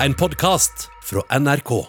En 0.00 0.14
podkast 0.14 0.90
fra 1.02 1.38
NRK. 1.38 1.86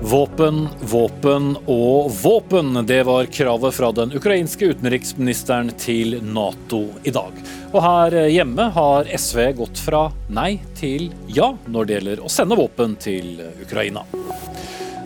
Våpen, 0.00 0.68
våpen 0.80 1.56
og 1.66 2.10
våpen. 2.22 2.86
Det 2.86 3.02
var 3.02 3.24
kravet 3.24 3.74
fra 3.74 3.92
den 3.92 4.12
ukrainske 4.12 4.64
utenriksministeren 4.74 5.72
til 5.80 6.18
Nato 6.20 6.82
i 7.02 7.14
dag. 7.16 7.32
Og 7.72 7.80
her 7.80 8.18
hjemme 8.28 8.68
har 8.76 9.08
SV 9.08 9.54
gått 9.62 9.80
fra 9.80 10.10
nei 10.28 10.58
til 10.76 11.08
ja 11.32 11.54
når 11.64 11.88
det 11.88 11.98
gjelder 11.98 12.24
å 12.28 12.28
sende 12.28 12.60
våpen 12.60 13.00
til 13.00 13.40
Ukraina. 13.64 14.04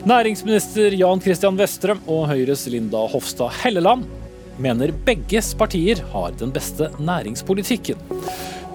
Næringsminister 0.05 0.93
Jan 0.93 1.17
Christian 1.17 1.55
Vestre 1.57 1.95
og 2.05 2.27
Høyres 2.29 2.67
Linda 2.69 2.99
Hofstad 3.09 3.55
Helleland 3.63 4.03
mener 4.61 4.93
begges 5.07 5.49
partier 5.57 6.03
har 6.11 6.35
den 6.37 6.51
beste 6.53 6.91
næringspolitikken. 7.01 7.97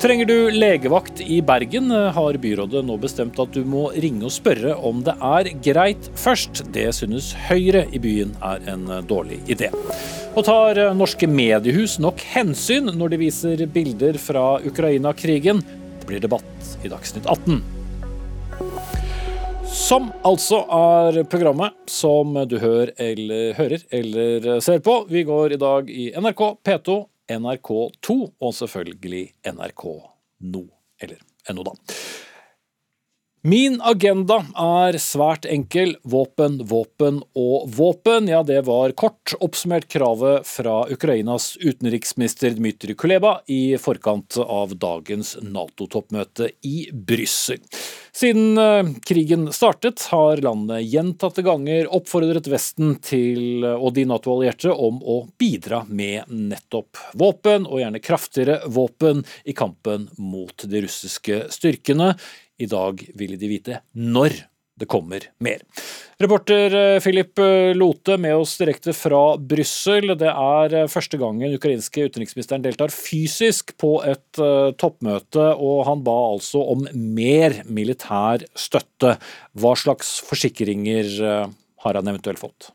Trenger 0.02 0.26
du 0.26 0.50
legevakt 0.50 1.22
i 1.22 1.38
Bergen, 1.46 1.86
har 1.94 2.40
byrådet 2.42 2.82
nå 2.82 2.98
bestemt 2.98 3.38
at 3.38 3.54
du 3.54 3.62
må 3.62 3.86
ringe 3.94 4.26
og 4.26 4.34
spørre 4.34 4.74
om 4.74 5.04
det 5.06 5.14
er 5.22 5.54
greit 5.70 6.10
først. 6.18 6.64
Det 6.74 6.88
synes 6.98 7.30
Høyre 7.46 7.86
i 7.94 8.02
byen 8.02 8.34
er 8.42 8.66
en 8.74 8.90
dårlig 9.06 9.38
idé. 9.46 9.70
Og 10.34 10.48
tar 10.50 10.82
norske 10.98 11.30
mediehus 11.30 12.00
nok 12.02 12.26
hensyn 12.34 12.90
når 12.90 13.14
de 13.14 13.26
viser 13.28 13.68
bilder 13.70 14.18
fra 14.18 14.56
Ukraina-krigen? 14.66 15.62
Det 16.00 16.10
blir 16.10 16.26
debatt 16.26 16.74
i 16.82 16.90
Dagsnytt 16.90 17.30
18. 17.30 17.62
Som 19.80 20.10
altså 20.28 20.58
er 20.76 21.22
programmet 21.32 21.72
som 21.88 22.34
du 22.46 22.58
hører 22.60 22.92
eller, 23.00 23.54
hører 23.56 23.84
eller 23.96 24.60
ser 24.60 24.82
på. 24.84 24.98
Vi 25.08 25.22
går 25.24 25.54
i 25.56 25.58
dag 25.60 25.88
i 25.88 26.10
NRK, 26.20 26.42
P2, 26.68 26.96
NRK2 27.40 28.16
og 28.28 28.52
selvfølgelig 28.58 29.22
NRK 29.56 29.84
NO. 30.52 30.62
Eller 31.00 31.24
NO, 31.56 31.64
da. 31.64 31.74
Min 33.40 33.78
agenda 33.80 34.42
er 34.52 34.98
svært 35.00 35.46
enkel. 35.48 35.94
Våpen, 36.04 36.58
våpen 36.68 37.22
og 37.32 37.70
våpen. 37.72 38.26
Ja, 38.28 38.42
det 38.44 38.58
var 38.66 38.92
kort 38.92 39.32
oppsummert 39.40 39.86
kravet 39.88 40.44
fra 40.44 40.82
Ukrainas 40.92 41.54
utenriksminister 41.56 42.52
Dmytry 42.58 42.92
Kuleba 43.00 43.38
i 43.48 43.78
forkant 43.80 44.36
av 44.44 44.74
dagens 44.76 45.38
Nato-toppmøte 45.40 46.50
i 46.68 46.90
Brussel. 46.92 47.64
Siden 48.12 48.60
eh, 48.60 48.92
krigen 49.08 49.48
startet, 49.56 50.04
har 50.12 50.44
landet 50.44 50.84
gjentatte 50.92 51.40
ganger 51.46 51.88
oppfordret 51.96 52.50
Vesten 52.52 52.98
til, 53.00 53.64
og 53.64 53.94
de 53.96 54.04
Nato-allierte 54.10 54.74
om 54.74 55.00
å 55.00 55.22
bidra 55.40 55.86
med 55.88 56.28
nettopp 56.28 57.00
våpen, 57.16 57.64
og 57.64 57.80
gjerne 57.80 58.04
kraftigere 58.04 58.60
våpen, 58.68 59.24
i 59.48 59.56
kampen 59.56 60.10
mot 60.20 60.68
de 60.68 60.84
russiske 60.84 61.46
styrkene. 61.56 62.12
I 62.60 62.68
dag 62.70 63.02
ville 63.16 63.40
de 63.40 63.48
vite 63.50 63.80
når 63.96 64.36
det 64.80 64.88
kommer 64.88 65.24
mer. 65.44 65.60
Reporter 66.20 66.72
Philip 67.04 67.40
Lote 67.76 68.16
med 68.20 68.36
oss 68.40 68.54
direkte 68.60 68.94
fra 68.96 69.36
Brussel. 69.36 70.14
Det 70.20 70.30
er 70.30 70.88
første 70.88 71.20
gangen 71.20 71.56
ukrainske 71.56 72.06
utenriksministeren 72.08 72.64
deltar 72.64 72.92
fysisk 72.92 73.74
på 73.80 73.98
et 74.08 74.40
toppmøte, 74.80 75.50
og 75.60 75.84
han 75.88 76.04
ba 76.04 76.16
altså 76.30 76.64
om 76.72 76.86
mer 76.96 77.60
militær 77.68 78.46
støtte. 78.56 79.18
Hva 79.52 79.76
slags 79.76 80.16
forsikringer 80.24 81.12
har 81.20 82.00
han 82.00 82.12
eventuelt 82.12 82.40
fått? 82.40 82.72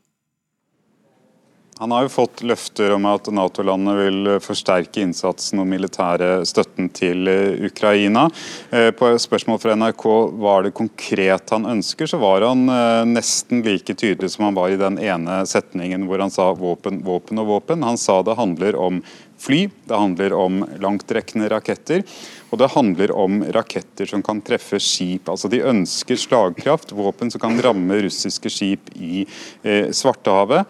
Han 1.78 1.92
har 1.92 2.06
jo 2.06 2.10
fått 2.14 2.40
løfter 2.48 2.94
om 2.96 3.04
at 3.10 3.28
Nato-landene 3.36 3.96
vil 3.98 4.30
forsterke 4.40 5.02
innsatsen 5.04 5.60
og 5.60 5.68
militære 5.68 6.30
støtten 6.48 6.88
til 6.96 7.28
eh, 7.28 7.66
Ukraina. 7.68 8.30
Eh, 8.72 8.94
på 8.96 9.10
spørsmål 9.20 9.60
fra 9.60 9.76
NRK 9.76 10.06
hva 10.40 10.54
er 10.54 10.70
det 10.70 10.78
konkret 10.78 11.52
han 11.52 11.68
ønsker, 11.74 12.08
så 12.08 12.22
var 12.22 12.48
han 12.48 12.64
eh, 12.72 13.02
nesten 13.12 13.60
like 13.68 13.92
tydelig 13.92 14.32
som 14.32 14.48
han 14.48 14.56
var 14.56 14.72
i 14.72 14.80
den 14.80 15.02
ene 15.04 15.42
setningen 15.52 16.08
hvor 16.08 16.24
han 16.24 16.32
sa 16.32 16.48
våpen, 16.56 17.04
våpen 17.04 17.44
og 17.44 17.52
våpen. 17.52 17.84
Han 17.84 18.00
sa 18.00 18.22
det 18.24 18.40
handler 18.40 18.80
om 18.80 19.04
fly, 19.36 19.66
det 19.84 20.00
handler 20.00 20.40
om 20.40 20.64
langtrekkende 20.80 21.52
raketter. 21.52 22.08
Og 22.56 22.64
det 22.64 22.72
handler 22.72 23.12
om 23.12 23.44
raketter 23.52 24.08
som 24.08 24.24
kan 24.24 24.40
treffe 24.48 24.80
skip. 24.80 25.28
Altså 25.28 25.52
De 25.52 25.60
ønsker 25.60 26.24
slagkraft, 26.24 26.96
våpen 26.96 27.36
som 27.36 27.44
kan 27.44 27.60
ramme 27.60 28.00
russiske 28.08 28.48
skip 28.62 28.96
i 28.96 29.26
eh, 29.68 29.92
Svartehavet. 29.92 30.64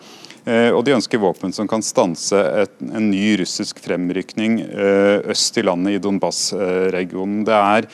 Eh, 0.46 0.70
og 0.70 0.84
de 0.86 0.94
ønsker 0.94 1.22
våpen 1.22 1.54
som 1.56 1.68
kan 1.70 1.82
stanse 1.82 2.38
en 2.86 3.10
ny 3.10 3.34
russisk 3.42 3.80
fremrykning 3.82 4.60
eh, 4.62 5.26
øst 5.34 5.58
i 5.58 5.64
landet, 5.66 5.98
i 5.98 6.02
Donbas-regionen. 6.04 7.42
Det 7.48 7.56
er 7.56 7.88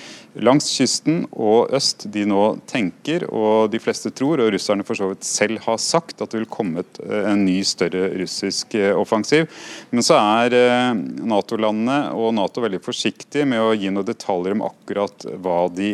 langs 0.43 0.67
kysten 0.71 1.25
og 1.31 1.71
øst 1.75 2.05
de 2.11 2.25
nå 2.27 2.43
tenker, 2.67 3.23
og 3.31 3.71
de 3.71 3.79
fleste 3.83 4.11
tror, 4.15 4.43
og 4.43 4.51
russerne 4.51 4.83
for 4.87 4.99
så 4.99 5.09
vidt 5.11 5.27
selv 5.27 5.63
har 5.63 5.79
sagt, 5.79 6.17
at 6.19 6.33
det 6.33 6.41
vil 6.41 6.49
komme 6.51 6.83
eh, 6.83 7.29
en 7.31 7.45
ny, 7.47 7.61
større 7.67 8.09
russisk 8.19 8.75
offensiv. 8.99 9.47
Men 9.95 10.03
så 10.03 10.19
er 10.19 10.57
Nato-landene 10.97 12.11
og 12.19 12.35
Nato 12.35 12.63
veldig 12.63 12.81
forsiktige 12.83 13.47
med 13.47 13.63
å 13.63 13.71
gi 13.77 13.93
noen 13.93 14.07
detaljer 14.07 14.57
om 14.57 14.65
akkurat 14.67 15.27
hva 15.39 15.61
de 15.71 15.93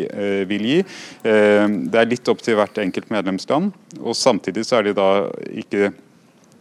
vil 0.50 0.66
gi. 0.72 0.78
Det 1.22 2.00
er 2.00 2.10
litt 2.10 2.30
opp 2.32 2.42
til 2.46 2.58
hvert 2.58 2.80
enkelt 2.82 3.12
medlemsland, 3.14 3.74
og 4.00 4.18
samtidig 4.18 4.66
så 4.66 4.80
er 4.80 4.88
de 4.88 4.98
da 4.98 5.10
ikke 5.52 5.92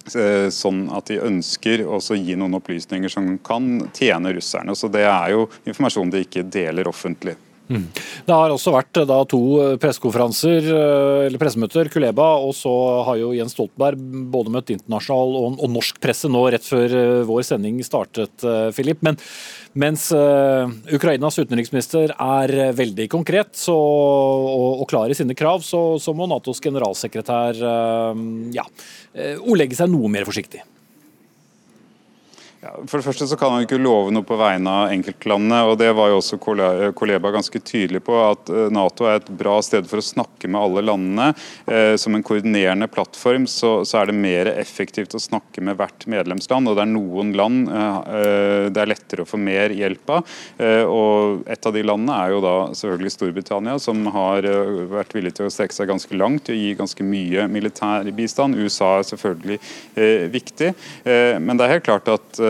sånn 0.06 0.86
at 0.94 1.10
de 1.10 1.18
ønsker 1.22 1.82
å 1.86 1.98
gi 2.14 2.36
noen 2.38 2.58
opplysninger 2.58 3.10
som 3.12 3.32
kan 3.44 3.80
tjene 3.96 4.34
russerne. 4.36 4.76
Så 4.76 4.90
Det 4.92 5.02
er 5.02 5.34
jo 5.34 5.48
informasjon 5.66 6.12
de 6.12 6.24
ikke 6.26 6.46
deler 6.46 6.88
offentlig. 6.88 7.36
Mm. 7.66 7.86
Det 8.26 8.34
har 8.34 8.52
også 8.54 8.70
vært 8.70 9.00
da, 9.08 9.16
to 9.26 9.40
pressekonferanser, 9.82 10.68
eh, 10.70 11.26
eller 11.26 11.40
pressemøter, 11.40 11.90
Kuleba, 11.90 12.28
og 12.38 12.54
så 12.54 12.72
har 13.08 13.18
jo 13.18 13.32
Jens 13.34 13.56
Stoltenberg 13.56 14.02
både 14.30 14.52
møtt 14.54 14.70
internasjonal 14.74 15.38
og, 15.40 15.56
og, 15.58 15.70
norsk 15.74 15.98
presse 16.02 16.30
nå 16.30 16.44
rett 16.54 16.66
før 16.66 16.94
eh, 17.00 17.24
vår 17.26 17.46
sending 17.48 17.82
startet, 17.86 18.46
Filip. 18.76 19.02
Men 19.06 19.18
mens 19.76 20.08
uh, 20.16 20.68
Ukrainas 20.96 21.38
utenriksminister 21.38 22.14
er 22.16 22.54
veldig 22.76 23.08
konkret 23.12 23.54
så, 23.58 23.76
og, 23.76 24.82
og, 24.82 24.86
klar 24.90 25.12
i 25.12 25.18
sine 25.18 25.36
krav, 25.38 25.64
så, 25.66 25.82
så 26.02 26.14
må 26.16 26.28
Natos 26.30 26.62
generalsekretær 26.64 27.60
uh, 27.60 28.24
ja, 28.54 28.64
ordlegge 29.40 29.78
seg 29.78 29.92
noe 29.92 30.10
mer 30.12 30.28
forsiktig. 30.28 30.64
Ja, 32.66 32.72
for 32.88 32.98
det 32.98 33.06
første 33.06 33.26
så 33.30 33.36
kan 33.38 33.52
han 33.54 33.62
ikke 33.62 33.78
love 33.78 34.10
noe 34.10 34.26
på 34.26 34.36
vegne 34.40 34.72
av 34.72 34.90
enkeltlandene. 34.90 35.60
og 35.68 35.76
Det 35.78 35.90
var 35.94 36.10
jo 36.10 36.18
også 36.18 36.38
Koleba 36.98 37.30
ganske 37.30 37.60
tydelig 37.62 38.00
på, 38.06 38.16
at 38.18 38.50
eh, 38.50 38.72
Nato 38.74 39.06
er 39.06 39.20
et 39.20 39.28
bra 39.38 39.54
sted 39.62 39.86
for 39.86 40.02
å 40.02 40.06
snakke 40.06 40.50
med 40.50 40.58
alle 40.58 40.82
landene. 40.82 41.28
Eh, 41.70 41.94
som 42.00 42.16
en 42.16 42.24
koordinerende 42.26 42.88
plattform 42.90 43.46
så, 43.50 43.84
så, 43.86 44.00
er 44.00 44.10
det 44.10 44.16
mer 44.18 44.50
effektivt 44.50 45.14
å 45.14 45.22
snakke 45.22 45.62
med 45.62 45.78
hvert 45.78 46.08
medlemsland. 46.10 46.66
og 46.66 46.78
Det 46.78 46.86
er 46.86 46.90
noen 46.90 47.30
land 47.38 47.70
eh, 47.70 48.66
det 48.74 48.82
er 48.82 48.90
lettere 48.90 49.22
å 49.22 49.30
få 49.30 49.38
mer 49.38 49.70
hjelp 49.76 50.10
av. 50.16 50.34
Og 50.90 51.46
Et 51.50 51.66
av 51.68 51.74
de 51.74 51.82
landene 51.86 52.16
er 52.18 52.32
jo 52.34 52.42
da 52.42 52.54
selvfølgelig 52.74 53.12
Storbritannia, 53.14 53.76
som 53.82 54.02
har 54.14 54.46
vært 54.90 55.14
villig 55.14 55.36
til 55.36 55.46
å 55.46 55.52
strekke 55.52 55.76
seg 55.76 55.90
ganske 55.90 56.18
langt 56.18 56.50
og 56.50 56.58
gi 56.58 56.74
ganske 56.78 57.06
mye 57.06 57.46
militær 57.50 58.08
bistand. 58.16 58.58
USA 58.58 58.96
er 58.98 59.08
selvfølgelig 59.10 59.58
viktig, 60.32 60.72
men 61.42 61.58
det 61.58 61.66
er 61.66 61.74
helt 61.76 61.86
klart 61.86 62.10
at 62.10 62.40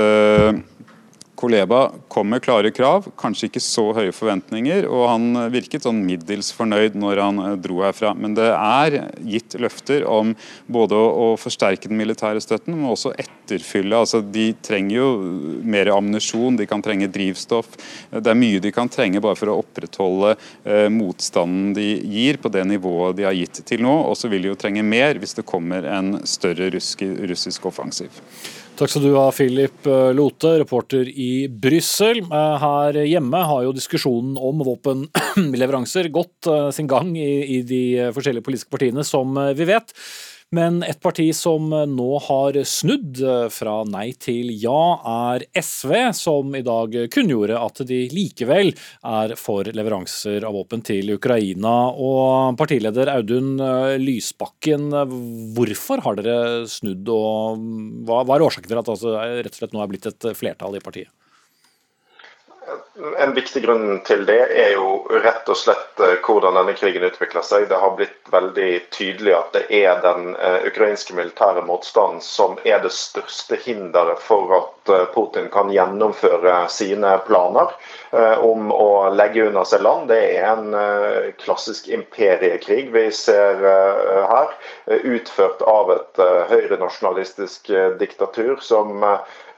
Koleba 1.37 1.93
kom 2.09 2.29
med 2.29 2.43
klare 2.43 2.71
krav, 2.71 3.11
kanskje 3.21 3.51
ikke 3.51 3.61
så 3.61 3.83
høye 3.97 4.13
forventninger, 4.17 4.87
og 4.89 5.03
han 5.11 5.37
virket 5.53 5.85
sånn 5.85 6.01
middels 6.07 6.49
fornøyd 6.57 6.97
når 6.97 7.21
han 7.21 7.43
eh, 7.43 7.57
dro 7.61 7.83
herfra. 7.85 8.15
Men 8.17 8.33
det 8.39 8.49
er 8.55 8.97
gitt 9.21 9.59
løfter 9.61 10.07
om 10.09 10.33
både 10.73 10.97
å, 10.97 11.29
forsterke 11.37 11.91
den 11.91 12.01
militære 12.01 12.41
støtten, 12.41 12.79
men 12.79 12.89
også 12.89 13.13
etterfylle. 13.21 14.01
Altså, 14.01 14.23
de 14.25 14.49
trenger 14.65 14.97
jo 14.97 15.11
mer 15.61 15.93
ammunisjon, 15.93 16.57
de 16.57 16.69
kan 16.71 16.85
trenge 16.85 17.11
drivstoff. 17.13 17.69
Det 18.17 18.33
er 18.33 18.41
mye 18.41 18.63
de 18.65 18.73
kan 18.73 18.89
trenge 18.89 19.21
bare 19.21 19.37
for 19.37 19.53
å 19.53 19.61
opprettholde 19.61 20.35
eh, 20.65 20.89
motstanden 20.93 21.75
de 21.77 21.91
gir 22.17 22.41
på 22.41 22.53
det 22.55 22.65
nivået 22.73 23.21
de 23.21 23.29
har 23.29 23.37
gitt 23.37 23.61
til 23.69 23.85
nå. 23.85 23.99
Og 24.09 24.17
så 24.17 24.33
vil 24.33 24.49
de 24.49 24.55
jo 24.55 24.61
trenge 24.61 24.87
mer 24.87 25.21
hvis 25.21 25.37
det 25.37 25.45
kommer 25.49 25.85
en 25.99 26.23
større 26.25 26.73
russisk 26.73 27.69
offensiv. 27.69 28.23
Takk 28.77 28.91
skal 28.93 29.07
du 29.07 29.15
ha, 29.17 29.31
Philip 29.33 29.87
eh, 29.89 30.11
Lote, 30.13 30.51
reporter 30.61 31.09
i 31.09 31.49
Brussel. 31.49 32.19
Eh, 32.21 32.57
her 32.61 32.99
hjemme 33.09 33.41
har 33.49 33.63
jo 33.65 33.73
diskusjonen 33.73 34.35
om 34.37 34.61
våpenleveranser 34.67 36.11
gått 36.19 36.49
eh, 36.53 36.69
sin 36.77 36.91
gang 36.91 37.15
i, 37.17 37.57
i 37.57 37.63
de 37.65 37.81
forskjellige 38.13 38.45
politiske 38.45 38.75
partiene, 38.75 39.01
som 39.01 39.33
vi 39.57 39.69
vet. 39.71 39.95
Men 40.55 40.79
et 40.87 41.01
parti 41.03 41.25
som 41.35 41.73
nå 41.91 42.07
har 42.23 42.55
snudd 42.71 43.19
fra 43.51 43.81
nei 43.91 44.13
til 44.23 44.53
ja, 44.63 44.83
er 45.35 45.45
SV, 45.59 45.95
som 46.15 46.55
i 46.55 46.63
dag 46.67 46.95
kunngjorde 47.11 47.59
at 47.59 47.83
de 47.89 48.05
likevel 48.13 48.71
er 48.71 49.35
for 49.41 49.67
leveranser 49.67 50.47
av 50.47 50.55
våpen 50.55 50.85
til 50.87 51.11
Ukraina. 51.17 51.75
Og 51.91 52.55
partileder 52.61 53.11
Audun 53.17 53.57
Lysbakken, 53.99 54.87
hvorfor 55.59 56.05
har 56.07 56.23
dere 56.23 56.39
snudd, 56.71 57.11
og 57.11 57.67
hva, 58.07 58.23
er 58.23 58.47
årsaken 58.47 58.71
til 58.71 58.79
at 58.79 58.87
det 58.87 58.95
altså, 58.95 59.17
rett 59.19 59.51
og 59.51 59.61
slett 59.65 59.75
nå 59.75 59.83
er 59.83 59.95
blitt 59.97 60.11
et 60.13 60.31
flertall 60.39 60.79
i 60.79 60.85
partiet? 60.85 61.11
En 62.97 63.35
viktig 63.35 63.61
grunn 63.63 63.99
til 64.09 64.23
det 64.25 64.39
er 64.57 64.71
jo 64.73 65.03
rett 65.21 65.49
og 65.53 65.59
slett 65.61 66.01
eh, 66.01 66.15
hvordan 66.25 66.57
denne 66.57 66.73
krigen 66.79 67.05
utvikler 67.05 67.45
seg. 67.45 67.67
Det 67.69 67.77
har 67.77 67.93
blitt 67.99 68.31
veldig 68.33 68.71
tydelig 68.95 69.35
at 69.37 69.51
det 69.53 69.65
er 69.83 69.99
den 70.01 70.31
uh, 70.39 70.65
ukrainske 70.65 71.13
militære 71.17 71.67
motstanden 71.69 72.23
som 72.25 72.57
er 72.65 72.81
det 72.81 72.95
største 72.97 73.59
hinderet 73.67 74.23
for 74.25 74.55
at 74.57 74.93
uh, 74.93 75.05
Putin 75.13 75.51
kan 75.53 75.69
gjennomføre 75.75 76.63
sine 76.73 77.19
planer 77.27 77.75
om 78.41 78.71
å 78.73 79.11
legge 79.13 79.49
unna 79.51 79.65
seg 79.67 79.83
land. 79.85 80.07
Det 80.09 80.21
er 80.39 80.47
en 80.47 81.33
klassisk 81.43 81.89
imperiekrig 81.93 82.87
vi 82.95 83.03
ser 83.13 83.59
her, 84.31 84.55
utført 84.87 85.61
av 85.69 85.91
et 85.93 86.21
høyrenasjonalistisk 86.53 87.69
diktatur 88.01 88.63
som 88.65 89.05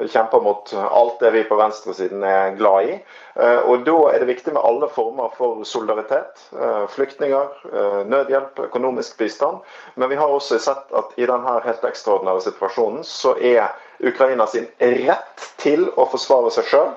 kjemper 0.01 0.43
mot 0.43 0.73
alt 0.81 1.23
det 1.23 1.35
vi 1.37 1.45
på 1.47 1.61
venstresiden 1.61 2.25
er 2.27 2.57
glad 2.59 2.89
i. 2.89 2.99
Eh, 3.39 3.59
og 3.71 3.85
Da 3.87 3.97
er 4.11 4.19
det 4.19 4.27
viktig 4.33 4.53
med 4.53 4.65
alle 4.67 4.89
former 4.91 5.31
for 5.37 5.63
solidaritet. 5.65 6.41
Eh, 6.53 6.87
flyktninger, 6.91 7.47
eh, 7.73 8.01
nødhjelp, 8.11 8.59
økonomisk 8.59 9.19
bistand. 9.19 9.59
Men 9.95 10.09
vi 10.09 10.17
har 10.17 10.27
også 10.27 10.59
sett 10.59 10.91
at 10.95 11.13
i 11.17 11.27
denne 11.27 11.61
helt 11.65 11.85
ekstraordinære 11.85 12.43
situasjonen 12.43 13.05
så 13.05 13.37
er 13.39 13.71
Ukraina 14.01 14.47
sin 14.47 14.67
rett 14.81 15.47
til 15.59 15.89
å 15.97 16.07
forsvare 16.11 16.51
seg 16.55 16.65
sjøl, 16.71 16.91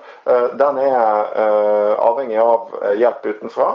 den 0.54 0.78
er 0.78 1.98
avhengig 1.98 2.38
av 2.38 2.70
hjelp 2.94 3.26
utenfra. 3.26 3.72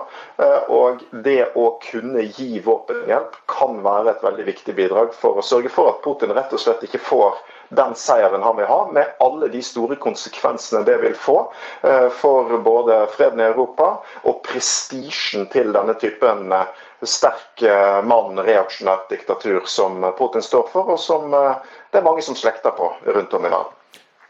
Og 0.69 1.03
det 1.11 1.49
å 1.57 1.81
kunne 1.91 2.23
gi 2.23 2.61
våpenhjelp 2.63 3.35
kan 3.51 3.83
være 3.83 4.11
et 4.11 4.23
veldig 4.23 4.47
viktig 4.47 4.77
bidrag 4.77 5.13
for 5.13 5.35
å 5.35 5.43
sørge 5.43 5.69
for 5.75 5.89
at 5.89 6.03
Putin 6.07 6.31
rett 6.39 6.53
og 6.53 6.63
slett 6.63 6.87
ikke 6.87 7.03
får 7.03 7.35
den 7.69 7.95
seieren 7.95 8.43
han 8.43 8.57
vil 8.57 8.67
ha, 8.67 8.91
med 8.93 9.07
alle 9.21 9.49
de 9.49 9.63
store 9.63 9.97
konsekvensene 9.97 10.85
det 10.87 10.97
vil 11.03 11.15
få 11.19 11.39
eh, 11.83 12.09
for 12.09 12.59
både 12.65 12.99
freden 13.17 13.41
i 13.41 13.49
Europa 13.49 13.97
og 14.23 14.43
prestisjen 14.47 15.49
til 15.53 15.73
denne 15.75 15.97
typen 16.01 16.53
eh, 16.55 16.85
sterk 17.03 17.65
eh, 17.67 17.99
mann, 18.07 18.39
reaksjonært 18.39 19.11
diktatur 19.11 19.67
som 19.71 20.05
Putin 20.19 20.45
står 20.45 20.71
for, 20.73 20.95
og 20.95 21.01
som 21.03 21.33
det 21.33 22.01
er 22.01 22.07
mange 22.07 22.25
som 22.25 22.39
slekter 22.39 22.75
på 22.77 22.93
rundt 23.07 23.35
om 23.35 23.47
i 23.47 23.53
verden. 23.53 23.75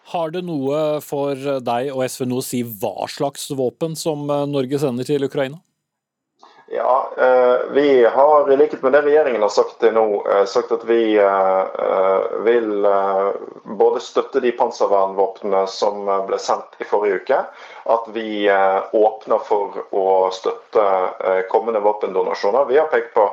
Har 0.06 0.30
det 0.30 0.44
noe 0.46 1.00
for 1.02 1.34
deg 1.66 1.88
og 1.90 2.04
SV 2.06 2.28
nå 2.30 2.38
å 2.38 2.44
si 2.44 2.60
hva 2.62 3.08
slags 3.10 3.48
våpen 3.58 3.96
som 3.98 4.22
Norge 4.26 4.78
sender 4.78 5.08
til 5.08 5.26
Ukraina? 5.26 5.58
Ja, 6.68 7.10
eh, 7.18 7.70
Vi 7.70 8.04
har 8.04 8.52
i 8.52 8.56
likhet 8.56 8.82
med 8.82 8.92
det 8.92 9.02
regjeringen 9.02 9.42
har 9.42 9.48
sagt 9.54 9.76
til 9.80 9.92
nå, 9.94 10.02
eh, 10.26 10.44
sagt 10.50 10.72
at 10.74 10.82
vi 10.88 11.14
eh, 11.14 12.24
vil 12.42 12.88
både 13.78 14.02
støtte 14.02 14.42
de 14.42 14.50
panservernvåpnene 14.58 15.60
som 15.70 16.02
ble 16.26 16.40
sendt 16.42 16.74
i 16.82 16.88
forrige 16.90 17.20
uke. 17.22 17.38
At 17.94 18.08
vi 18.10 18.50
åpner 18.98 19.44
for 19.46 19.78
å 19.94 20.06
støtte 20.34 20.86
kommende 21.52 21.84
våpendonasjoner. 21.84 22.66
Vi 22.66 22.80
har 22.80 22.90
pekt 22.90 23.14
på 23.14 23.28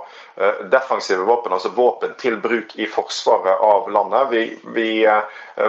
defensive 0.71 1.25
våpen, 1.27 1.53
altså 1.53 1.69
våpen 1.75 2.15
til 2.21 2.39
bruk 2.41 2.71
i 2.81 2.87
forsvaret 2.89 3.61
av 3.61 3.89
landet. 3.93 4.31
Vi, 4.31 4.43
vi 4.73 4.87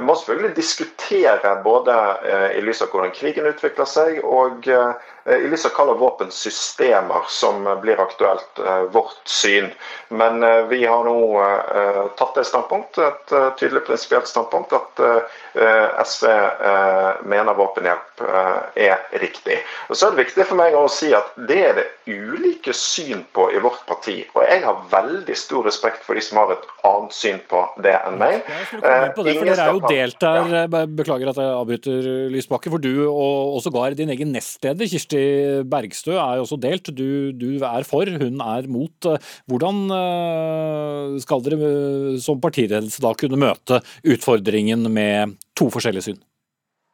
må 0.00 0.16
selvfølgelig 0.16 0.54
diskutere 0.56 1.50
både 1.64 1.96
i 2.56 2.62
lys 2.64 2.80
av 2.80 2.94
hvordan 2.94 3.12
krigen 3.16 3.50
utvikler 3.50 3.88
seg, 3.88 4.22
og 4.24 4.70
Eh, 5.24 5.36
i 5.36 5.48
lys 5.48 5.64
av 5.66 5.72
hvilke 5.72 6.00
våpensystemer 6.00 7.24
som 7.32 7.64
blir 7.80 8.00
aktuelt, 8.00 8.58
eh, 8.58 8.82
vårt 8.92 9.28
syn. 9.28 9.70
Men 10.08 10.42
eh, 10.42 10.62
vi 10.68 10.84
har 10.84 11.04
nå 11.04 11.14
tatt 12.18 12.36
et 12.38 12.46
standpunkt, 12.46 12.98
et 12.98 13.32
tydelig 13.58 13.84
prinsipielt 13.86 14.28
standpunkt, 14.28 14.72
at 14.72 15.00
SV 16.04 16.26
mener 17.30 17.56
våpenhjelp 17.56 18.22
er 18.76 19.00
riktig. 19.22 19.56
Og 19.88 19.96
Så 19.96 20.06
er 20.06 20.14
det 20.14 20.24
viktig 20.24 20.46
for 20.46 20.60
meg 20.60 20.76
å 20.76 20.84
si 20.90 21.12
at 21.16 21.32
det 21.48 21.60
er 21.68 21.78
det 21.78 21.86
ulike 22.06 22.74
syn 22.76 23.24
på 23.32 23.48
i 23.54 23.62
vårt 23.64 23.82
parti. 23.88 24.20
Og 24.34 24.42
jeg 24.44 24.53
har 24.62 24.84
veldig 24.92 25.36
stor 25.38 25.64
respekt 25.66 26.04
for 26.06 26.14
de 26.14 26.22
som 26.24 26.42
har 26.42 26.54
et 26.54 26.68
annet 26.86 27.16
syn 27.16 27.40
på 27.50 27.64
det 27.82 27.96
enn 27.96 28.20
meg. 28.20 28.44
Ja, 28.44 29.10
på 29.16 29.24
det, 29.26 29.34
for 29.38 29.48
Dere 29.48 29.56
er 29.56 29.72
jo 29.74 29.82
delt 29.88 30.20
der, 30.20 30.86
beklager 30.94 31.32
at 31.32 31.40
jeg 31.40 31.56
avbryter 31.56 32.08
Lysbakke, 32.34 32.70
for 32.70 32.82
du 32.82 33.08
og 33.08 33.58
sågar 33.64 33.96
din 33.96 34.12
egen 34.12 34.34
nestleder 34.34 34.86
Kirsti 34.90 35.14
Kirsti 35.14 35.64
Bergstø 35.68 36.14
er 36.16 36.38
jo 36.38 36.44
også 36.44 36.58
delt. 36.60 36.90
Du, 36.94 37.32
du, 37.32 37.58
er 37.62 37.84
for, 37.84 38.06
hun 38.06 38.40
er 38.40 38.68
mot. 38.68 39.08
Hvordan 39.46 39.90
eh, 39.94 41.20
skal 41.22 41.42
dere 41.44 41.58
eh, 41.60 42.20
som 42.20 42.40
partiledelse 42.40 43.02
da 43.02 43.14
kunne 43.14 43.40
møte 43.40 43.80
utfordringen 44.04 44.90
med 44.90 45.36
to 45.56 45.70
forskjellige 45.70 46.10
syn? 46.10 46.22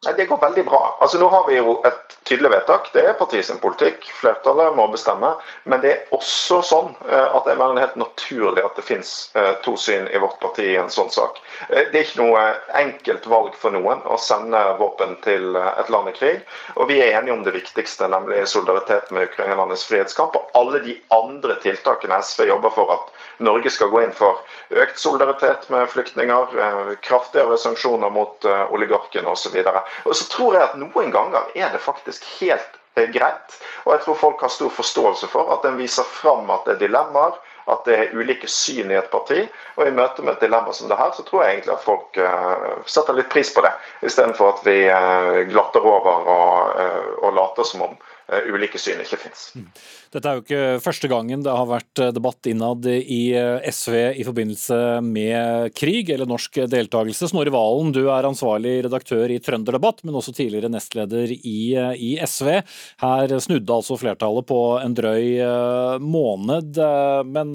Det 0.02 0.24
går 0.24 0.36
veldig 0.40 0.64
bra. 0.64 0.96
Altså 1.00 1.18
Nå 1.20 1.26
har 1.28 1.42
vi 1.48 1.58
jo 1.58 1.74
et 1.84 2.14
tydelig 2.24 2.48
vedtak. 2.54 2.86
Det 2.94 3.02
er 3.04 3.16
partiets 3.18 3.50
politikk. 3.60 4.06
Flertallet 4.16 4.72
må 4.72 4.86
bestemme. 4.88 5.34
Men 5.68 5.82
det 5.82 5.90
er 5.92 6.14
også 6.16 6.62
sånn 6.64 6.88
eh, 7.04 7.26
at 7.36 7.44
det 7.44 7.52
er 7.52 7.80
helt 7.82 7.98
naturlig 8.00 8.64
at 8.64 8.80
det 8.80 8.86
finnes 8.86 9.10
eh, 9.36 9.50
to 9.60 9.74
syn 9.76 10.08
i 10.08 10.22
vårt 10.22 10.38
parti 10.40 10.64
i 10.70 10.78
en 10.80 10.88
sånn 10.88 11.12
sak. 11.12 11.42
Eh, 11.68 11.90
det 11.92 12.00
er 12.00 12.06
ikke 12.06 12.22
noe 12.22 12.46
enkelt 12.80 13.28
valg 13.28 13.58
for 13.60 13.76
noen 13.76 14.00
å 14.08 14.16
sende 14.16 14.62
våpen 14.80 15.18
til 15.26 15.60
et 15.60 15.92
land 15.92 16.08
i 16.08 16.16
krig. 16.16 16.40
Og 16.80 16.88
vi 16.88 17.02
er 17.04 17.18
enige 17.18 17.36
om 17.36 17.44
det 17.44 17.58
viktigste, 17.58 18.08
nemlig 18.08 18.46
solidaritet 18.48 19.12
med 19.12 19.28
ukrainernes 19.28 19.84
frihetskamp 19.84 20.40
og 20.40 20.48
alle 20.56 20.80
de 20.86 20.96
andre 21.12 21.60
tiltakene 21.60 22.22
SV 22.24 22.48
jobber 22.48 22.72
for 22.72 22.96
at 22.96 23.12
Norge 23.40 23.70
skal 23.72 23.88
gå 23.92 24.02
inn 24.04 24.12
for 24.16 24.40
økt 24.70 24.98
solidaritet 25.00 25.68
med 25.72 25.88
flyktninger, 25.90 26.96
kraftigere 27.04 27.56
sanksjoner 27.58 28.12
mot 28.12 28.44
oligarkene 28.70 29.32
osv. 29.32 29.56
Og 30.04 30.14
så 30.16 30.28
tror 30.32 30.56
jeg 30.56 30.66
at 30.68 30.76
noen 30.80 31.12
ganger 31.14 31.48
er 31.54 31.72
det 31.72 31.80
faktisk 31.82 32.26
helt 32.40 32.78
eh, 32.96 33.08
greit. 33.12 33.56
Og 33.86 33.94
jeg 33.94 34.04
tror 34.04 34.20
folk 34.24 34.44
har 34.44 34.52
stor 34.52 34.72
forståelse 34.74 35.30
for 35.32 35.52
at 35.54 35.64
en 35.68 35.80
viser 35.80 36.04
fram 36.04 36.50
at 36.52 36.68
det 36.68 36.76
er 36.76 36.84
dilemmaer, 36.84 37.38
at 37.70 37.84
det 37.86 37.96
er 37.96 38.14
ulike 38.18 38.48
syn 38.50 38.90
i 38.90 38.98
et 38.98 39.10
parti. 39.12 39.44
Og 39.78 39.86
i 39.86 39.94
møte 39.94 40.24
med 40.24 40.36
et 40.36 40.46
dilemma 40.46 40.74
som 40.76 40.90
det 40.90 40.98
her, 41.00 41.12
så 41.16 41.24
tror 41.26 41.44
jeg 41.44 41.56
egentlig 41.56 41.76
at 41.76 41.84
folk 41.86 42.20
setter 42.90 43.16
litt 43.16 43.30
pris 43.32 43.52
på 43.54 43.62
det. 43.64 43.72
Istedenfor 44.08 44.56
at 44.56 44.64
vi 44.66 44.78
glatter 45.52 45.86
over 45.86 46.32
og, 46.34 46.80
og 47.20 47.36
later 47.36 47.68
som 47.68 47.84
om 47.86 47.94
ulike 48.52 48.78
syn 48.78 49.00
ikke 49.02 49.18
finnes. 49.24 49.46
Mm. 49.56 49.66
Dette 50.10 50.26
er 50.26 50.38
jo 50.38 50.42
ikke 50.42 50.82
første 50.82 51.08
gangen 51.10 51.44
det 51.44 51.52
har 51.54 51.68
vært 51.70 52.00
eh, 52.02 52.12
debatt 52.14 52.48
innad 52.50 52.86
i 52.90 53.20
eh, 53.38 53.68
SV 53.70 53.96
i 54.18 54.26
forbindelse 54.26 54.78
med 55.06 55.74
krig 55.78 56.10
eller 56.10 56.26
norsk 56.30 56.62
deltakelse. 56.70 57.30
Snorre 57.30 57.52
Valen, 57.54 57.92
du 57.94 58.02
er 58.08 58.26
ansvarlig 58.26 58.80
redaktør 58.86 59.30
i 59.30 59.38
Trønderdebatt, 59.42 60.02
men 60.02 60.18
også 60.18 60.34
tidligere 60.36 60.72
nestleder 60.72 61.30
i, 61.36 61.60
eh, 61.78 61.94
i 61.94 62.10
SV. 62.26 62.50
Her 63.04 63.36
snudde 63.38 63.76
altså 63.76 63.98
flertallet 64.00 64.48
på 64.50 64.60
en 64.80 64.96
drøy 64.98 65.38
måned. 66.02 66.78
Men 67.30 67.54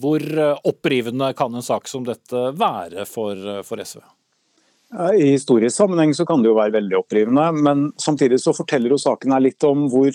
hvor 0.00 0.24
opprivende 0.66 1.30
kan 1.38 1.54
en 1.54 1.64
sak 1.64 1.88
som 1.90 2.04
dette 2.06 2.50
være 2.58 3.06
for, 3.08 3.62
for 3.66 3.82
SV? 3.82 4.02
I 4.94 5.32
historisk 5.32 5.76
sammenheng 5.76 6.12
så 6.14 6.26
kan 6.28 6.42
det 6.42 6.52
jo 6.52 6.58
være 6.58 6.76
veldig 6.76 7.00
opprivende, 7.00 7.48
men 7.66 7.88
samtidig 8.00 8.38
så 8.42 8.54
forteller 8.54 8.94
jo 8.94 9.00
saken 9.00 9.34
her 9.34 9.42
litt 9.42 9.66
om 9.66 9.88
hvor 9.92 10.14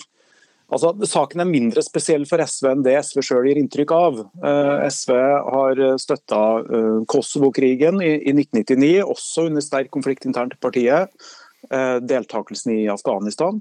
Altså, 0.70 0.92
Saken 1.10 1.42
er 1.42 1.50
mindre 1.50 1.82
spesiell 1.82 2.28
for 2.30 2.42
SV 2.46 2.68
enn 2.70 2.84
det 2.86 2.94
SV 3.02 3.24
sjøl 3.26 3.48
gir 3.50 3.58
inntrykk 3.58 3.94
av. 3.96 4.20
Eh, 4.46 4.84
SV 4.94 5.16
har 5.56 5.82
støtta 6.02 6.42
eh, 6.62 7.00
Kosovo-krigen 7.10 7.98
i, 8.06 8.12
i, 8.22 8.36
1999, 8.36 8.92
også 9.02 9.48
under 9.50 9.66
sterk 9.66 9.90
konflikt 9.96 10.28
internt 10.30 10.54
i 10.54 10.62
partiet. 10.62 11.10
Eh, 11.74 11.98
deltakelsen 12.06 12.76
i 12.76 12.86
Afghanistan, 12.94 13.58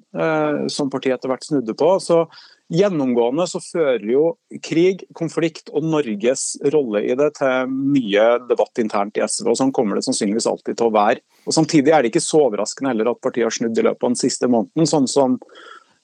som 0.71 0.93
partiet 0.93 1.17
etter 1.17 1.33
hvert 1.33 1.49
snudde 1.49 1.75
på. 1.81 1.95
Så 2.05 2.27
Gjennomgående 2.69 3.47
så 3.49 3.63
fører 3.65 4.05
jo 4.05 4.25
krig, 4.65 5.07
konflikt 5.17 5.71
og 5.73 5.87
Norges 5.89 6.51
rolle 6.75 7.01
i 7.09 7.15
det 7.17 7.31
til 7.39 7.73
mye 7.73 8.27
debatt 8.51 8.83
internt 8.83 9.17
i 9.17 9.25
SV. 9.25 9.55
og 9.55 9.57
Sånn 9.61 9.73
kommer 9.73 9.97
det 9.97 10.05
sannsynligvis 10.05 10.51
alltid 10.51 10.77
til 10.77 10.91
å 10.91 10.95
være. 10.95 11.23
Og 11.49 11.57
Samtidig 11.57 11.95
er 11.95 12.05
det 12.05 12.13
ikke 12.13 12.25
så 12.25 12.45
overraskende 12.51 12.93
heller 12.93 13.15
at 13.15 13.25
partiet 13.25 13.49
har 13.49 13.57
snudd 13.57 13.81
i 13.81 13.87
løpet 13.89 14.05
av 14.05 14.13
den 14.13 14.21
siste 14.21 14.51
måneden. 14.53 14.91
sånn 14.91 15.09
som 15.09 15.39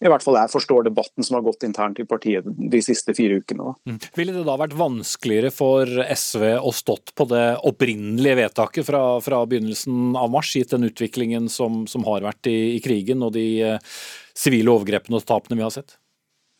i 0.04 0.10
hvert 0.10 0.24
fall 0.24 0.36
jeg 0.36 0.50
forstår 0.52 0.84
debatten 0.88 1.24
som 1.24 1.38
har 1.38 1.44
gått 1.46 1.64
internt 1.64 2.00
i 2.02 2.06
partiet 2.08 2.44
de 2.44 2.80
siste 2.84 3.14
fire 3.16 3.38
ukene. 3.40 3.72
Mm. 3.88 3.98
Ville 4.18 4.34
det 4.34 4.42
da 4.44 4.56
vært 4.60 4.76
vanskeligere 4.76 5.52
for 5.54 5.88
SV 5.88 6.44
å 6.58 6.72
stått 6.74 7.14
på 7.16 7.28
det 7.30 7.44
opprinnelige 7.64 8.40
vedtaket 8.42 8.88
fra, 8.88 9.02
fra 9.24 9.44
begynnelsen 9.48 10.16
av 10.20 10.32
mars, 10.34 10.52
gitt 10.58 10.74
den 10.74 10.88
utviklingen 10.90 11.48
som, 11.52 11.84
som 11.88 12.04
har 12.08 12.26
vært 12.26 12.50
i, 12.50 12.74
i 12.74 12.80
krigen 12.84 13.24
og 13.24 13.32
de 13.38 13.46
eh, 13.64 13.94
sivile 14.36 14.74
overgrepene 14.74 15.20
og 15.20 15.28
tapene 15.28 15.60
vi 15.60 15.64
har 15.64 15.72
sett? 15.72 15.96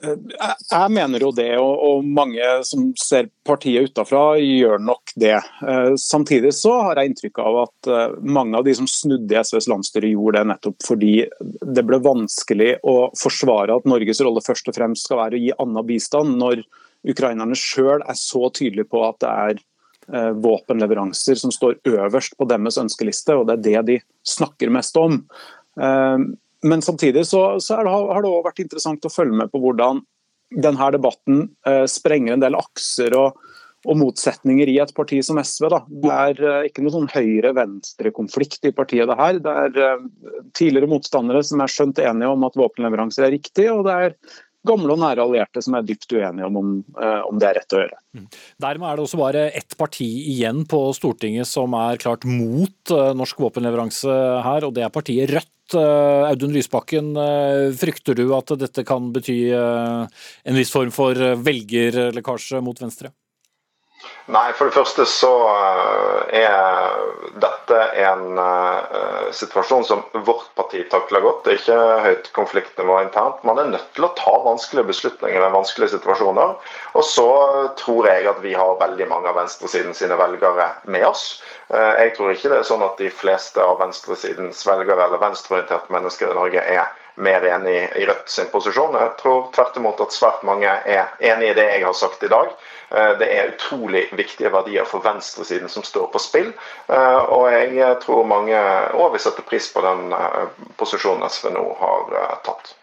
Jeg 0.04 0.92
mener 0.92 1.23
jo 1.23 1.30
det, 1.34 1.50
og 1.61 2.04
mange 2.04 2.44
som 2.66 2.90
ser 3.00 3.28
partiet 3.46 3.90
utafra, 3.90 4.37
gjør 4.40 4.82
nok 4.82 5.14
det. 5.20 5.37
Eh, 5.38 5.94
samtidig 6.00 6.54
så 6.56 6.75
har 6.87 7.00
jeg 7.00 7.12
inntrykk 7.12 7.40
av 7.42 7.58
at 7.64 7.90
eh, 7.90 8.16
mange 8.20 8.58
av 8.58 8.66
de 8.66 8.75
som 8.76 8.88
snudde 8.90 9.34
i 9.34 9.40
SVs 9.40 9.68
landsstyre, 9.70 10.12
gjorde 10.14 10.40
det 10.42 10.50
nettopp 10.52 10.87
fordi 10.87 11.12
det 11.40 11.87
ble 11.87 12.00
vanskelig 12.04 12.73
å 12.87 12.96
forsvare 13.18 13.76
at 13.78 13.88
Norges 13.88 14.23
rolle 14.25 14.44
først 14.44 14.70
og 14.70 14.78
fremst 14.78 15.08
skal 15.08 15.23
være 15.25 15.38
å 15.38 15.44
gi 15.44 15.52
annen 15.66 15.88
bistand, 15.88 16.37
når 16.40 16.64
ukrainerne 17.04 17.58
sjøl 17.58 18.04
er 18.04 18.18
så 18.18 18.49
tydelige 18.54 18.88
på 18.92 19.02
at 19.06 19.20
det 19.25 19.34
er 19.49 19.58
eh, 20.12 20.32
våpenleveranser 20.44 21.40
som 21.40 21.52
står 21.54 21.80
øverst 21.90 22.38
på 22.38 22.49
deres 22.50 22.80
ønskeliste, 22.80 23.37
og 23.37 23.50
det 23.50 23.58
er 23.58 23.66
det 23.68 23.84
de 23.92 24.00
snakker 24.34 24.73
mest 24.73 24.96
om. 25.00 25.23
Men 26.64 26.83
samtidig 26.83 27.26
så, 27.28 27.61
så 27.61 27.76
det, 27.85 27.92
har 27.92 28.25
det 28.25 28.30
også 28.30 28.49
vært 28.49 28.62
interessant 28.64 29.06
å 29.06 29.12
følge 29.12 29.40
med 29.42 29.52
på 29.52 29.61
hvordan 29.62 30.02
denne 30.54 30.90
debatten 30.94 31.49
eh, 31.66 31.85
sprenger 31.90 32.37
en 32.37 32.44
del 32.44 32.56
akser 32.56 33.16
og, 33.18 33.40
og, 33.85 33.97
motsetninger 34.00 34.71
i 34.71 34.78
et 34.83 34.94
parti 34.97 35.18
som 35.26 35.40
SV. 35.40 35.68
Da. 35.73 35.83
Det 35.88 36.14
er 36.14 36.42
eh, 36.44 36.71
ikke 36.71 36.85
noen 36.85 36.97
sånn 36.99 37.12
høyre-venstre-konflikt 37.12 38.71
i 38.71 38.75
partiet. 38.76 39.09
Det 39.11 39.18
her. 39.18 39.42
Det 39.44 39.54
er 39.66 39.78
eh, 39.90 40.09
tidligere 40.56 40.90
motstandere 40.94 41.44
som 41.47 41.64
er 41.64 41.75
skjønt 41.75 42.02
enige 42.02 42.33
om 42.33 42.49
at 42.49 42.59
våpenleveranser 42.61 43.26
er 43.28 43.35
riktig, 43.37 43.68
og 43.73 43.87
det 43.88 44.00
er 44.06 44.18
gamle 44.64 44.94
og 44.94 45.00
nære 45.02 45.25
allierte 45.25 45.62
som 45.64 45.76
er 45.76 45.85
dypt 45.87 46.12
uenige 46.14 46.47
om, 46.49 46.56
om, 46.61 46.71
eh, 46.97 47.26
det 47.40 47.49
er 47.49 47.59
rett 47.61 47.76
å 47.76 47.83
gjøre. 47.83 47.99
Mm. 48.16 48.28
Dermed 48.64 48.88
er 48.88 48.97
det 48.97 49.04
også 49.04 49.21
bare 49.21 49.44
ett 49.61 49.76
parti 49.80 50.09
igjen 50.33 50.64
på 50.68 50.80
Stortinget 50.97 51.49
som 51.50 51.76
er 51.78 52.00
klart 52.00 52.25
mot 52.28 52.94
eh, 52.94 53.11
norsk 53.16 53.44
våpenleveranse 53.44 54.16
her, 54.47 54.68
og 54.68 54.76
det 54.76 54.87
er 54.87 54.94
partiet 54.94 55.35
Rødt. 55.35 55.53
Eh, 55.73 56.28
Audun 56.28 56.52
Lysbakken, 56.52 57.14
frykter 57.80 58.18
du 58.18 58.26
at 58.37 58.52
dette 58.61 58.85
kan 58.85 59.09
bety 59.14 59.38
en 59.56 60.59
viss 60.59 60.73
form 60.75 60.92
for 60.92 61.16
velgerlekkasje 61.16 62.61
mot 62.61 62.80
Venstre? 62.85 63.14
Nei, 64.26 64.52
for 64.56 64.70
det 64.70 64.73
første 64.73 65.04
så 65.04 65.30
eh, 65.52 66.44
er 66.46 67.02
dette 67.42 67.80
en 68.06 68.38
uh, 68.38 69.28
situasjon 69.37 69.84
som 69.84 70.00
vårt 70.25 70.46
parti 70.56 70.80
takler 70.88 71.20
godt. 71.20 71.42
Det 71.44 71.52
er 71.52 71.61
ikke 71.61 71.99
høyt 72.06 72.30
konfliktnivå 72.37 73.02
internt. 73.04 73.42
Man 73.44 73.61
er 73.61 73.68
nødt 73.75 73.90
til 73.96 74.06
å 74.08 74.12
ta 74.16 74.32
vanskelige 74.46 74.88
beslutninger 74.88 75.44
i 75.44 75.52
vanskelige 75.52 75.99
situasjoner. 75.99 76.56
Og 76.96 77.04
så 77.04 77.28
tror 77.80 78.08
jeg 78.08 78.25
at 78.32 78.40
vi 78.44 78.56
har 78.56 78.80
veldig 78.80 79.11
mange 79.12 79.28
av 79.28 79.37
venstresiden 79.42 79.92
sine 79.99 80.16
velgere 80.16 80.70
med 80.88 81.04
oss. 81.11 81.42
Uh, 81.68 81.92
jeg 82.00 82.16
tror 82.16 82.32
ikke 82.32 82.54
det 82.54 82.62
er 82.62 82.68
sånn 82.73 82.87
at 82.87 82.96
de 83.00 83.12
fleste 83.12 83.61
av 83.61 83.76
venstresidens 83.84 84.64
velgere 84.64 85.04
eller 85.04 85.20
venstreorienterte 85.20 85.92
mennesker 85.92 86.32
i 86.32 86.38
Norge 86.40 86.64
er 86.78 86.88
mer 87.14 87.44
enig 87.47 87.76
i 87.97 88.06
Rødt 88.06 88.30
sin 88.30 88.49
posisjon. 88.52 88.97
Jeg 88.99 89.11
tror 89.21 89.50
tvert 89.54 89.76
imot 89.76 90.00
at 90.02 90.14
svært 90.14 90.42
mange 90.47 90.71
er 90.71 91.12
enig 91.21 91.52
i 91.52 91.56
det 91.59 91.66
jeg 91.71 91.85
har 91.87 91.97
sagt 91.99 92.23
i 92.26 92.30
dag. 92.33 92.50
Eh, 92.90 93.12
det 93.18 93.28
er 93.30 93.52
utrolig 93.54 94.04
viktige 94.12 94.52
verdier 94.52 94.87
for 94.88 95.04
venstresiden 95.04 95.68
som 95.68 95.87
står 95.87 96.11
på 96.12 96.23
spill. 96.23 96.52
Eh, 96.88 97.21
og 97.37 97.50
jeg 97.52 97.99
tror 98.04 98.26
mange 98.28 98.61
òg 98.94 99.14
vil 99.14 99.23
sette 99.23 99.47
pris 99.47 99.71
på 99.73 99.83
den 99.85 100.14
eh, 100.14 100.40
posisjonen 100.80 101.28
SV 101.30 101.52
nå 101.54 101.68
har 101.80 102.16
tatt. 102.47 102.75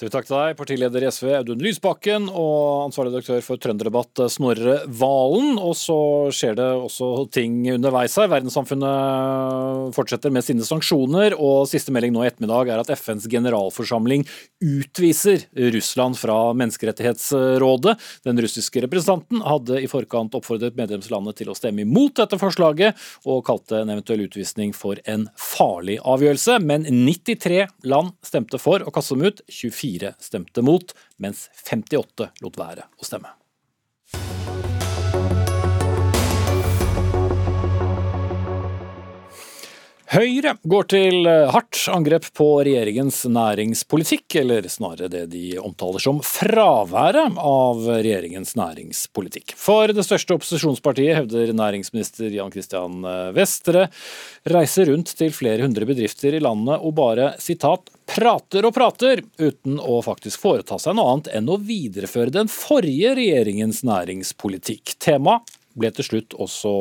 Så 0.00 0.08
takk 0.08 0.24
til 0.24 0.32
deg, 0.32 0.54
partileder 0.56 1.04
i 1.04 1.08
SV 1.12 1.26
Audun 1.36 1.60
Lysbakken 1.60 2.30
og 2.32 2.86
ansvarlig 2.86 3.10
redaktør 3.10 3.42
for 3.44 3.60
Trønderdebatt 3.60 4.22
Snorre 4.32 4.78
Valen. 4.96 5.58
Og 5.60 5.74
så 5.76 5.96
skjer 6.32 6.54
det 6.56 6.68
også 6.86 7.26
ting 7.28 7.58
underveis 7.74 8.14
her. 8.16 8.30
Verdenssamfunnet 8.32 9.92
fortsetter 9.92 10.32
med 10.32 10.46
sine 10.46 10.64
sanksjoner, 10.64 11.36
og 11.36 11.68
siste 11.68 11.92
melding 11.92 12.14
nå 12.14 12.22
i 12.24 12.30
ettermiddag 12.30 12.70
er 12.72 12.80
at 12.80 12.92
FNs 12.96 13.26
generalforsamling 13.28 14.24
utviser 14.64 15.44
Russland 15.76 16.16
fra 16.16 16.38
Menneskerettighetsrådet. 16.56 17.94
Den 18.24 18.40
russiske 18.40 18.80
representanten 18.86 19.44
hadde 19.44 19.82
i 19.84 19.92
forkant 19.92 20.32
oppfordret 20.40 20.80
medlemslandet 20.80 21.42
til 21.42 21.52
å 21.52 21.58
stemme 21.60 21.84
imot 21.84 22.16
dette 22.22 22.40
forslaget, 22.40 22.96
og 23.28 23.44
kalte 23.50 23.82
en 23.82 23.92
eventuell 23.98 24.24
utvisning 24.30 24.72
for 24.72 24.96
en 25.04 25.28
farlig 25.36 26.00
avgjørelse. 26.00 26.56
Men 26.64 26.88
93 26.88 27.66
land 27.84 28.16
stemte 28.24 28.64
for 28.64 28.80
å 28.80 28.96
kaste 28.96 29.20
dem 29.20 29.28
ut. 29.28 29.44
24 29.50 29.89
fire 29.89 29.89
stemte 30.22 30.62
mot, 30.62 30.94
mens 31.18 31.48
58 31.66 32.30
lot 32.44 32.58
være 32.60 32.86
å 33.00 33.08
stemme. 33.08 33.39
Høyre 40.10 40.56
går 40.66 40.86
til 40.90 41.26
eh, 41.30 41.52
hardt 41.54 41.84
angrep 41.92 42.24
på 42.34 42.46
regjeringens 42.66 43.20
næringspolitikk, 43.30 44.40
eller 44.40 44.66
snarere 44.66 45.06
det 45.12 45.28
de 45.30 45.52
omtaler 45.62 46.02
som 46.02 46.18
fraværet 46.26 47.36
av 47.38 47.84
regjeringens 47.86 48.56
næringspolitikk. 48.58 49.54
For 49.54 49.94
det 49.94 50.02
største 50.02 50.34
opposisjonspartiet 50.34 51.14
hevder 51.14 51.52
næringsminister 51.54 52.34
Jan 52.34 52.50
Christian 52.50 53.06
eh, 53.06 53.30
Vestre 53.36 53.86
reiser 54.50 54.90
rundt 54.90 55.14
til 55.14 55.30
flere 55.36 55.62
hundre 55.62 55.86
bedrifter 55.86 56.34
i 56.34 56.42
landet 56.42 56.82
og 56.82 56.96
bare 56.98 57.30
sitat 57.38 57.94
prater 58.10 58.66
og 58.66 58.74
prater, 58.74 59.22
uten 59.38 59.78
å 59.78 60.00
faktisk 60.02 60.42
foreta 60.42 60.80
seg 60.82 60.98
noe 60.98 61.14
annet 61.14 61.30
enn 61.38 61.54
å 61.54 61.60
videreføre 61.62 62.34
den 62.34 62.50
forrige 62.50 63.14
regjeringens 63.14 63.84
næringspolitikk. 63.86 64.96
Tema 64.98 65.38
ble 65.78 65.90
til 65.94 66.06
slutt 66.06 66.36
også 66.40 66.72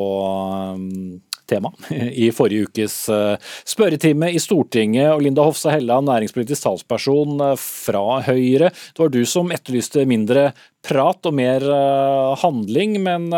um, 0.75 1.19
tema 1.50 1.72
i 2.24 2.29
forrige 2.36 2.69
ukes 2.69 2.98
uh, 3.13 3.36
spørretime 3.67 4.31
i 4.34 4.41
Stortinget. 4.41 5.12
og 5.13 5.24
Linda 5.25 5.46
Hofstad 5.46 5.77
Helleland, 5.77 6.10
næringspolitisk 6.10 6.65
talsperson 6.65 7.39
uh, 7.43 7.55
fra 7.60 8.22
Høyre. 8.27 8.72
Det 8.72 9.03
var 9.03 9.13
du 9.13 9.22
som 9.29 9.51
etterlyste 9.55 10.05
mindre 10.10 10.50
prat 10.86 11.29
og 11.29 11.36
mer 11.38 11.65
uh, 11.65 12.38
handling, 12.41 13.00
men 13.03 13.29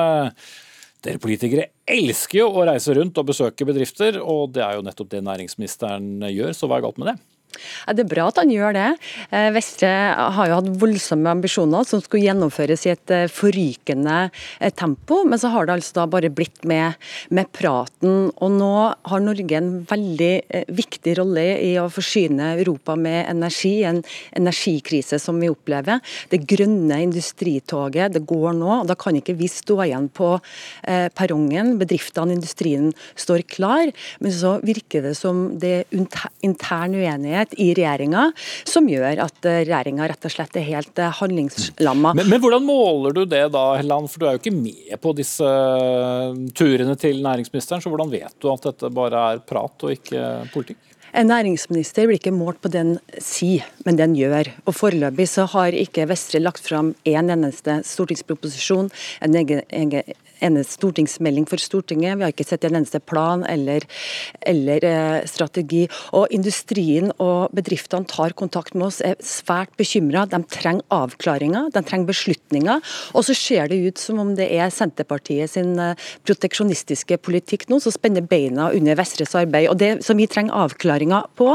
dere 1.02 1.18
politikere 1.22 1.72
elsker 1.90 2.44
jo 2.44 2.52
å 2.54 2.66
reise 2.68 2.94
rundt 2.94 3.18
og 3.18 3.32
besøke 3.32 3.66
bedrifter, 3.68 4.20
og 4.22 4.52
det 4.56 4.64
er 4.66 4.78
jo 4.78 4.86
nettopp 4.86 5.10
det 5.16 5.24
næringsministeren 5.26 6.28
gjør, 6.30 6.54
så 6.56 6.70
hva 6.70 6.78
er 6.78 6.86
galt 6.86 7.02
med 7.02 7.14
det? 7.14 7.20
Det 7.92 8.04
er 8.04 8.10
bra 8.12 8.28
at 8.30 8.40
han 8.42 8.52
gjør 8.52 8.76
det. 8.76 8.88
Eh, 9.32 9.50
Vestre 9.56 9.92
har 10.36 10.50
jo 10.50 10.58
hatt 10.60 10.70
voldsomme 10.82 11.32
ambisjoner 11.32 11.88
som 11.88 12.02
skulle 12.04 12.26
gjennomføres 12.28 12.86
i 12.88 12.94
et 12.94 13.14
eh, 13.14 13.28
forrykende 13.32 14.18
eh, 14.28 14.72
tempo, 14.74 15.22
men 15.28 15.42
så 15.42 15.52
har 15.54 15.68
det 15.68 15.78
altså 15.78 16.02
da 16.02 16.08
bare 16.12 16.32
blitt 16.34 16.64
med, 16.68 16.98
med 17.34 17.52
praten. 17.56 18.30
Og 18.38 18.56
nå 18.56 18.72
har 19.12 19.24
Norge 19.24 19.58
en 19.58 19.72
veldig 19.90 20.32
viktig 20.72 21.16
rolle 21.20 21.46
i 21.62 21.74
å 21.82 21.88
forsyne 21.92 22.54
Europa 22.62 22.96
med 23.00 23.26
energi, 23.32 23.82
en 23.88 24.02
energikrise 24.38 25.20
som 25.22 25.40
vi 25.42 25.52
opplever. 25.52 26.02
Det 26.32 26.44
grønne 26.50 27.02
industritoget 27.04 28.16
det 28.16 28.24
går 28.30 28.56
nå, 28.58 28.72
og 28.82 28.90
da 28.90 28.98
kan 29.00 29.18
ikke 29.18 29.38
vi 29.40 29.50
stå 29.52 29.80
igjen 29.86 30.08
på 30.14 30.34
perrongen. 31.18 31.76
Bedriftene, 31.82 32.36
industrien 32.36 32.92
står 33.20 33.46
klar, 33.52 33.92
men 34.22 34.36
så 34.36 34.58
virker 34.66 35.06
det 35.06 35.16
som 35.20 35.44
det 35.62 35.74
er 35.82 36.02
intern 36.46 36.96
uenighet 36.98 37.51
uenighet 37.52 37.60
i 37.60 37.74
regjeringa 37.74 38.32
som 38.64 38.88
gjør 38.90 39.22
at 39.26 39.46
eh, 39.46 39.64
regjeringa 39.66 40.08
rett 40.08 40.26
og 40.26 40.32
slett 40.32 40.56
er 40.56 40.66
helt 40.66 41.00
eh, 41.00 41.12
handlingslamma. 41.12 42.14
Men, 42.16 42.30
men, 42.30 42.42
hvordan 42.42 42.64
måler 42.66 43.14
du 43.14 43.26
det 43.26 43.52
da, 43.52 43.78
Helland? 43.78 44.10
For 44.10 44.20
du 44.20 44.28
er 44.28 44.36
jo 44.36 44.42
ikke 44.42 44.56
med 44.56 45.00
på 45.02 45.14
disse 45.14 45.46
eh, 45.46 46.34
turene 46.54 46.96
til 46.96 47.22
næringsministeren, 47.24 47.82
så 47.82 47.90
hvordan 47.90 48.12
vet 48.12 48.36
du 48.40 48.52
at 48.52 48.64
dette 48.64 48.92
bare 48.94 49.28
er 49.34 49.44
prat 49.44 49.84
og 49.84 49.92
ikke 49.92 50.48
politikk? 50.54 50.80
En 51.12 51.28
næringsminister 51.28 52.08
blir 52.08 52.22
ikke 52.22 52.32
målt 52.32 52.62
på 52.64 52.70
den 52.72 52.94
si, 53.20 53.58
men 53.84 53.98
den 54.00 54.14
gjør. 54.16 54.48
Og 54.64 54.78
Foreløpig 54.78 55.26
så 55.28 55.44
har 55.58 55.76
ikke 55.76 56.06
Vestre 56.08 56.40
lagt 56.40 56.64
fram 56.64 56.94
en 57.04 57.34
eneste 57.36 57.82
stortingsproposisjon, 57.84 58.88
en 59.20 59.36
egen, 59.36 59.60
egen 59.68 60.14
en 60.42 60.60
stortingsmelding 60.66 61.46
for 61.50 61.62
Stortinget. 61.62 62.18
Vi 62.18 62.26
har 62.26 62.34
ikke 62.34 62.48
sett 62.48 62.66
en 62.68 62.78
eneste 62.80 63.02
plan 63.04 63.44
eller, 63.50 63.86
eller 64.48 64.86
eh, 64.88 65.18
strategi. 65.30 65.86
Og 66.18 66.32
Industrien 66.34 67.12
og 67.22 67.54
bedriftene 67.56 68.10
tar 68.10 68.36
kontakt 68.38 68.76
med 68.76 68.90
oss, 68.90 69.02
er 69.06 69.20
svært 69.26 69.74
bekymra. 69.80 70.26
De 70.30 70.42
trenger 70.52 70.86
avklaringer, 70.94 71.70
de 71.74 71.84
trenger 71.86 72.10
beslutninger. 72.10 72.82
Og 73.14 73.28
så 73.28 73.36
ser 73.38 73.72
det 73.72 73.82
ut 73.86 74.02
som 74.02 74.22
om 74.24 74.34
det 74.38 74.50
er 74.56 74.74
Senterpartiet 74.74 75.54
sin 75.54 75.78
eh, 75.82 76.10
proteksjonistiske 76.28 77.20
politikk 77.22 77.68
nå 77.70 77.82
som 77.84 77.94
spenner 77.94 78.26
beina 78.26 78.72
under 78.76 78.98
Vestres 79.00 79.36
arbeid. 79.38 79.70
Og 79.72 79.78
Det 79.82 79.92
som 80.06 80.18
vi 80.20 80.30
trenger 80.30 80.58
avklaringer 80.66 81.30
på, 81.38 81.54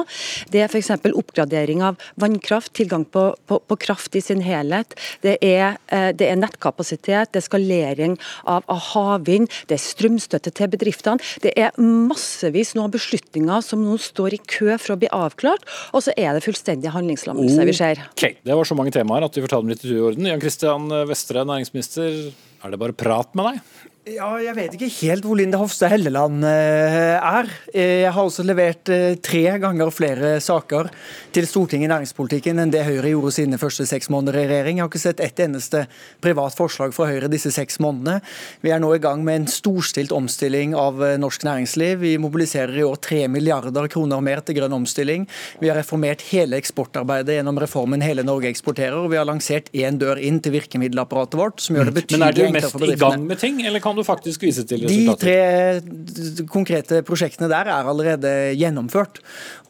det 0.52 0.62
er 0.62 0.70
f.eks. 0.70 0.92
oppgradering 1.10 1.82
av 1.86 2.00
vannkraft, 2.20 2.72
tilgang 2.76 3.06
på, 3.08 3.28
på, 3.46 3.60
på 3.66 3.80
kraft 3.82 4.16
i 4.18 4.22
sin 4.24 4.42
helhet. 4.44 4.94
Det 5.24 5.36
er, 5.42 5.78
eh, 5.92 6.10
det 6.16 6.30
er 6.30 6.38
nettkapasitet, 6.40 7.32
det 7.32 7.42
er 7.42 7.48
skalering 7.48 8.18
av 8.46 8.66
havvind, 8.92 9.50
det 9.70 9.78
er 9.78 9.82
strømstøtte 9.82 10.52
til 10.56 10.70
bedriftene. 10.72 11.22
Det 11.44 11.52
er 11.58 11.74
massevis 11.80 12.74
nå 12.78 12.86
beslutninger 12.92 13.64
som 13.64 13.84
nå 13.84 13.98
står 14.02 14.38
i 14.38 14.42
kø 14.42 14.76
for 14.78 14.96
å 14.96 15.00
bli 15.00 15.10
avklart, 15.14 15.66
og 15.92 16.04
så 16.06 16.14
er 16.16 16.36
det 16.36 16.44
fullstendig 16.46 16.92
handlingslammelse 16.94 17.66
vi 17.68 17.76
ser. 17.76 18.02
Det 18.16 18.56
var 18.56 18.68
så 18.68 18.78
mange 18.78 18.94
temaer 18.94 19.26
at 19.26 19.36
vi 19.36 19.44
får 19.44 19.54
ta 19.54 19.60
dem 19.62 19.72
litt 19.72 19.84
i 19.86 19.98
orden. 19.98 20.28
Jan 20.28 20.42
Kristian 20.42 20.88
Vestre, 21.08 21.46
næringsminister, 21.48 22.32
er 22.64 22.72
det 22.72 22.80
bare 22.80 22.96
prat 22.96 23.34
med 23.38 23.52
deg? 23.52 23.92
Ja, 24.06 24.36
Jeg 24.38 24.54
vet 24.54 24.74
ikke 24.76 24.86
helt 25.00 25.24
hvor 25.26 25.34
Linda 25.34 25.58
Hofstad 25.58 25.90
Helleland 25.90 26.44
eh, 26.46 27.16
er. 27.18 27.48
Eh, 27.72 28.04
jeg 28.04 28.12
har 28.14 28.22
også 28.22 28.44
levert 28.46 28.86
eh, 28.94 29.16
tre 29.18 29.40
ganger 29.58 29.90
flere 29.90 30.36
saker 30.38 30.92
til 31.34 31.48
Stortinget 31.50 31.88
i 31.88 31.90
næringspolitikken 31.90 32.62
enn 32.62 32.70
det 32.70 32.84
Høyre 32.86 33.10
gjorde 33.10 33.32
sine 33.34 33.58
første 33.58 33.82
seks 33.90 34.06
måneder 34.14 34.38
i 34.38 34.44
regjering. 34.46 34.78
Jeg 34.78 34.84
har 34.84 34.92
ikke 34.92 35.02
sett 35.02 35.22
ett 35.26 35.42
eneste 35.42 35.80
privat 36.22 36.54
forslag 36.54 36.94
fra 36.94 37.08
Høyre 37.10 37.30
disse 37.32 37.50
seks 37.50 37.80
månedene. 37.82 38.20
Vi 38.62 38.70
er 38.70 38.78
nå 38.84 38.92
i 38.94 39.00
gang 39.02 39.24
med 39.26 39.40
en 39.40 39.48
storstilt 39.50 40.14
omstilling 40.14 40.78
av 40.78 41.02
norsk 41.18 41.48
næringsliv. 41.50 41.98
Vi 42.04 42.14
mobiliserer 42.22 42.78
i 42.78 42.86
år 42.86 43.02
tre 43.02 43.24
milliarder 43.26 43.90
kroner 43.90 44.22
mer 44.22 44.44
til 44.46 44.60
grønn 44.60 44.78
omstilling. 44.78 45.26
Vi 45.58 45.72
har 45.72 45.80
reformert 45.80 46.22
hele 46.30 46.62
eksportarbeidet 46.62 47.40
gjennom 47.40 47.58
reformen 47.58 48.06
Hele 48.06 48.22
Norge 48.22 48.54
eksporterer. 48.54 49.00
og 49.02 49.10
Vi 49.10 49.18
har 49.18 49.26
lansert 49.26 49.74
én 49.74 49.98
dør 49.98 50.22
inn 50.22 50.38
til 50.38 50.54
virkemiddelapparatet 50.60 51.42
vårt, 51.42 51.58
som 51.66 51.74
gjør 51.74 51.90
det 51.90 51.98
betydelig 52.04 52.48
enklere 52.52 52.70
for 52.70 52.86
bedriftene. 52.86 52.86
Men 52.86 52.86
er 52.86 52.94
du 52.94 52.94
mest 52.94 53.02
i 53.02 53.04
gang 53.18 53.28
med 53.34 53.42
ting, 53.42 53.62
eller 53.66 53.82
kan 53.82 53.95
du 53.98 54.04
faktisk 54.06 54.44
vise 54.46 54.64
til 54.68 54.84
resultater? 54.84 55.80
De 55.80 56.34
tre 56.36 56.46
konkrete 56.50 57.00
prosjektene 57.06 57.48
der 57.50 57.70
er 57.72 57.88
allerede 57.88 58.32
gjennomført. 58.56 59.20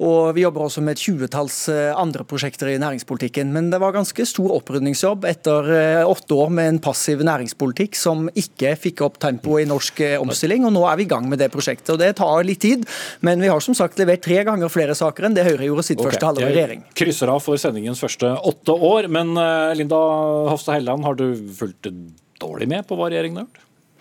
Og 0.03 0.35
vi 0.37 0.45
jobber 0.45 0.67
også 0.67 0.83
med 0.85 0.97
et 0.97 1.03
tjuetalls 1.07 1.59
eh, 1.73 1.91
andre 1.97 2.27
prosjekter 2.29 2.71
i 2.73 2.79
næringspolitikken. 2.83 3.53
Men 3.55 3.71
det 3.73 3.81
var 3.83 3.95
ganske 3.97 4.27
stor 4.29 4.55
opprydningsjobb 4.59 5.27
etter 5.29 5.71
eh, 5.73 6.03
åtte 6.07 6.37
år 6.37 6.53
med 6.59 6.71
en 6.73 6.81
passiv 6.85 7.25
næringspolitikk 7.27 7.99
som 7.99 8.27
ikke 8.37 8.75
fikk 8.81 9.05
opp 9.07 9.21
tempoet 9.23 9.65
i 9.65 9.71
norsk 9.71 10.03
eh, 10.05 10.17
omstilling. 10.21 10.67
Og 10.69 10.75
nå 10.77 10.85
er 10.91 11.01
vi 11.01 11.07
i 11.09 11.11
gang 11.11 11.29
med 11.31 11.41
det 11.43 11.51
prosjektet. 11.55 11.95
Og 11.95 12.03
det 12.03 12.13
tar 12.21 12.47
litt 12.47 12.63
tid, 12.65 12.87
men 13.27 13.43
vi 13.43 13.53
har 13.53 13.63
som 13.65 13.77
sagt 13.77 14.01
levert 14.01 14.25
tre 14.27 14.43
ganger 14.47 14.73
flere 14.73 14.97
saker 14.97 15.29
enn 15.29 15.37
det 15.37 15.47
Høyre 15.47 15.71
gjorde 15.71 15.87
sitt 15.87 16.01
okay. 16.01 16.13
første 16.13 16.31
halvår 16.31 16.49
i 16.49 16.55
regjering. 16.55 16.87
Krysser 16.97 17.33
av 17.33 17.43
for 17.45 17.61
sendingens 17.61 18.03
første 18.03 18.33
åtte 18.51 18.75
år. 18.75 19.11
Men 19.13 19.37
Linda 19.79 19.99
Hofstad 20.51 20.79
Helleland, 20.79 21.07
har 21.07 21.17
du 21.19 21.29
fulgt 21.57 21.89
dårlig 22.41 22.69
med 22.71 22.87
på 22.89 22.99
hva 22.99 23.09
regjeringen 23.11 23.43
har 23.43 23.47
gjort? 23.47 23.66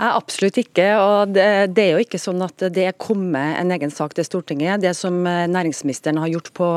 Absolutt 0.00 0.56
ikke. 0.62 0.86
og 0.96 1.34
det, 1.36 1.82
er 1.82 1.94
jo 1.94 2.02
ikke 2.04 2.20
sånn 2.20 2.40
at 2.46 2.68
det 2.72 2.86
er 2.88 2.96
kommet 2.96 3.58
en 3.60 3.72
egen 3.76 3.92
sak 3.92 4.14
til 4.16 4.24
Stortinget. 4.24 4.80
Det 4.80 4.94
som 4.96 5.22
næringsministeren 5.24 6.20
har 6.22 6.32
gjort 6.32 6.52
på, 6.56 6.68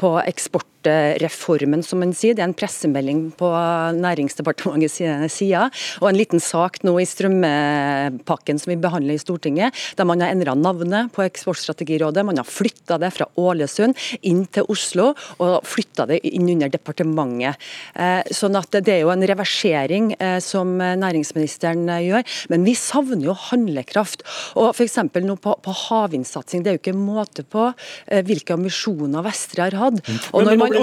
på 0.00 0.14
eksport 0.24 0.68
eksportreformen, 0.84 1.82
som 1.82 2.00
man 2.00 2.12
sier. 2.14 2.34
Det 2.34 2.42
er 2.42 2.50
en 2.50 2.56
pressemelding 2.56 3.32
på 3.38 3.48
Næringsdepartementets 3.96 5.00
side, 5.32 5.70
og 6.00 6.08
en 6.08 6.18
liten 6.18 6.40
sak 6.40 6.82
nå 6.84 6.98
i 7.00 7.06
strømpakken 7.06 8.58
som 8.58 8.72
vi 8.72 8.80
behandler 8.80 9.14
i 9.14 9.22
Stortinget, 9.22 9.74
der 9.96 10.04
man 10.04 10.20
har 10.20 10.32
endra 10.32 10.54
navnet 10.54 11.12
på 11.12 11.24
Eksportstrategirådet. 11.24 12.24
Man 12.24 12.38
har 12.38 12.48
flytta 12.48 12.98
det 12.98 13.12
fra 13.14 13.28
Ålesund 13.36 13.96
inn 14.22 14.44
til 14.46 14.68
Oslo, 14.68 15.12
og 15.38 15.64
flytta 15.64 16.06
det 16.10 16.20
inn 16.24 16.48
under 16.48 16.68
departementet. 16.72 17.60
Eh, 17.94 18.22
sånn 18.34 18.56
at 18.58 18.70
det 18.84 18.98
er 18.98 19.02
jo 19.04 19.12
en 19.12 19.24
reversering 19.24 20.12
eh, 20.18 20.38
som 20.44 20.76
næringsministeren 20.78 21.88
eh, 21.88 22.04
gjør. 22.08 22.26
Men 22.52 22.63
vi 22.66 22.76
savner 22.78 23.28
jo 23.28 23.36
handlekraft. 23.50 24.24
Og 24.60 24.72
f.eks. 24.72 24.98
nå 25.24 25.36
på, 25.42 25.56
på 25.64 25.76
havvindsatsing, 25.84 26.64
det 26.64 26.72
er 26.72 26.78
jo 26.78 26.82
ikke 26.82 26.96
måte 26.98 27.44
på 27.44 27.70
hvilke 28.24 28.56
ambisjoner 28.56 29.24
Vestre 29.24 29.66
har 29.66 29.76
hatt. 29.78 30.00
Og 30.32 30.44
når 30.46 30.58
man 30.60 30.74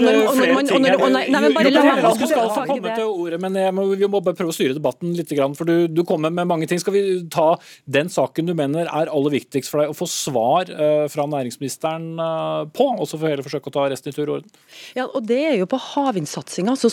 du 2.21 2.27
skal 2.27 2.49
få 2.53 2.65
komme 2.69 2.95
til 2.95 3.05
ordet, 3.07 3.39
men 3.41 3.57
må, 3.75 3.85
vi 3.95 4.09
må 4.09 4.21
bare 4.23 4.37
prøve 4.37 4.53
å 4.53 4.55
styre 4.55 4.77
debatten 4.77 5.15
litt. 5.17 5.31
For 5.57 5.67
du, 5.67 5.87
du 5.91 6.03
kommer 6.07 6.33
med 6.33 6.49
mange 6.49 6.67
ting. 6.69 6.81
Skal 6.81 6.95
vi 6.95 7.03
ta 7.31 7.53
den 7.89 8.11
saken 8.11 8.49
du 8.49 8.55
mener 8.57 8.89
er 8.89 9.11
aller 9.11 9.35
viktigst 9.37 9.71
for 9.71 9.83
deg 9.83 9.93
å 9.93 9.97
få 9.97 10.07
svar 10.09 10.71
uh, 10.71 11.05
fra 11.11 11.27
næringsministeren 11.29 12.07
uh, 12.19 12.63
på, 12.73 12.87
og 12.91 13.07
så 13.09 13.19
får 13.19 13.33
heller 13.33 13.47
forsøke 13.47 13.71
å 13.71 13.75
ta 13.77 13.87
resten 13.91 14.11
i 14.11 14.15
tur 14.15 14.25
og 14.27 14.35
orden? 14.39 14.51
Ja, 14.97 15.07
og 15.07 15.27
Det 15.29 15.39
er 15.51 15.57
jo 15.59 15.69
på 15.71 15.79
havvindsatsinga 15.79 16.75
som, 16.79 16.91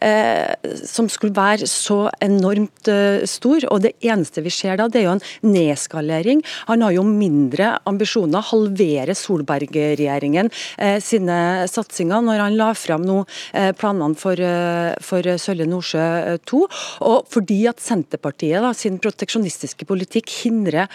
eh, 0.00 0.70
som 0.86 1.08
skulle 1.10 1.34
være 1.36 1.66
så 1.70 1.98
enormt 2.22 2.90
stor. 3.28 3.66
og 3.70 3.82
Det 3.82 3.89
eneste 4.00 4.44
vi 4.44 4.52
ser 4.54 4.80
da, 4.80 4.88
det 4.88 5.02
er 5.02 5.08
jo 5.08 5.16
en 5.16 5.24
nedskalering. 5.46 6.44
Han 6.70 6.84
har 6.86 6.94
jo 6.96 7.04
mindre 7.06 7.74
ambisjoner, 7.88 8.44
halvere 8.50 9.16
Solberg-regjeringen 9.18 10.50
sine 11.02 11.38
satsinger 11.70 12.24
når 12.24 12.42
han 12.44 12.56
la 12.58 12.70
fram 12.76 13.04
nå 13.06 13.20
eh, 13.56 13.70
planene 13.76 14.18
for, 14.18 14.40
eh, 14.40 14.92
for 15.04 15.26
Sølje 15.40 15.66
Nordsjø 15.68 16.36
2. 16.50 16.60
Eh, 16.60 16.80
og 17.10 17.30
fordi 17.32 17.60
at 17.70 17.82
Senterpartiet 17.82 18.62
da, 18.64 18.72
sin 18.76 18.98
proteksjonistiske 19.02 19.86
politikk 19.88 20.30
hindrer 20.40 20.88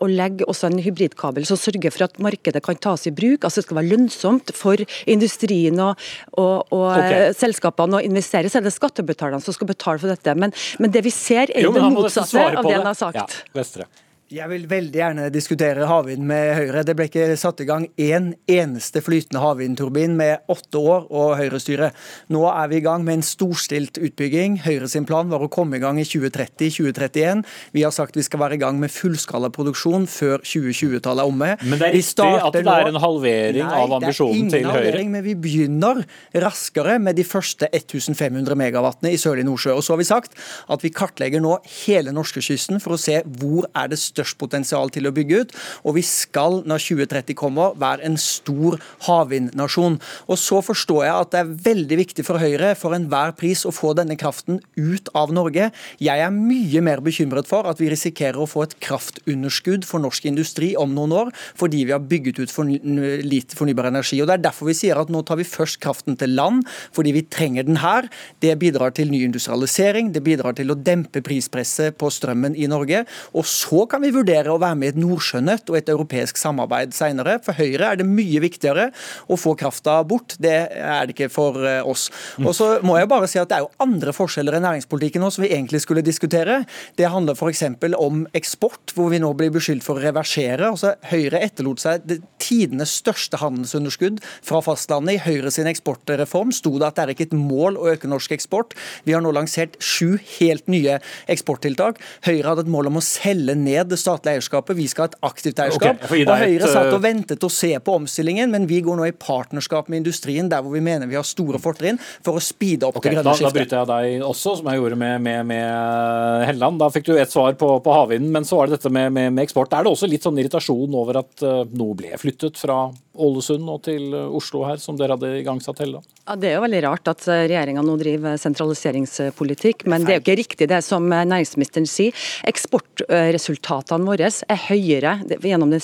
å 0.00 0.06
legge 0.08 0.46
også 0.48 0.68
en 0.68 0.80
hybridkabel 0.82 1.46
som 1.48 1.58
sørger 1.60 1.92
for 1.92 2.06
at 2.06 2.18
markedet 2.22 2.62
kan 2.64 2.78
tas 2.80 3.06
i 3.08 3.12
bruk, 3.14 3.44
altså 3.44 3.60
det 3.60 3.66
skal 3.66 3.78
være 3.80 3.90
lønnsomt 3.92 4.52
for 4.56 4.80
industrien 5.10 5.78
og, 5.82 6.02
og, 6.36 6.72
og 6.74 6.86
okay. 6.92 7.32
selskapene 7.36 7.98
å 7.98 8.04
investere, 8.04 8.50
så 8.52 8.60
er 8.60 8.66
det 8.66 8.74
skattebetalerne 8.74 9.42
som 9.44 9.56
skal 9.56 9.70
betale 9.70 10.02
for 10.02 10.12
dette. 10.12 10.34
Men, 10.38 10.54
men 10.82 10.92
det 10.94 11.04
vi 11.06 11.12
ser 11.14 11.52
er 11.52 11.66
jo, 11.66 11.72
det 11.76 11.84
motsatte 11.94 12.25
av 12.34 12.64
det 12.64 12.74
han 12.74 12.86
har 12.86 12.94
sagt. 12.94 13.16
Ja, 13.16 13.28
Vestre. 13.52 13.86
Jeg 14.26 14.50
vil 14.50 14.64
veldig 14.66 14.98
gjerne 14.98 15.24
diskutere 15.30 15.84
havvind 15.86 16.24
med 16.26 16.48
Høyre. 16.56 16.80
Det 16.82 16.96
ble 16.98 17.04
ikke 17.06 17.28
satt 17.38 17.60
i 17.62 17.66
gang 17.68 17.84
én 17.94 18.14
en 18.16 18.24
eneste 18.50 18.98
flytende 19.04 19.38
havvindturbin 19.38 20.16
med 20.18 20.48
åtte 20.50 20.80
år 20.82 21.04
og 21.14 21.36
Høyre-styre. 21.38 21.92
Nå 22.34 22.40
er 22.50 22.72
vi 22.72 22.80
i 22.80 22.82
gang 22.82 23.04
med 23.06 23.20
en 23.20 23.22
storstilt 23.22 24.00
utbygging. 24.02 24.56
Høyre 24.64 24.88
sin 24.90 25.06
plan 25.06 25.30
var 25.30 25.44
å 25.44 25.48
komme 25.52 25.78
i 25.78 25.82
gang 25.84 26.00
i 26.02 26.06
2030-2031. 26.08 27.44
Vi 27.76 27.84
har 27.86 27.94
sagt 27.94 28.18
vi 28.18 28.24
skal 28.26 28.42
være 28.42 28.56
i 28.56 28.62
gang 28.64 28.80
med 28.82 28.90
fullskala 28.90 29.52
produksjon 29.54 30.08
før 30.10 30.42
2020-tallet 30.42 31.22
er 31.22 31.30
omme. 31.30 31.52
Men 31.62 31.78
det 31.78 31.92
er 31.92 31.96
riktig 32.00 32.26
at 32.26 32.58
det 32.58 32.64
er 32.64 32.90
en 32.90 33.00
halvering 33.06 33.62
Nei, 33.62 33.78
av 33.84 33.94
ambisjonen 34.00 34.50
til 34.50 34.50
Høyre? 34.50 34.50
Nei, 34.50 34.50
det 34.50 34.58
er 34.58 34.64
ingen 34.64 34.74
halvering, 34.80 35.14
men 35.14 35.26
vi 35.28 35.36
begynner 35.46 36.02
raskere 36.48 36.98
med 36.98 37.20
de 37.20 37.28
første 37.30 37.70
1500 37.70 38.58
megawattene 38.58 39.14
i 39.14 39.22
sørlig 39.22 39.46
Nordsjø. 39.46 39.78
Og 39.78 39.86
så 39.86 39.94
har 39.94 40.02
vi 40.02 40.10
sagt 40.10 40.34
at 40.66 40.82
vi 40.82 40.90
kartlegger 40.90 41.46
nå 41.46 41.60
hele 41.84 42.16
norskekysten 42.18 42.82
for 42.82 42.98
å 42.98 43.00
se 43.06 43.22
hvor 43.38 43.70
er 43.70 43.94
det 43.94 44.02
største 44.02 44.15
størst 44.16 44.40
potensial 44.40 44.90
til 44.94 45.08
å 45.08 45.14
bygge 45.14 45.42
ut. 45.42 45.54
Og 45.84 45.98
vi 46.00 46.04
skal, 46.06 46.62
når 46.66 46.82
2030 46.88 47.36
kommer, 47.38 47.76
være 47.78 48.06
en 48.08 48.18
stor 48.20 48.78
havvindnasjon. 49.06 50.00
Og 50.26 50.40
så 50.40 50.62
forstår 50.64 51.04
jeg 51.06 51.14
at 51.14 51.32
det 51.34 51.42
er 51.42 51.54
veldig 51.68 52.00
viktig 52.02 52.26
for 52.26 52.40
Høyre 52.40 52.72
for 52.78 52.96
enhver 52.96 53.34
pris 53.38 53.64
å 53.68 53.74
få 53.74 53.92
denne 53.98 54.16
kraften 54.18 54.60
ut 54.76 55.10
av 55.16 55.32
Norge. 55.36 55.70
Jeg 56.02 56.22
er 56.22 56.34
mye 56.34 56.82
mer 56.84 57.02
bekymret 57.04 57.48
for 57.48 57.68
at 57.68 57.80
vi 57.82 57.90
risikerer 57.92 58.40
å 58.40 58.48
få 58.48 58.66
et 58.66 58.76
kraftunderskudd 58.82 59.86
for 59.88 60.02
norsk 60.02 60.28
industri 60.28 60.72
om 60.78 60.94
noen 60.96 61.14
år, 61.16 61.32
fordi 61.58 61.84
vi 61.86 61.94
har 61.94 62.04
bygget 62.04 62.40
ut 62.42 62.52
for 62.52 62.66
lite 62.66 63.58
fornybar 63.58 63.90
energi. 63.90 64.20
Og 64.22 64.28
Det 64.30 64.38
er 64.38 64.46
derfor 64.48 64.70
vi 64.70 64.78
sier 64.78 64.98
at 65.00 65.12
nå 65.12 65.22
tar 65.26 65.40
vi 65.40 65.48
først 65.48 65.80
kraften 65.82 66.18
til 66.18 66.34
land, 66.36 66.64
fordi 66.94 67.14
vi 67.16 67.26
trenger 67.26 67.66
den 67.66 67.80
her. 67.82 68.08
Det 68.40 68.56
bidrar 68.60 68.94
til 68.96 69.10
ny 69.12 69.22
industrialisering, 69.26 70.12
det 70.14 70.24
bidrar 70.26 70.56
til 70.56 70.72
å 70.72 70.78
dempe 70.78 71.22
prispresset 71.24 71.98
på 71.98 72.10
strømmen 72.12 72.56
i 72.56 72.68
Norge. 72.70 73.04
Og 73.36 73.46
så 73.48 73.84
kan 73.90 74.04
vi 74.04 74.05
vi 74.06 74.14
vurdere 74.14 74.52
å 74.52 74.60
være 74.62 74.78
med 74.78 74.88
i 74.88 74.92
et 74.94 75.00
nordsjønøtt 75.00 75.70
og 75.72 75.78
et 75.78 75.90
europeisk 75.92 76.38
samarbeid 76.40 76.94
senere. 76.96 77.38
For 77.44 77.58
Høyre 77.58 77.90
er 77.92 78.00
det 78.00 78.06
mye 78.08 78.42
viktigere 78.44 78.88
å 79.28 79.38
få 79.40 79.56
krafta 79.58 79.98
bort. 80.06 80.36
Det 80.42 80.54
er 80.70 81.06
det 81.08 81.16
ikke 81.16 81.30
for 81.32 81.58
eh, 81.66 81.82
oss. 81.86 82.08
Og 82.42 82.52
så 82.56 82.70
må 82.86 82.98
jeg 83.00 83.10
bare 83.10 83.28
si 83.30 83.40
at 83.40 83.50
Det 83.50 83.58
er 83.58 83.64
jo 83.64 83.82
andre 83.82 84.12
forskjeller 84.14 84.58
i 84.58 84.62
næringspolitikken 84.64 85.22
nå 85.22 85.30
som 85.32 85.44
vi 85.44 85.52
egentlig 85.54 85.82
skulle 85.84 86.04
diskutere. 86.04 86.62
Det 86.98 87.08
handler 87.10 87.38
f.eks. 87.38 87.64
om 87.96 88.24
eksport, 88.36 88.94
hvor 88.96 89.10
vi 89.12 89.20
nå 89.22 89.32
blir 89.38 89.52
beskyldt 89.54 89.86
for 89.86 89.98
å 89.98 90.04
reversere. 90.04 90.70
Altså, 90.70 90.94
Høyre 91.10 91.42
etterlot 91.46 91.82
seg 91.82 92.04
det 92.08 92.20
tidenes 92.42 92.94
største 93.00 93.40
handelsunderskudd 93.40 94.20
fra 94.44 94.62
fastlandet. 94.64 95.16
I 95.16 95.24
Høyre 95.26 95.52
sin 95.54 95.70
eksportreform 95.70 96.52
sto 96.54 96.76
det 96.76 96.90
at 96.90 96.98
det 96.98 97.06
er 97.06 97.14
ikke 97.14 97.28
et 97.30 97.38
mål 97.38 97.78
å 97.80 97.90
øke 97.94 98.10
norsk 98.10 98.36
eksport. 98.36 98.76
Vi 99.06 99.14
har 99.16 99.24
nå 99.24 99.32
lansert 99.34 99.78
sju 99.82 100.16
helt 100.38 100.66
nye 100.70 100.98
eksporttiltak. 101.32 102.00
Høyre 102.26 102.52
hadde 102.52 102.66
et 102.66 102.72
mål 102.72 102.90
om 102.90 103.00
å 103.00 103.04
selge 103.04 103.56
ned 103.58 103.92
det 103.96 104.02
statlige 104.02 104.38
eierskapet. 104.38 104.76
Vi 104.78 104.86
skal 104.92 105.06
ha 105.06 105.10
et 105.12 105.18
aktivt 105.26 105.60
eierskap. 105.64 106.04
Okay, 106.06 106.24
og 106.26 106.36
Høyre 106.42 106.70
satt 106.70 106.92
og 106.92 106.98
eh, 106.98 107.04
ventet 107.06 107.46
og 107.46 107.52
se 107.52 107.72
på 107.82 107.96
omstillingen, 108.00 108.52
men 108.52 108.68
vi 108.70 108.80
går 108.84 108.98
nå 109.00 109.08
i 109.08 109.14
partnerskap 109.16 109.90
med 109.92 110.04
industrien 110.04 110.50
der 110.52 110.64
hvor 110.64 110.74
vi 110.76 110.82
mener 110.84 111.10
vi 111.10 111.18
har 111.18 111.26
store 111.26 111.60
fortrinn, 111.62 112.00
for 112.24 112.38
å 112.38 112.42
speede 112.42 112.88
opp 112.88 113.00
okay, 113.00 113.14
det 113.14 113.20
grønne 113.20 113.36
skiftet. 113.36 113.48
Da 113.48 113.56
bryter 113.56 113.80
jeg 113.80 113.90
deg 114.20 114.26
også, 114.26 114.58
som 114.60 114.70
jeg 114.70 114.82
gjorde 114.82 115.00
med, 115.00 115.24
med, 115.24 115.42
med 115.50 116.46
Helleland. 116.50 116.80
Da 116.82 116.90
fikk 116.92 117.08
du 117.08 117.14
et 117.16 117.32
svar 117.32 117.56
på, 117.58 117.72
på 117.82 117.96
havvinden, 117.96 118.30
men 118.34 118.46
så 118.48 118.60
var 118.60 118.70
det 118.70 118.78
dette 118.78 118.92
med, 118.92 119.10
med, 119.16 119.32
med, 119.32 119.46
eksport. 119.46 119.74
Er 119.74 119.86
det 119.86 119.94
også 119.94 120.10
litt 120.10 120.26
sånn 120.26 120.38
irritasjon 120.42 120.96
over 120.96 121.22
at 121.22 121.46
uh, 121.46 121.62
noe 121.76 121.96
ble 121.98 122.14
flyttet 122.20 122.58
fra 122.60 122.86
Ålesund 123.16 123.64
og 123.72 123.78
til 123.86 124.12
eh, 124.12 124.34
Oslo 124.36 124.66
her, 124.68 124.76
som 124.80 124.98
dere 124.98 125.16
hadde 125.16 125.30
igangsatt 125.40 125.78
Helleland? 125.80 126.04
Ja, 126.26 126.34
Det 126.36 126.50
er 126.50 126.58
jo 126.58 126.64
veldig 126.66 126.82
rart 126.84 127.08
at 127.08 127.22
regjeringa 127.28 127.84
nå 127.86 127.94
driver 128.00 128.36
sentraliseringspolitikk, 128.40 129.86
men 129.88 130.04
det 130.04 130.12
er 130.12 130.18
jo 130.18 130.24
ikke 130.24 130.38
riktig 130.42 130.68
det 130.68 130.82
som 130.84 131.06
næringsministeren 131.08 131.88
sier. 131.88 132.26
Eksportresultatet 132.50 133.85
resultatene 133.86 134.10
våre 134.10 134.26
er 134.26 134.60
høyere 134.66 135.12
gjennom 135.42 135.70
de, 135.70 135.80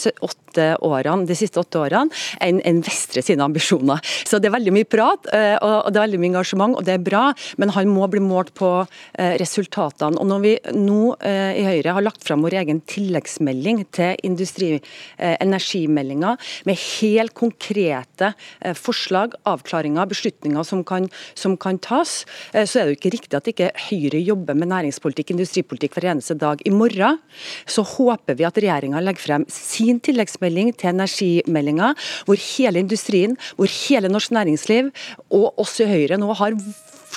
årene, 0.82 1.26
de 1.26 1.36
siste 1.36 1.60
åtte 1.60 1.78
årene 1.78 2.10
enn 2.40 2.60
enn 2.62 2.82
Vestre 2.82 3.22
sine 3.22 3.44
ambisjoner. 3.44 4.00
Så 4.26 4.38
det 4.38 4.48
er 4.48 4.56
veldig 4.56 4.72
mye 4.74 4.88
prat 4.88 5.26
eh, 5.32 5.56
og 5.62 5.92
det 5.92 5.98
er 5.98 6.06
veldig 6.06 6.20
mye 6.20 6.32
engasjement, 6.32 6.76
og 6.76 6.84
det 6.84 6.96
er 6.96 7.02
bra, 7.02 7.32
men 7.58 7.72
han 7.74 7.88
må 7.90 8.06
bli 8.10 8.20
målt 8.22 8.52
på 8.54 8.70
eh, 8.82 9.36
resultatene. 9.40 10.18
Og 10.18 10.26
Når 10.26 10.42
vi 10.42 10.52
nå 10.74 11.14
i 11.22 11.64
Høyre 11.66 11.94
har 11.96 12.04
lagt 12.04 12.24
fram 12.24 12.42
vår 12.44 12.56
egen 12.62 12.80
tilleggsmelding 12.88 13.82
til 13.94 14.18
industri, 14.26 14.70
energimeldinga 15.18 16.34
med 16.68 16.78
helt 16.80 17.34
konkrete 17.36 18.32
forslag, 18.78 19.36
avklaringer, 19.48 20.08
beslutninger 20.10 20.66
som 20.66 20.82
kan, 20.86 21.08
som 21.38 21.56
kan 21.60 21.78
tas, 21.82 22.22
så 22.52 22.80
er 22.80 22.88
det 22.88 22.94
jo 22.94 22.98
ikke 22.98 23.14
riktig 23.16 23.38
at 23.38 23.50
ikke 23.52 23.70
Høyre 23.88 24.22
jobber 24.22 24.58
med 24.58 24.72
næringspolitikk, 24.72 25.34
industripolitikk 25.34 25.98
hver 25.98 26.10
eneste 26.14 26.36
dag. 26.38 26.62
I 26.66 26.74
morgen 26.74 27.20
så 27.68 27.84
håper 27.92 28.38
vi 28.38 28.46
at 28.48 28.58
regjeringa 28.60 29.02
legger 29.02 29.26
frem 29.26 29.46
sin 29.52 30.00
tilleggsmelding 30.02 30.72
til 30.76 30.92
energimeldinga, 30.92 31.92
hvor 32.26 32.40
hele 32.40 32.82
industrien, 32.82 33.36
hvor 33.58 33.70
hele 33.70 34.10
norsk 34.12 34.34
næringsliv 34.36 34.90
og 35.30 35.62
oss 35.62 35.78
i 35.82 35.88
Høyre 35.90 36.20
nå 36.20 36.32
har 36.40 36.56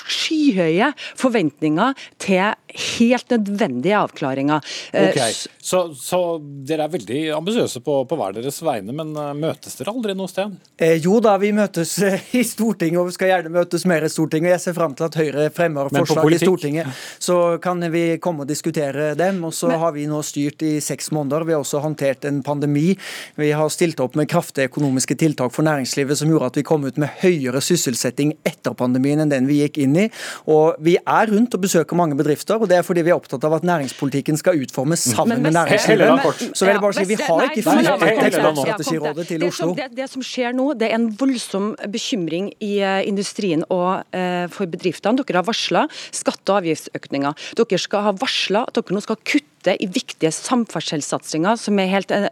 skyhøye 0.04 0.92
forventninger 1.18 1.96
til 2.22 2.54
helt 2.76 3.30
nødvendige 3.30 3.96
avklaringer. 3.98 4.60
Eh, 4.92 5.10
okay. 5.10 5.32
Så, 5.66 5.80
så, 5.98 6.20
dere 6.66 6.86
er 6.86 6.92
veldig 6.92 7.20
ambisiøse 7.34 7.80
på, 7.82 7.98
på, 8.06 8.18
hver 8.18 8.36
deres 8.36 8.60
vegne, 8.62 8.94
men 8.94 9.14
eh, 9.18 9.32
møtes 9.38 9.78
dere 9.78 9.94
aldri 9.94 10.14
noe 10.18 10.30
sted? 10.30 10.52
Eh, 10.78 10.98
jo 11.02 11.18
da, 11.24 11.36
vi 11.42 11.52
møtes 11.56 11.96
eh, 12.04 12.20
i 12.38 12.44
Stortinget, 12.46 13.00
og 13.00 13.08
vi 13.10 13.16
skal 13.16 13.32
gjerne 13.32 13.54
møtes 13.54 13.86
mer 13.88 14.06
i 14.06 14.10
Stortinget. 14.12 14.52
Jeg 14.56 14.64
ser 14.66 14.76
fram 14.76 14.96
til 14.98 15.08
at 15.08 15.18
Høyre 15.18 15.48
fremmer 15.54 15.90
forslag 15.94 16.36
i 16.36 16.40
Stortinget. 16.42 17.02
Så 17.22 17.38
kan 17.62 17.82
vi 17.92 18.04
komme 18.22 18.44
og 18.44 18.50
diskutere 18.50 19.14
dem. 19.18 19.42
Og 19.46 19.54
så 19.56 19.70
men, 19.70 19.80
har 19.82 19.94
vi 19.96 20.06
nå 20.10 20.20
styrt 20.26 20.62
i 20.66 20.76
seks 20.84 21.10
måneder. 21.14 21.46
Vi 21.46 21.56
har 21.56 21.64
også 21.64 21.80
håndtert 21.84 22.26
en 22.28 22.42
pandemi. 22.46 22.96
Vi 23.40 23.50
har 23.56 23.70
stilt 23.72 24.00
opp 24.02 24.16
med 24.18 24.28
kraftige 24.30 24.70
økonomiske 24.70 25.16
tiltak 25.18 25.54
for 25.54 25.66
næringslivet 25.66 26.18
som 26.18 26.30
gjorde 26.30 26.50
at 26.52 26.60
vi 26.60 26.66
kom 26.66 26.86
ut 26.86 26.98
med 27.00 27.12
høyere 27.22 27.62
sysselsetting 27.64 28.34
etter 28.46 28.74
pandemien 28.76 29.22
enn 29.22 29.32
den 29.32 29.48
vi 29.48 29.60
gikk 29.62 29.78
inn 29.82 29.85
i. 29.94 30.08
Og 30.50 30.74
vi 30.82 30.96
er 30.98 31.30
rundt 31.30 31.54
og 31.54 31.62
besøker 31.62 31.98
mange 31.98 32.18
bedrifter 32.18 32.58
og 32.58 32.68
det 32.70 32.80
er 32.80 32.86
fordi 32.86 33.04
vi 33.06 33.12
er 33.12 33.18
opptatt 33.18 33.44
av 33.46 33.56
at 33.58 33.66
næringspolitikken 33.66 34.38
skal 34.40 34.58
utformes 34.62 35.06
sammen 35.12 35.42
med 35.44 35.54
næringslivet. 35.56 36.26
Så 36.52 36.66
vil 36.66 36.74
jeg 36.74 36.82
bare 36.82 36.96
si, 36.96 37.04
Vi 37.06 37.18
har 37.20 37.44
ikke 37.46 37.64
flyttet 37.66 38.26
eksportstrategirådet 38.30 39.26
til 39.30 39.46
Oslo. 39.46 39.72
Det, 39.78 39.88
det, 39.96 40.08
som 40.10 40.24
skjer 40.24 40.56
nå, 40.56 40.72
det 40.78 40.90
er 40.90 40.98
en 40.98 41.08
voldsom 41.20 41.74
bekymring 41.92 42.50
i 42.64 42.72
eh, 42.82 43.02
industrien 43.08 43.64
og 43.70 44.02
uh, 44.16 44.46
for 44.52 44.70
bedriftene. 44.70 45.22
Dere 45.22 45.42
har 45.42 45.46
varsla 45.46 45.86
skatte- 46.14 46.54
og 46.54 46.62
avgiftsøkninger. 46.62 47.46
Dere 47.60 47.80
skal 47.82 48.08
ha 48.08 48.14
varsla 48.16 48.66
at 48.66 48.78
dere 48.78 48.96
nå 48.96 49.04
skal 49.04 49.20
kutte 49.22 49.76
i 49.82 49.88
viktige 49.90 50.30
samferdselssatsinger 50.34 51.58
som 51.58 51.78
er 51.82 51.90
helt, 51.90 52.12
eh, 52.14 52.28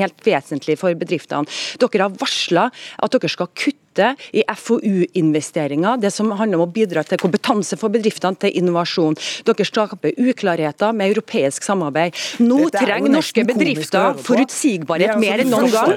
helt 0.00 0.26
vesentlige 0.26 0.80
for 0.80 0.96
bedriftene. 0.98 1.48
Dere 1.80 2.08
har 2.08 2.20
varsla 2.20 2.68
at 2.70 3.16
dere 3.16 3.32
skal 3.32 3.50
kutte 3.52 3.83
kutte 3.94 4.14
i 4.32 4.42
FoU-investeringer, 4.48 5.98
det 6.00 6.10
som 6.10 6.30
handler 6.30 6.58
om 6.58 6.66
å 6.66 6.72
bidra 6.72 7.04
til 7.04 7.18
kompetanse 7.18 7.76
for 7.78 7.92
bedriftene, 7.92 8.36
til 8.36 8.54
innovasjon. 8.58 9.16
Dere 9.46 9.64
skaper 9.64 10.14
uklarheter 10.18 10.92
med 10.92 11.12
europeisk 11.12 11.62
samarbeid. 11.62 12.14
Nå 12.40 12.68
trenger 12.74 13.12
norske 13.12 13.44
bedrifter 13.46 14.18
forutsigbarhet 14.24 15.18
mer 15.20 15.44
enn 15.44 15.52
noen 15.52 15.70
gang. 15.70 15.94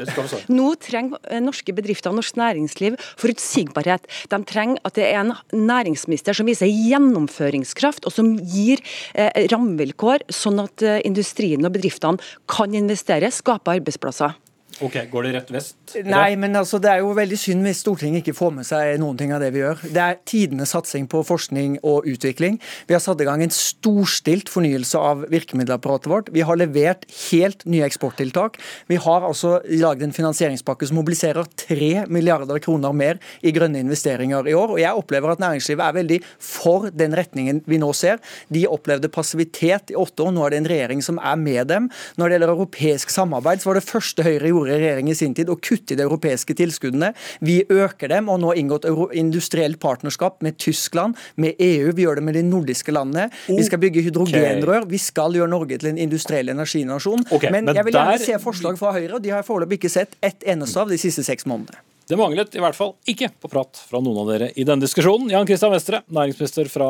Nå 0.49 0.75
trenger 0.81 1.41
norske 1.41 1.73
bedrifter 1.73 2.11
og 2.11 2.19
norsk 2.21 2.37
næringsliv 2.37 2.97
forutsigbarhet. 3.17 4.07
De 4.29 4.41
trenger 4.47 4.81
at 4.85 4.97
det 4.97 5.07
er 5.09 5.21
en 5.23 5.35
næringsminister 5.51 6.37
som 6.37 6.47
viser 6.47 6.69
gjennomføringskraft, 6.69 8.05
og 8.07 8.13
som 8.13 8.35
gir 8.37 8.81
eh, 9.13 9.45
rammevilkår, 9.51 10.27
sånn 10.33 10.61
at 10.63 10.83
eh, 10.85 10.99
industrien 11.07 11.65
og 11.65 11.73
bedriftene 11.77 12.21
kan 12.49 12.75
investere, 12.77 13.31
skape 13.33 13.77
arbeidsplasser. 13.79 14.35
Ok, 14.85 14.97
Går 15.09 15.25
det 15.25 15.31
rett 15.33 15.49
vest? 15.55 15.75
Nei, 16.05 16.35
men 16.37 16.53
altså, 16.59 16.77
det 16.81 16.91
er 16.91 17.01
jo 17.01 17.13
veldig 17.17 17.37
synd 17.39 17.65
hvis 17.65 17.79
Stortinget 17.81 18.21
ikke 18.21 18.35
får 18.37 18.51
med 18.59 18.67
seg 18.67 18.99
noen 19.01 19.17
ting 19.17 19.31
av 19.33 19.41
det 19.41 19.49
vi 19.55 19.63
gjør. 19.63 19.79
Det 19.89 20.03
er 20.03 20.19
tidenes 20.27 20.73
satsing 20.75 21.07
på 21.09 21.23
forskning 21.25 21.79
og 21.87 22.05
utvikling. 22.09 22.59
Vi 22.89 22.93
har 22.93 23.01
satt 23.01 23.21
i 23.23 23.27
gang 23.27 23.41
en 23.41 23.53
storstilt 23.53 24.51
fornyelse 24.53 25.01
av 25.01 25.23
virkemiddelapparatet 25.31 26.11
vårt. 26.11 26.29
Vi 26.35 26.43
har 26.45 26.59
levert 26.59 27.07
helt 27.31 27.65
nye 27.65 27.87
eksporttiltak. 27.87 28.59
Vi 28.91 28.99
har 29.01 29.25
altså 29.25 29.57
laget 29.71 30.05
en 30.05 30.15
finansieringspakke 30.15 30.89
som 30.89 30.99
mobiliserer 30.99 31.49
3 31.67 32.05
milliarder 32.13 32.61
kroner 32.63 32.93
mer 32.93 33.21
i 33.41 33.53
grønne 33.55 33.81
investeringer 33.81 34.51
i 34.51 34.55
år. 34.57 34.75
Og 34.75 34.83
jeg 34.83 35.01
opplever 35.01 35.33
at 35.33 35.41
næringslivet 35.41 35.85
er 35.87 35.97
veldig 35.97 36.21
for 36.37 36.91
den 36.93 37.17
retningen 37.17 37.63
vi 37.65 37.81
nå 37.81 37.89
ser. 37.97 38.21
De 38.53 38.67
opplevde 38.69 39.09
passivitet 39.13 39.95
i 39.95 39.97
åtte 39.97 40.27
år. 40.27 40.35
Nå 40.37 40.45
er 40.45 40.53
det 40.53 40.61
en 40.61 40.71
regjering 40.75 41.03
som 41.05 41.17
er 41.17 41.41
med 41.41 41.73
dem. 41.73 41.89
Når 42.19 42.27
det 42.27 42.37
gjelder 42.37 42.55
europeisk 42.55 43.13
samarbeid, 43.13 43.63
så 43.63 43.71
var 43.71 43.81
det 43.81 43.87
første 43.87 44.27
Høyre 44.27 44.51
gjorde 44.51 44.66
gjorde 44.67 44.83
regjeringen 44.83 45.11
i 45.11 45.15
sin 45.15 45.33
tid, 45.35 45.49
å 45.49 45.57
kutte 45.59 45.93
i 45.93 45.97
de 45.97 46.05
europeiske 46.05 46.55
tilskuddene. 46.57 47.13
Vi 47.39 47.61
øker 47.69 48.11
dem, 48.11 48.29
og 48.29 48.41
nå 48.43 48.53
inngått 48.59 48.87
industrielt 49.17 49.79
partnerskap 49.79 50.41
med 50.45 50.57
Tyskland, 50.57 51.17
med 51.35 51.55
EU. 51.59 51.91
Vi 51.95 52.05
gjør 52.05 52.19
det 52.19 52.27
med 52.27 52.37
de 52.37 52.45
nordiske 52.47 52.91
landene. 52.91 53.29
Vi 53.47 53.63
skal 53.67 53.81
bygge 53.81 54.03
hydrogenrør. 54.07 54.87
Vi 54.89 55.01
skal 55.01 55.35
gjøre 55.37 55.51
Norge 55.51 55.79
til 55.79 55.93
en 55.93 56.01
industriell 56.07 56.49
energinasjon. 56.53 57.27
Okay, 57.31 57.51
men, 57.51 57.67
men, 57.67 57.77
jeg 57.77 57.87
vil 57.87 57.99
gjerne 57.99 58.17
der... 58.17 58.25
se 58.25 58.39
forslag 58.43 58.79
fra 58.79 58.95
Høyre, 58.95 59.17
og 59.17 59.21
de 59.23 59.33
har 59.33 59.43
jeg 59.43 59.49
foreløpig 59.51 59.81
ikke 59.81 59.93
sett 59.93 60.17
ett 60.21 60.47
eneste 60.47 60.81
av 60.81 60.91
de 60.91 60.99
siste 61.01 61.25
seks 61.27 61.47
månedene. 61.49 61.83
Det 62.07 62.15
manglet 62.15 62.53
i 62.55 62.61
hvert 62.63 62.75
fall 62.77 62.93
ikke 63.11 63.27
på 63.35 63.49
prat 63.51 63.81
fra 63.89 63.99
noen 63.99 64.21
av 64.21 64.29
dere 64.31 64.47
i 64.55 64.63
denne 64.63 64.85
diskusjonen. 64.85 65.27
Jan 65.33 65.47
Christian 65.49 65.73
Vestre, 65.75 65.99
næringsminister 66.07 66.71
fra 66.71 66.87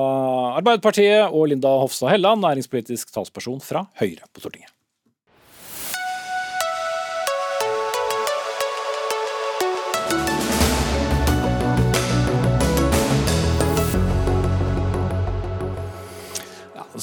Arbeiderpartiet, 0.59 1.33
og 1.33 1.49
Linda 1.49 1.73
Hofstad 1.81 2.13
Helland, 2.13 2.45
næringspolitisk 2.45 3.15
talsperson 3.15 3.63
fra 3.65 3.87
Høyre 3.97 4.29
på 4.29 4.45
Stortinget. 4.45 4.76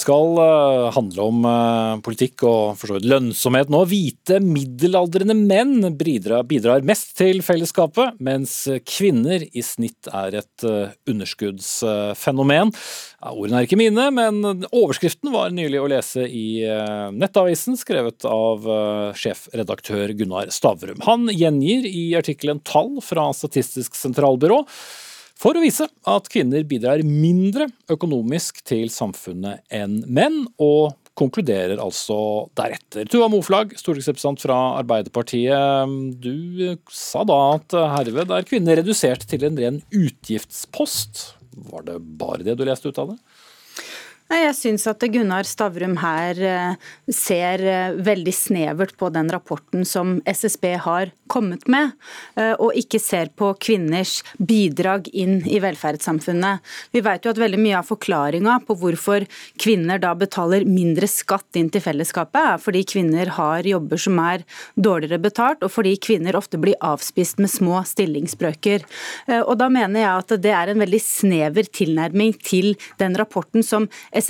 Skal 0.01 0.39
uh, 0.39 0.91
handle 0.95 1.27
om 1.29 1.45
uh, 1.47 2.01
politikk 2.05 2.45
og 2.49 2.83
lønnsomhet 3.05 3.71
nå. 3.73 3.83
Hvite 3.91 4.41
middelaldrende 4.43 5.37
menn 5.39 5.89
bidrar, 5.99 6.45
bidrar, 6.49 6.85
mest 6.87 7.15
til 7.19 7.43
fellesskapet, 7.47 8.19
mens 8.25 8.57
kvinner 8.89 9.45
i 9.47 9.65
snitt 9.65 10.11
er 10.11 10.41
et 10.41 10.67
uh, 10.67 10.93
underskuddsfenomen. 11.11 12.75
Ja, 12.75 13.33
ordene 13.33 13.63
er 13.63 13.69
ikke 13.69 13.81
mine, 13.81 14.09
men 14.15 14.67
overskriften 14.69 15.33
var 15.35 15.55
nylig 15.55 15.81
å 15.81 15.89
lese 15.91 16.27
i 16.29 16.45
Nettavisen, 17.15 17.79
skrevet 17.81 18.27
av 18.29 18.67
sjefredaktør 19.17 20.13
Gunnar 20.19 20.53
Stavrum. 20.53 21.01
Han 21.07 21.31
gjengir 21.33 21.89
i 21.89 22.11
artikkelen 22.19 22.61
tall 22.69 22.99
fra 23.05 23.31
Statistisk 23.37 23.97
sentralbyrå 23.97 24.61
for 25.39 25.57
å 25.57 25.63
vise 25.65 25.87
at 26.09 26.29
kvinner 26.33 26.67
bidrar 26.69 27.03
mindre 27.07 27.69
økonomisk 27.91 28.63
til 28.67 28.91
samfunnet 28.93 29.65
enn 29.75 30.01
menn, 30.07 30.45
og 30.63 30.95
konkluderer 31.19 31.79
altså 31.79 32.17
deretter. 32.59 33.07
Tuva 33.11 33.29
Moflag, 33.31 33.77
stortingsrepresentant 33.79 34.43
fra 34.43 34.59
Arbeiderpartiet. 34.81 35.95
Du 36.19 36.75
sa 36.91 37.23
da 37.29 37.39
at 37.55 37.77
herved 37.99 38.35
er 38.35 38.49
kvinner 38.49 38.81
redusert 38.81 39.27
til 39.31 39.47
en 39.47 39.61
ren 39.61 39.81
utgiftspost. 39.95 41.23
Var 41.71 41.87
det 41.87 42.01
bare 42.19 42.43
det 42.47 42.57
du 42.59 42.65
leste 42.67 42.91
ut 42.91 42.99
av 42.99 43.13
det? 43.13 43.19
Jeg 44.35 44.55
syns 44.59 44.85
at 44.91 45.05
Gunnar 45.15 45.47
Stavrum 45.47 45.95
her 46.03 46.39
eh, 46.43 46.89
ser 47.13 47.63
eh, 47.63 47.95
veldig 48.03 48.33
snevert 48.35 48.97
på 48.99 49.07
den 49.15 49.29
rapporten 49.31 49.85
som 49.87 50.17
SSB 50.27 50.73
har 50.83 51.13
kommet 51.31 51.69
med, 51.71 51.93
eh, 52.41 52.53
og 52.59 52.75
ikke 52.75 52.99
ser 52.99 53.31
på 53.39 53.53
kvinners 53.63 54.17
bidrag 54.39 55.07
inn 55.15 55.37
i 55.47 55.61
velferdssamfunnet. 55.63 56.65
Vi 56.91 57.03
vet 57.05 57.25
jo 57.27 57.31
at 57.31 57.41
veldig 57.41 57.61
mye 57.63 57.77
av 57.79 57.87
forklaringa 57.87 58.57
på 58.67 58.77
hvorfor 58.81 59.27
kvinner 59.63 60.03
da 60.03 60.11
betaler 60.19 60.67
mindre 60.67 61.07
skatt 61.11 61.61
inn 61.61 61.71
til 61.71 61.85
fellesskapet, 61.85 62.41
er 62.57 62.65
fordi 62.65 62.83
kvinner 62.91 63.31
har 63.39 63.71
jobber 63.71 64.03
som 64.03 64.19
er 64.25 64.43
dårligere 64.75 65.23
betalt, 65.23 65.63
og 65.63 65.73
fordi 65.77 65.95
kvinner 66.03 66.35
ofte 66.41 66.59
blir 66.61 66.79
avspist 66.83 67.39
med 67.39 67.53
små 67.55 67.85
stillingsbrøker. 67.87 68.83
Og 69.45 69.55
Da 69.65 69.69
mener 69.73 70.01
jeg 70.01 70.11
at 70.11 70.33
det 70.43 70.51
er 70.53 70.71
en 70.71 70.83
veldig 70.83 71.01
snever 71.01 71.69
tilnærming 71.71 72.35
til 72.43 72.75
den 73.01 73.15
rapporten 73.17 73.63
som 73.65 73.87
SSB 74.13 74.24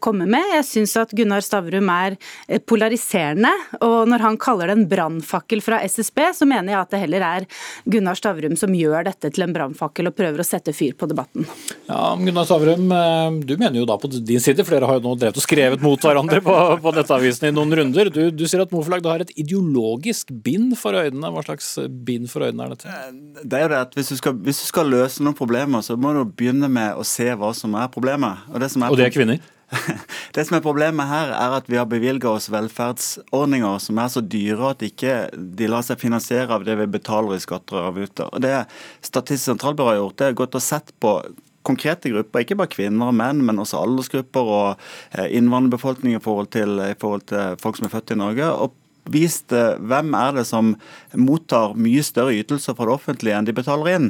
kommer 0.00 0.26
med. 0.26 0.44
Jeg 0.54 0.66
syns 0.68 0.96
at 1.00 1.12
Gunnar 1.16 1.44
Stavrum 1.44 1.90
er 1.92 2.16
eh, 2.48 2.60
polariserende. 2.60 3.52
Og 3.80 4.08
når 4.10 4.24
han 4.24 4.38
kaller 4.40 4.70
det 4.70 4.76
en 4.78 4.88
brannfakkel 4.88 5.62
fra 5.64 5.80
SSB, 5.84 6.22
så 6.40 6.48
mener 6.48 6.74
jeg 6.74 6.80
at 6.80 6.94
det 6.94 7.02
heller 7.04 7.26
er 7.26 7.46
Gunnar 7.84 8.18
Stavrum 8.18 8.56
som 8.58 8.74
gjør 8.76 9.06
dette 9.08 9.30
til 9.32 9.46
en 9.46 9.54
brannfakkel 9.54 10.10
og 10.10 10.16
prøver 10.16 10.42
å 10.42 10.46
sette 10.46 10.74
fyr 10.76 10.96
på 10.98 11.08
debatten. 11.10 11.46
Ja, 11.88 12.14
Gunnar 12.18 12.48
Stavrum, 12.48 12.90
eh, 12.92 13.40
du 13.46 13.56
mener 13.56 13.80
jo 13.80 13.86
da 13.88 13.98
på 14.00 14.10
din 14.16 14.42
side, 14.42 14.64
for 14.64 14.76
dere 14.76 14.90
har 14.90 15.00
jo 15.00 15.06
nå 15.06 15.16
drevet 15.20 15.40
og 15.40 15.46
skrevet 15.46 15.84
mot 15.84 16.00
hverandre 16.00 16.42
på, 16.44 16.56
på 16.82 16.94
Nettavisen 16.96 17.50
i 17.50 17.54
noen 17.54 17.74
runder. 17.80 18.10
Du, 18.12 18.22
du 18.34 18.46
sier 18.46 18.64
at 18.64 18.74
Moflag 18.74 19.06
har 19.06 19.24
et 19.24 19.34
ideologisk 19.38 20.32
bind 20.44 20.76
for 20.80 20.96
øynene. 20.96 21.32
Hva 21.32 21.44
slags 21.46 21.74
bind 22.06 22.30
for 22.32 22.46
øynene 22.46 22.66
er 22.66 22.76
dette? 22.76 22.92
Eh, 22.92 23.42
det 23.42 23.60
er 23.60 23.66
jo 23.66 23.72
det 23.74 23.82
at 23.84 23.96
hvis 23.98 24.12
du, 24.12 24.16
skal, 24.20 24.36
hvis 24.46 24.62
du 24.62 24.66
skal 24.70 24.90
løse 24.92 25.24
noen 25.24 25.36
problemer, 25.36 25.84
så 25.84 25.98
må 26.00 26.14
du 26.16 26.22
begynne 26.26 26.70
med 26.72 26.96
å 26.96 27.04
se 27.06 27.28
hva 27.38 27.52
som 27.56 27.76
er 27.78 27.90
problemet. 27.92 28.46
Og 28.52 28.62
det, 28.62 28.70
som 28.72 28.84
er, 28.84 28.92
og 28.92 29.00
det 29.00 29.08
er 29.08 29.15
kvinner? 29.16 29.44
Det 30.34 30.44
som 30.46 30.58
er 30.58 30.64
Problemet 30.64 31.08
her 31.10 31.32
er 31.34 31.56
at 31.56 31.66
vi 31.70 31.78
har 31.80 31.88
bevilga 31.90 32.30
oss 32.36 32.46
velferdsordninger 32.52 33.80
som 33.82 33.98
er 33.98 34.12
så 34.12 34.22
dyre 34.22 34.70
at 34.72 34.84
ikke 34.86 35.16
de 35.34 35.70
lar 35.70 35.82
seg 35.86 36.00
finansiere 36.02 36.54
av 36.54 36.66
det 36.66 36.76
vi 36.78 36.86
betaler 36.98 37.34
i 37.34 37.42
skatter 37.42 37.80
og 37.80 37.90
avgifter. 37.90 38.30
Og 38.30 38.44
Det 38.44 38.54
Statistisk 39.00 39.50
sentralbyrå 39.50 39.90
har 39.90 40.00
gjort, 40.00 40.18
det 40.20 40.30
er 40.30 40.40
gått 40.44 40.58
og 40.58 40.64
sett 40.64 40.94
på 41.02 41.18
konkrete 41.66 42.12
grupper, 42.12 42.44
ikke 42.44 42.58
bare 42.60 42.70
kvinner 42.70 43.10
og 43.10 43.16
menn, 43.18 43.40
men 43.42 43.58
også 43.58 43.80
aldersgrupper 43.82 44.50
og 44.54 44.84
eh, 45.18 45.26
innvandrerbefolkning 45.34 46.14
i 46.14 46.20
i 46.20 46.20
forhold 46.22 47.26
til 47.26 47.56
folk 47.58 47.78
som 47.78 47.88
er 47.88 47.94
født 47.96 48.14
i 48.14 48.20
Norge. 48.22 48.46
og 48.46 48.74
vist 49.12 49.54
eh, 49.54 49.76
hvem 49.78 50.14
er 50.18 50.38
det 50.38 50.46
som 50.48 50.74
mottar 51.16 51.76
mye 51.78 52.04
større 52.06 52.36
ytelser 52.36 52.76
fra 52.76 52.88
det 52.88 52.96
offentlige 52.96 53.38
enn 53.38 53.48
de 53.48 53.56
betaler 53.56 53.92
inn. 53.96 54.08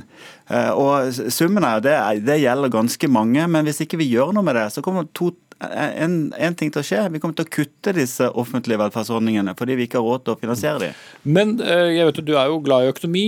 Eh, 0.50 0.70
og 0.72 1.11
Summen 1.35 1.66
er 1.66 1.82
det, 1.85 1.96
det 2.26 2.40
gjelder 2.42 2.72
ganske 2.72 3.11
mange, 3.12 3.48
men 3.50 3.66
hvis 3.66 3.82
ikke 3.85 4.00
vi 4.00 4.12
gjør 4.12 4.35
noe 4.37 4.46
med 4.46 4.59
det, 4.59 4.70
så 4.74 4.85
kommer 4.85 5.09
to 5.16 5.32
en, 5.56 6.35
en, 6.37 6.52
ting 6.52 6.68
til 6.68 6.82
å 6.82 6.85
skje. 6.85 6.98
Vi 7.14 7.20
kommer 7.22 7.37
til 7.38 7.46
å 7.46 7.52
kutte 7.54 7.94
disse 7.96 8.26
offentlige 8.37 8.76
velferdsordningene 8.76 9.54
fordi 9.56 9.78
vi 9.78 9.87
ikke 9.87 9.96
har 9.96 10.04
råd 10.04 10.26
til 10.26 10.35
å 10.35 10.40
finansiere 10.42 10.82
dem. 10.82 10.98
Men 11.24 11.54
eh, 11.64 11.94
jeg 11.96 12.11
vet 12.11 12.20
du 12.26 12.35
er 12.37 12.50
jo 12.52 12.59
glad 12.64 12.85
i 12.85 12.90
økonomi, 12.92 13.24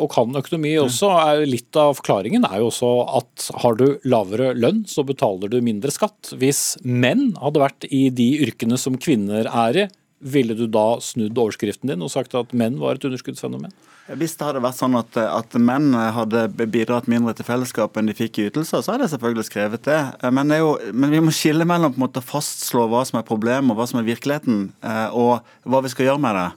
og 0.00 0.08
kan 0.10 0.34
økonomi 0.40 0.74
også. 0.82 1.12
Litt 1.46 1.78
av 1.78 1.94
forklaringen 2.00 2.48
er 2.48 2.58
jo 2.58 2.72
også 2.72 2.90
at 3.20 3.46
har 3.62 3.78
du 3.78 3.86
lavere 4.02 4.50
lønn, 4.58 4.82
så 4.90 5.06
betaler 5.06 5.52
du 5.52 5.60
mindre 5.62 5.94
skatt. 5.94 6.32
Hvis 6.40 6.74
menn 6.82 7.30
hadde 7.38 7.62
vært 7.62 7.86
i 7.86 8.08
de 8.10 8.32
yrkene 8.48 8.78
som 8.80 8.98
kvinner 8.98 9.46
er 9.46 9.82
i, 9.84 9.86
ville 10.20 10.54
du 10.54 10.66
da 10.68 11.00
snudd 11.02 11.38
overskriften 11.38 11.90
din 11.90 12.04
og 12.04 12.12
sagt 12.12 12.36
at 12.36 12.52
menn 12.56 12.78
var 12.80 12.98
et 12.98 13.06
underskuddsfenomen? 13.08 13.72
Hvis 14.20 14.34
det 14.36 14.46
hadde 14.46 14.62
vært 14.62 14.78
sånn 14.78 14.96
at, 14.98 15.16
at, 15.22 15.54
menn 15.62 15.92
hadde 15.94 16.48
bidratt 16.58 17.06
mindre 17.10 17.34
til 17.38 17.46
fellesskapet 17.46 18.00
enn 18.00 18.10
de 18.10 18.16
fikk 18.18 18.40
i 18.40 18.48
ytelser, 18.50 18.82
så 18.82 18.94
hadde 18.94 19.06
jeg 19.06 19.14
selvfølgelig 19.14 19.46
skrevet 19.46 19.84
det. 19.86 20.00
Men, 20.34 20.50
det 20.50 20.58
jo, 20.60 20.72
men 20.92 21.14
vi 21.14 21.20
må 21.22 21.34
skille 21.34 21.66
mellom 21.68 21.94
på 21.94 22.00
en 22.00 22.06
måte 22.08 22.24
fastslå 22.24 22.88
hva 22.90 23.04
som 23.06 23.20
er 23.20 23.28
problemet 23.28 23.70
og 23.70 23.78
hva 23.78 23.86
som 23.90 24.00
er 24.00 24.08
virkeligheten, 24.08 24.64
eh, 24.82 25.06
og 25.14 25.46
hva 25.62 25.84
vi 25.84 25.92
skal 25.94 26.10
gjøre 26.10 26.24
med 26.26 26.36
det. 26.40 26.48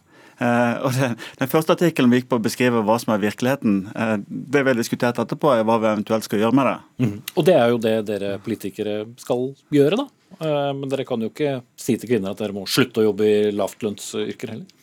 Uh, 0.42 0.82
og 0.88 0.96
den, 0.98 1.14
Den 1.40 1.52
første 1.52 1.76
artikkelen 1.76 2.10
vi 2.12 2.20
gikk 2.20 2.32
på 2.32 2.40
å 2.40 2.44
beskrive 2.44 2.82
hva 2.84 2.98
som 3.00 3.14
er 3.14 3.22
virkeligheten. 3.22 3.84
Det 4.28 4.64
vi 4.64 4.72
har 4.72 4.80
diskutert 4.80 5.22
etterpå, 5.22 5.54
er 5.54 5.68
hva 5.68 5.78
vi 5.80 5.92
eventuelt 5.92 6.26
skal 6.26 6.42
gjøre 6.42 6.58
med 6.58 6.70
det. 6.70 6.76
Mm. 7.06 7.16
Og 7.38 7.48
det 7.48 7.56
er 7.60 7.70
jo 7.70 7.80
det 7.86 7.96
dere 8.10 8.34
politikere 8.44 8.98
skal 9.22 9.52
gjøre, 9.74 10.02
da? 10.02 10.08
Uh, 10.40 10.72
men 10.76 10.90
dere 10.92 11.06
kan 11.08 11.22
jo 11.22 11.30
ikke 11.32 11.60
si 11.80 11.98
til 12.00 12.10
kvinner 12.10 12.34
at 12.34 12.42
dere 12.42 12.56
må 12.56 12.66
slutte 12.70 13.02
å 13.02 13.10
jobbe 13.10 13.28
i 13.28 13.52
lavtlønnsyrker 13.54 14.56
heller? 14.56 14.80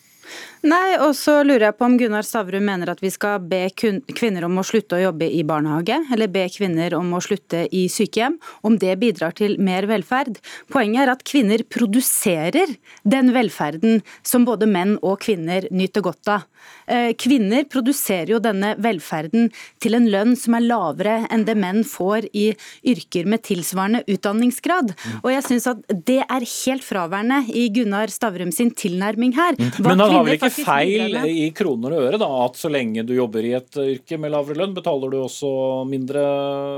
Nei, 0.60 0.98
og 1.00 1.14
så 1.16 1.38
lurer 1.40 1.70
jeg 1.70 1.76
på 1.78 1.86
om 1.86 1.94
Gunnar 1.96 2.26
Stavrum 2.26 2.66
mener 2.68 2.90
at 2.92 3.00
vi 3.00 3.08
skal 3.12 3.40
be 3.40 3.62
kvinner 3.72 4.44
om 4.44 4.60
å 4.60 4.64
slutte 4.66 4.98
å 4.98 5.02
jobbe 5.06 5.30
i 5.32 5.40
barnehage, 5.46 5.96
eller 6.12 6.28
be 6.28 6.42
kvinner 6.52 6.92
om 6.98 7.14
å 7.16 7.22
slutte 7.24 7.62
i 7.72 7.86
sykehjem, 7.88 8.36
om 8.68 8.76
det 8.80 8.98
bidrar 9.00 9.32
til 9.38 9.56
mer 9.62 9.88
velferd. 9.88 10.36
Poenget 10.72 11.06
er 11.06 11.14
at 11.14 11.24
kvinner 11.24 11.64
produserer 11.64 12.76
den 13.08 13.32
velferden 13.32 14.02
som 14.20 14.44
både 14.48 14.68
menn 14.68 14.98
og 15.00 15.22
kvinner 15.24 15.64
nyter 15.72 16.04
godt 16.04 16.34
av. 16.36 16.44
Eh, 16.90 17.12
kvinner 17.16 17.64
produserer 17.70 18.34
jo 18.34 18.40
denne 18.42 18.74
velferden 18.82 19.48
til 19.80 19.96
en 19.96 20.08
lønn 20.10 20.34
som 20.36 20.56
er 20.58 20.66
lavere 20.66 21.16
enn 21.32 21.44
det 21.46 21.54
menn 21.56 21.84
får 21.86 22.26
i 22.36 22.50
yrker 22.90 23.28
med 23.30 23.44
tilsvarende 23.46 24.02
utdanningsgrad. 24.10 24.92
Og 25.22 25.30
jeg 25.32 25.46
syns 25.46 25.68
at 25.70 25.80
det 25.88 26.20
er 26.26 26.48
helt 26.50 26.84
fraværende 26.84 27.44
i 27.54 27.68
Gunnar 27.72 28.12
Stavrum 28.12 28.52
sin 28.54 28.74
tilnærming 28.74 29.36
her. 29.38 29.56
Hva 29.78 29.94
Men 29.94 30.04
han 30.04 30.19
har 30.20 30.28
vel 30.28 30.38
ikke 30.38 30.66
feil 30.68 31.18
i 31.30 31.48
kroner 31.56 31.96
og 31.96 32.06
øre, 32.06 32.20
da, 32.20 32.28
at 32.44 32.60
så 32.60 32.70
lenge 32.72 33.04
du 33.08 33.14
jobber 33.16 33.46
i 33.46 33.56
et 33.58 33.80
yrke 33.82 34.20
med 34.20 34.34
lavere 34.34 34.60
lønn, 34.62 34.76
betaler 34.76 35.12
du 35.12 35.18
også 35.22 35.50
mindre 35.88 36.22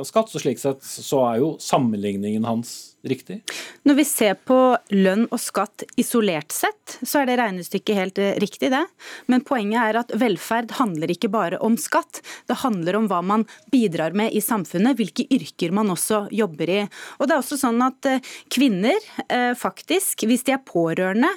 skatt. 0.08 0.32
Så 0.32 0.42
slik 0.42 0.62
sett 0.62 0.82
så 0.86 1.26
er 1.28 1.42
jo 1.42 1.54
sammenligningen 1.62 2.48
hans 2.48 2.92
riktig? 3.02 3.40
Når 3.82 3.94
vi 3.98 4.04
ser 4.06 4.36
på 4.46 4.58
lønn 4.94 5.24
og 5.30 5.40
skatt 5.42 5.84
isolert 6.00 6.54
sett, 6.54 6.98
så 7.02 7.22
er 7.22 7.28
det 7.28 7.38
regnestykket 7.40 7.98
helt 7.98 8.20
eh, 8.22 8.34
riktig, 8.42 8.70
det. 8.72 8.82
Men 9.30 9.44
poenget 9.46 9.82
er 9.82 9.98
at 10.02 10.14
velferd 10.18 10.74
handler 10.78 11.12
ikke 11.12 11.30
bare 11.32 11.58
om 11.64 11.76
skatt. 11.80 12.22
Det 12.48 12.60
handler 12.62 12.98
om 12.98 13.08
hva 13.10 13.22
man 13.26 13.46
bidrar 13.72 14.16
med 14.18 14.34
i 14.34 14.42
samfunnet, 14.44 14.96
hvilke 14.98 15.26
yrker 15.34 15.74
man 15.74 15.90
også 15.92 16.26
jobber 16.34 16.70
i. 16.70 16.80
Og 17.18 17.28
det 17.28 17.36
er 17.36 17.42
også 17.42 17.58
sånn 17.60 17.82
at 17.84 18.10
eh, 18.10 18.32
kvinner, 18.52 18.98
eh, 19.28 19.52
faktisk, 19.58 20.26
hvis 20.28 20.46
de 20.46 20.56
er 20.56 20.62
pårørende, 20.62 21.30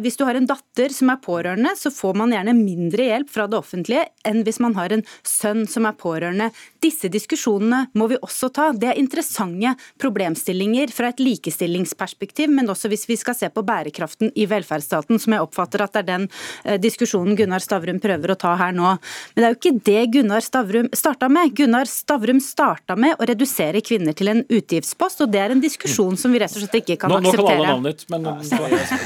hvis 0.00 0.16
du 0.18 0.22
har 0.26 0.36
en 0.36 0.46
datter 0.48 0.92
som 0.94 1.10
er 1.12 1.18
pårørende, 1.22 1.29
så 1.76 1.90
får 1.90 2.14
man 2.18 2.32
gjerne 2.34 2.54
mindre 2.56 3.06
hjelp 3.06 3.30
fra 3.30 3.46
det 3.50 3.58
offentlige 3.58 4.06
enn 4.26 4.42
hvis 4.44 4.60
man 4.62 4.74
har 4.78 4.92
en 4.92 5.02
sønn 5.26 5.66
som 5.70 5.86
er 5.88 5.96
pårørende. 5.98 6.50
Disse 6.82 7.10
diskusjonene 7.12 7.86
må 7.98 8.08
vi 8.10 8.18
også 8.20 8.50
ta. 8.54 8.70
Det 8.72 8.90
er 8.90 9.00
interessante 9.00 9.74
problemstillinger 10.00 10.92
fra 10.94 11.10
et 11.12 11.20
likestillingsperspektiv, 11.22 12.50
men 12.52 12.70
også 12.72 12.90
hvis 12.90 13.06
vi 13.08 13.18
skal 13.20 13.36
se 13.36 13.50
på 13.52 13.64
bærekraften 13.66 14.32
i 14.34 14.46
velferdsstaten, 14.50 15.20
som 15.20 15.36
jeg 15.36 15.44
oppfatter 15.44 15.84
at 15.84 15.94
det 15.94 16.02
er 16.02 16.08
den 16.08 16.26
eh, 16.64 16.78
diskusjonen 16.80 17.36
Gunnar 17.38 17.64
Stavrum 17.64 18.00
prøver 18.02 18.34
å 18.34 18.38
ta 18.40 18.54
her 18.60 18.74
nå. 18.76 18.96
Men 19.34 19.42
det 19.42 19.48
er 19.48 19.54
jo 19.54 19.60
ikke 19.60 19.84
det 19.90 20.04
Gunnar 20.16 20.44
Stavrum 20.44 20.90
starta 20.96 21.30
med. 21.32 21.54
Gunnar 21.56 21.90
Stavrum 21.90 22.40
starta 22.44 22.96
med 23.00 23.16
å 23.18 23.28
redusere 23.28 23.82
kvinner 23.84 24.16
til 24.16 24.32
en 24.32 24.44
utgiftspost, 24.48 25.24
og 25.24 25.32
det 25.34 25.44
er 25.44 25.54
en 25.54 25.62
diskusjon 25.62 26.18
som 26.20 26.32
vi 26.32 26.42
rett 26.42 26.54
og 26.56 26.64
slett 26.64 26.80
ikke 26.82 26.98
kan 27.04 27.14
nå, 27.14 27.20
akseptere. 27.20 27.44
Nå 27.44 27.48
kan 27.48 27.56
alle 27.56 27.74
navnet, 27.76 28.06
men... 28.10 28.28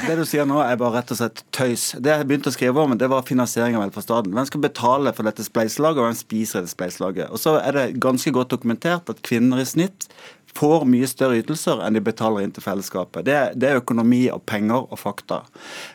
Det 0.05 0.17
du 0.19 0.25
sier 0.29 0.47
nå 0.49 0.61
er 0.63 0.79
bare 0.81 1.01
rett 1.01 1.13
og 1.15 1.21
slett 1.21 1.45
tøys. 1.55 1.91
Det 1.99 2.14
jeg 2.21 2.29
begynte 2.29 2.51
å 2.51 2.55
skrive 2.55 2.83
om, 2.83 2.95
det 2.99 3.09
var 3.11 3.27
finansiering 3.29 3.77
av 3.79 3.85
velferdsstaten. 3.85 4.35
Hvem 4.35 4.49
skal 4.49 4.63
betale 4.65 5.13
for 5.17 5.29
dette 5.29 5.47
spleiselaget, 5.47 6.01
og 6.01 6.09
hvem 6.09 6.19
spiser 6.19 6.63
dette 6.63 6.75
spleiselaget? 6.75 7.33
Og 7.35 7.41
så 7.43 7.57
er 7.61 7.77
det 7.77 7.85
ganske 8.03 8.33
godt 8.35 8.55
dokumentert 8.55 9.11
at 9.13 9.23
kvinner 9.27 9.63
i 9.63 9.69
snitt 9.69 10.09
får 10.59 10.85
mye 10.89 11.07
større 11.11 11.41
ytelser 11.43 11.81
enn 11.83 11.97
de 11.97 12.03
betaler 12.05 12.45
inn 12.45 12.53
til 12.55 12.65
fellesskapet. 12.65 13.27
Det, 13.27 13.37
det 13.59 13.71
er 13.71 13.81
økonomi 13.81 14.23
og 14.33 14.45
penger 14.49 14.87
og 14.87 14.99
fakta. 15.01 15.41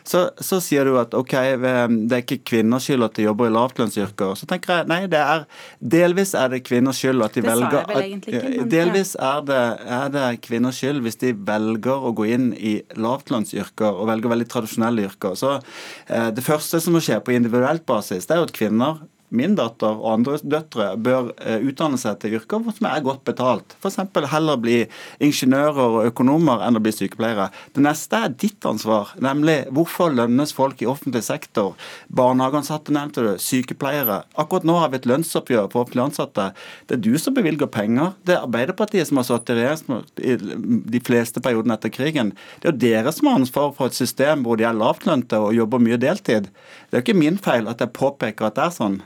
Så, 0.04 0.26
så, 0.40 0.60
sier 0.60 0.88
du 0.88 0.98
at 1.00 1.14
ok, 1.16 1.34
det 1.62 2.16
er 2.16 2.24
ikke 2.24 2.42
kvinners 2.52 2.88
skyld 2.88 3.06
at 3.06 3.16
de 3.16 3.26
jobber 3.26 3.48
i 3.48 3.54
lavtlønnsyrker. 3.54 4.34
Så 4.38 4.48
tenker 4.50 4.80
jeg 4.80 4.90
nei, 4.90 5.00
det 5.10 5.20
er 5.20 5.46
delvis 5.80 6.34
er 6.38 6.52
det 6.52 6.62
kvinners 6.68 7.00
skyld 7.00 7.24
at 7.24 7.36
de 7.36 7.44
det 7.44 7.50
velger 7.50 7.80
at, 7.80 8.02
ikke, 8.06 8.66
Delvis 8.70 9.14
er 9.16 9.46
det, 9.48 9.62
er 10.00 10.12
det 10.14 10.26
kvinners 10.44 10.80
skyld 10.80 11.00
hvis 11.04 11.20
de 11.22 11.32
velger 11.34 12.08
å 12.10 12.12
gå 12.16 12.28
inn 12.34 12.50
i 12.56 12.76
lavtlønnsyrker 13.00 13.96
og 13.96 14.10
velger 14.10 14.34
veldig 14.34 14.48
tradisjonelle 14.52 15.08
yrker. 15.08 15.38
Så 15.38 15.56
eh, 15.56 16.28
Det 16.36 16.44
første 16.44 16.82
som 16.82 16.96
må 16.96 17.02
skje 17.04 17.20
på 17.24 17.34
individuelt 17.36 17.86
basis, 17.88 18.28
det 18.28 18.36
er 18.36 18.42
jo 18.42 18.50
at 18.50 18.56
kvinner 18.56 19.00
min 19.30 19.54
datter 19.58 19.94
og 19.94 20.08
andre 20.14 20.38
døtre 20.42 20.90
bør 21.00 21.30
eh, 21.38 21.62
utdanne 21.66 21.98
seg 22.00 22.18
til 22.22 22.36
yrker 22.38 22.66
som 22.76 22.88
er 22.90 23.04
godt 23.04 23.22
betalt. 23.28 23.76
F.eks. 23.78 23.98
heller 24.32 24.60
bli 24.60 24.78
ingeniører 25.22 25.96
og 26.00 26.08
økonomer 26.08 26.64
enn 26.66 26.78
å 26.78 26.82
bli 26.82 26.92
sykepleiere. 26.94 27.48
Det 27.74 27.84
neste 27.84 28.18
er 28.26 28.34
ditt 28.34 28.66
ansvar, 28.66 29.14
nemlig 29.22 29.62
hvorfor 29.74 30.12
lønnes 30.14 30.54
folk 30.56 30.82
i 30.82 30.88
offentlig 30.90 31.22
sektor? 31.26 31.76
Barnehageansatte 32.08 32.94
nevnte 32.94 33.24
du, 33.26 33.30
sykepleiere. 33.42 34.22
Akkurat 34.40 34.66
nå 34.66 34.78
har 34.82 34.92
vi 34.92 35.00
et 35.00 35.08
lønnsoppgjør 35.10 35.70
for 35.72 35.84
offentlig 35.84 36.06
ansatte. 36.08 36.50
Det 36.90 36.98
er 36.98 37.04
du 37.06 37.14
som 37.22 37.36
bevilger 37.36 37.70
penger. 37.70 38.14
Det 38.26 38.36
er 38.36 38.46
Arbeiderpartiet 38.46 39.08
som 39.08 39.20
har 39.20 39.28
satt 39.28 39.50
i 39.52 39.58
regjeringsmakt 39.60 40.24
i 40.24 40.36
de 40.96 41.02
fleste 41.06 41.42
periodene 41.44 41.78
etter 41.78 41.92
krigen. 41.94 42.34
Det 42.60 42.70
er 42.70 42.74
jo 42.74 42.82
dere 42.86 43.14
som 43.14 43.30
har 43.30 43.40
ansvar 43.40 43.70
for 43.76 43.90
et 43.90 43.98
system 43.98 44.44
hvor 44.46 44.58
de 44.58 44.66
er 44.66 44.76
lavtlønte 44.76 45.38
og 45.40 45.54
jobber 45.56 45.82
mye 45.82 46.00
deltid. 46.00 46.50
Det 46.90 46.96
er 46.96 47.02
jo 47.02 47.06
ikke 47.06 47.20
min 47.20 47.38
feil 47.40 47.70
at 47.70 47.82
jeg 47.82 47.94
påpeker 47.96 48.50
at 48.50 48.58
det 48.58 48.66
er 48.66 48.76
sånn. 48.76 49.00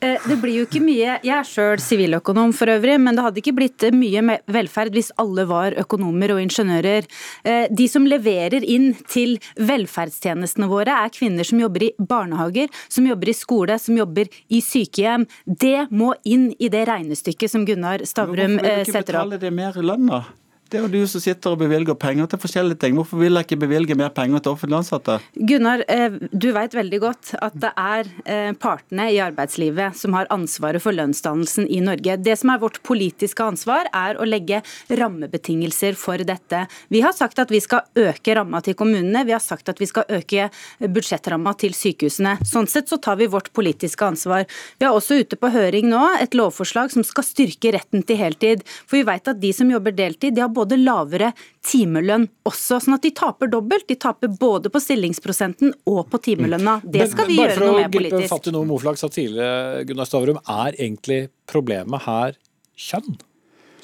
Eh, 0.00 0.26
det 0.28 0.36
blir 0.42 0.58
jo 0.58 0.66
ikke 0.66 0.82
mye 0.82 1.18
Jeg 1.24 1.32
er 1.36 1.46
sjøl 1.48 1.82
siviløkonom 1.82 2.52
for 2.56 2.70
øvrig, 2.70 2.96
men 3.00 3.16
det 3.16 3.24
hadde 3.24 3.40
ikke 3.42 3.54
blitt 3.56 3.86
mye 3.94 4.38
velferd 4.50 4.94
hvis 4.94 5.12
alle 5.20 5.46
var 5.50 5.76
økonomer 5.80 6.34
og 6.34 6.42
ingeniører. 6.42 7.08
Eh, 7.44 7.66
de 7.70 7.88
som 7.90 8.06
leverer 8.08 8.66
inn 8.66 8.92
til 9.10 9.36
velferdstjenestene 9.58 10.68
våre, 10.70 10.94
er 11.04 11.14
kvinner 11.14 11.46
som 11.46 11.62
jobber 11.62 11.88
i 11.88 11.92
barnehager, 11.98 12.70
som 12.88 13.08
jobber 13.08 13.32
i 13.32 13.36
skole, 13.36 13.78
som 13.80 13.98
jobber 13.98 14.30
i 14.48 14.62
sykehjem. 14.64 15.26
Det 15.46 15.88
må 15.94 16.14
inn 16.24 16.50
i 16.58 16.70
det 16.72 16.86
regnestykket 16.90 17.52
som 17.52 17.66
Gunnar 17.68 18.06
Stavrum 18.08 18.58
setter 18.58 18.64
opp. 18.64 18.64
Hvorfor 18.64 18.70
vil 18.70 18.84
du 18.84 18.90
ikke 18.90 19.04
betale 19.04 19.44
det 19.44 19.54
mer 19.54 19.84
lønn, 19.92 20.08
da? 20.10 20.24
Det 20.70 20.78
er 20.78 20.86
jo 20.86 20.90
du 20.90 21.08
som 21.10 21.22
sitter 21.22 21.52
og 21.52 21.60
bevilger 21.60 21.96
penger 22.00 22.28
til 22.30 22.40
forskjellige 22.40 22.80
ting. 22.82 22.96
Hvorfor 22.98 23.20
vil 23.20 23.36
jeg 23.36 23.46
ikke 23.46 23.60
bevilge 23.62 23.96
mer 23.98 24.10
penger 24.14 24.42
til 24.42 24.54
offentlig 24.54 24.78
ansatte? 24.80 25.18
Gunnar, 25.36 25.84
eh, 25.92 26.16
du 26.32 26.48
vet 26.56 26.74
veldig 26.74 27.00
godt 27.02 27.32
at 27.44 27.54
det 27.60 27.70
er 27.78 28.08
eh, 28.24 28.50
partene 28.58 29.10
i 29.12 29.20
arbeidslivet 29.22 29.94
som 29.98 30.16
har 30.16 30.30
ansvaret 30.34 30.82
for 30.82 30.96
lønnsdannelsen 30.96 31.68
i 31.68 31.78
Norge. 31.84 32.16
Det 32.24 32.36
som 32.40 32.50
er 32.54 32.62
vårt 32.62 32.80
politiske 32.86 33.44
ansvar, 33.44 33.90
er 33.94 34.18
å 34.18 34.26
legge 34.26 34.62
rammebetingelser 34.88 35.98
for 36.00 36.24
dette. 36.26 36.64
Vi 36.88 37.04
har 37.04 37.14
sagt 37.14 37.38
at 37.38 37.52
vi 37.52 37.60
skal 37.62 37.84
øke 38.00 38.34
ramma 38.34 38.62
til 38.64 38.74
kommunene, 38.78 39.26
vi 39.28 39.36
har 39.36 39.44
sagt 39.44 39.70
at 39.70 39.82
vi 39.82 39.90
skal 39.90 40.08
øke 40.08 40.48
budsjettramma 40.80 41.54
til 41.60 41.76
sykehusene. 41.76 42.38
Sånn 42.48 42.70
sett 42.70 42.90
så 42.90 42.98
tar 42.98 43.20
vi 43.20 43.30
vårt 43.30 43.52
politiske 43.54 44.08
ansvar. 44.08 44.48
Vi 44.80 44.88
har 44.88 44.96
også 44.96 45.20
ute 45.22 45.38
på 45.38 45.52
høring 45.54 45.90
nå 45.92 46.02
et 46.18 46.34
lovforslag 46.34 46.90
som 46.94 47.06
skal 47.06 47.26
styrke 47.26 47.76
retten 47.76 48.02
til 48.02 48.18
heltid. 48.20 48.66
For 48.88 48.98
vi 48.98 49.06
vet 49.06 49.30
at 49.30 49.42
de 49.42 49.52
som 49.54 49.70
jobber 49.70 49.94
deltid, 49.94 50.34
de 50.34 50.42
har 50.42 50.50
både 50.54 50.63
lavere 50.80 51.32
timelønn 51.64 52.24
også, 52.48 52.80
sånn 52.80 52.96
at 52.96 53.04
de 53.04 53.12
taper 53.16 53.50
dobbelt. 53.52 53.86
De 53.90 53.98
taper 54.00 54.32
både 54.40 54.72
på 54.72 54.80
stillingsprosenten 54.82 55.74
og 55.90 56.08
på 56.12 56.22
timelønna. 56.30 56.78
Mm. 56.82 56.88
Det 56.96 57.10
skal 57.12 57.28
vi 57.28 57.38
gjøre 57.38 57.60
noe 57.60 57.76
med 57.82 57.92
politisk. 57.92 58.00
Bare 58.00 58.00
for 58.00 58.16
å 58.16 58.24
gripe 58.24 58.32
fatt 58.32 58.48
i 58.48 58.56
noe 58.56 58.70
Moflag 58.70 59.00
sa 59.00 59.12
tidligere, 59.12 59.84
Gunnar 59.88 60.08
Stavrum, 60.08 60.40
er 60.40 60.80
egentlig 60.80 61.20
problemet 61.50 62.08
her 62.08 62.40
kjønn? 62.74 63.18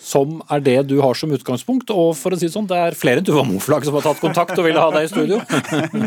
Som 0.01 0.39
er 0.49 0.63
det 0.65 0.77
du 0.89 0.97
har 1.05 1.15
som 1.19 1.31
utgangspunkt. 1.35 1.91
Og 1.93 2.15
for 2.17 2.33
å 2.33 2.39
si 2.39 2.49
det 2.49 2.55
sånn, 2.55 2.69
det 2.71 2.79
er 2.81 2.97
flere 2.97 3.21
enn 3.21 3.27
Tuva 3.27 3.45
Moflag 3.47 3.85
som 3.85 3.99
har 3.99 4.07
tatt 4.07 4.23
kontakt 4.23 4.57
og 4.57 4.65
ville 4.65 4.81
ha 4.81 4.89
deg 4.95 5.07
i 5.07 5.11
studio. 5.11 5.41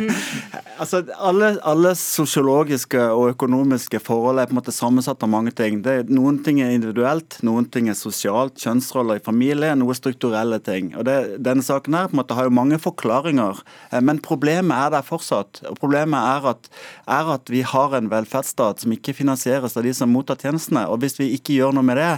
altså, 0.82 1.04
alle, 1.22 1.54
alle, 1.62 1.94
sosiologiske 2.00 3.04
og 3.14 3.36
økonomiske 3.36 4.02
forhold 4.04 4.42
er 4.42 4.50
på 4.50 4.56
en 4.56 4.60
måte 4.60 4.74
sammensatt 4.74 5.24
av 5.24 5.30
mange 5.32 5.54
ting. 5.56 5.82
Det, 5.86 6.10
noen 6.10 6.42
ting 6.46 6.64
er 6.64 6.74
individuelt, 6.74 7.38
noen 7.46 7.68
ting 7.70 7.92
er 7.92 7.98
sosialt, 7.98 8.58
kjønnsroller 8.64 9.22
i 9.22 9.26
familie, 9.26 9.76
noe 9.78 9.96
strukturelle 9.98 10.60
ting. 10.66 10.94
Og 10.98 11.06
det, 11.08 11.20
Denne 11.44 11.66
saken 11.66 11.98
her 11.98 12.10
på 12.10 12.18
en 12.18 12.24
måte 12.24 12.38
har 12.38 12.50
jo 12.50 12.56
mange 12.58 12.82
forklaringer, 12.82 13.62
eh, 13.92 14.02
men 14.02 14.22
problemet 14.26 14.88
er 14.88 14.96
der 14.98 15.06
fortsatt. 15.06 15.62
Og 15.70 15.78
Problemet 15.84 16.18
er 16.18 16.50
at, 16.54 16.70
er 17.12 17.34
at 17.36 17.50
vi 17.52 17.62
har 17.68 17.94
en 17.94 18.10
velferdsstat 18.10 18.84
som 18.84 18.94
ikke 18.96 19.16
finansieres 19.18 19.78
av 19.78 19.86
de 19.86 19.94
som 19.94 20.10
mottar 20.10 20.40
tjenestene. 20.42 20.88
og 20.90 21.04
Hvis 21.04 21.20
vi 21.20 21.34
ikke 21.38 21.60
gjør 21.60 21.78
noe 21.78 21.86
med 21.86 22.00
det, 22.02 22.14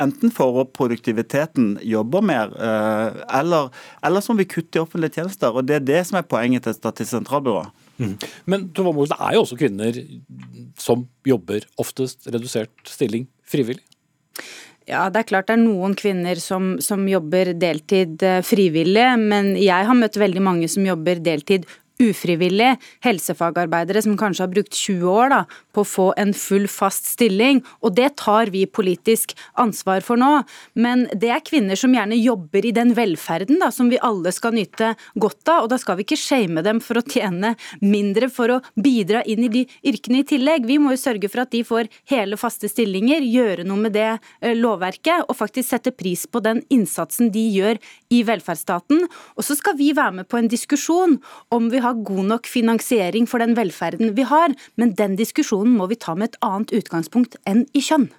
enten 0.00 0.32
for 0.34 0.60
å 0.60 0.66
produktiviteten 0.78 1.76
jobber 1.86 2.24
mer, 2.24 2.54
eh, 2.54 3.18
eller, 3.40 3.72
eller 4.04 4.24
så 4.24 4.34
må 4.34 4.42
vi 4.42 4.50
kutte 4.52 4.78
i 4.78 4.82
offentlige 4.82 5.18
tjenester. 5.18 5.54
og 5.54 5.66
Det 5.66 5.78
er 5.78 5.86
det 5.86 6.06
som 6.06 6.20
er 6.20 6.28
poenget 6.28 6.66
til 6.66 6.76
Statistisk 6.76 7.16
sentralbyrå. 7.16 7.66
Mm. 7.98 8.14
Men 8.46 8.68
det 8.70 8.84
er 8.84 9.34
jo 9.34 9.42
også 9.42 9.58
kvinner 9.58 9.96
som 10.78 11.08
jobber 11.26 11.66
oftest 11.82 12.28
redusert 12.30 12.70
stilling 12.86 13.26
frivillig? 13.48 13.82
Ja, 14.88 15.08
det 15.12 15.20
er 15.20 15.28
klart 15.28 15.50
det 15.50 15.58
er 15.58 15.64
noen 15.66 15.94
kvinner 15.98 16.38
som, 16.40 16.76
som, 16.80 17.02
jobber 17.10 17.52
deltid 17.60 18.22
eh, 18.24 18.40
frivillig, 18.46 19.08
men 19.20 19.52
jeg 19.60 19.84
har 19.88 19.98
møtt 19.98 20.16
veldig 20.16 20.44
mange 20.44 20.70
som 20.72 20.86
jobber 20.86 21.20
deltid 21.20 21.66
ufrivillig 22.02 22.76
helsefagarbeidere 23.04 24.02
som 24.04 24.16
kanskje 24.18 24.44
har 24.44 24.52
brukt 24.52 24.74
20 24.74 25.10
år 25.10 25.32
da, 25.32 25.40
på 25.74 25.82
å 25.82 25.88
få 25.88 26.06
en 26.20 26.32
full, 26.36 26.68
fast 26.70 27.08
stilling. 27.10 27.62
Og 27.82 27.96
det 27.98 28.12
tar 28.22 28.52
vi 28.54 28.64
politisk 28.66 29.34
ansvar 29.58 30.04
for 30.06 30.20
nå. 30.20 30.42
Men 30.78 31.06
det 31.12 31.32
er 31.34 31.44
kvinner 31.44 31.78
som 31.78 31.94
gjerne 31.94 32.18
jobber 32.18 32.66
i 32.66 32.74
den 32.74 32.94
velferden 32.96 33.60
da, 33.62 33.70
som 33.74 33.90
vi 33.90 34.00
alle 34.04 34.32
skal 34.34 34.54
nyte 34.56 34.94
godt 35.18 35.50
av. 35.50 35.66
Og 35.66 35.72
da 35.72 35.78
skal 35.80 35.98
vi 35.98 36.06
ikke 36.06 36.20
shame 36.20 36.62
dem 36.66 36.82
for 36.84 37.00
å 37.00 37.04
tjene 37.06 37.54
mindre 37.82 38.30
for 38.32 38.54
å 38.54 38.60
bidra 38.78 39.24
inn 39.28 39.46
i 39.46 39.52
de 39.52 39.64
yrkene 39.86 40.22
i 40.22 40.28
tillegg. 40.28 40.68
Vi 40.68 40.78
må 40.82 40.94
jo 40.94 41.02
sørge 41.02 41.30
for 41.30 41.44
at 41.44 41.52
de 41.54 41.64
får 41.66 41.90
hele, 42.10 42.38
faste 42.40 42.70
stillinger, 42.70 43.24
gjøre 43.26 43.66
noe 43.66 43.88
med 43.88 43.96
det 43.96 44.08
eh, 44.10 44.54
lovverket, 44.56 45.26
og 45.28 45.38
faktisk 45.38 45.70
sette 45.72 45.92
pris 45.94 46.26
på 46.30 46.42
den 46.44 46.62
innsatsen 46.74 47.32
de 47.34 47.44
gjør 47.54 47.80
i 48.14 48.22
velferdsstaten. 48.26 49.04
Og 49.36 49.46
så 49.46 49.56
skal 49.58 49.76
vi 49.78 49.90
være 49.96 50.20
med 50.20 50.28
på 50.30 50.38
en 50.40 50.50
diskusjon 50.50 51.18
om 51.54 51.68
vi 51.72 51.82
har 51.82 51.87
har 51.88 52.06
god 52.06 52.30
nok 52.30 52.48
finansiering 52.48 53.28
for 53.28 53.42
den 53.42 53.56
velferden 53.58 54.14
vi 54.16 54.26
har, 54.28 54.54
men 54.76 54.94
den 54.98 55.16
diskusjonen 55.18 55.76
må 55.78 55.88
vi 55.90 55.98
ta 56.00 56.14
med 56.14 56.32
et 56.32 56.40
annet 56.44 56.74
utgangspunkt 56.80 57.38
enn 57.48 57.66
i 57.74 57.84
kjønn. 57.84 58.10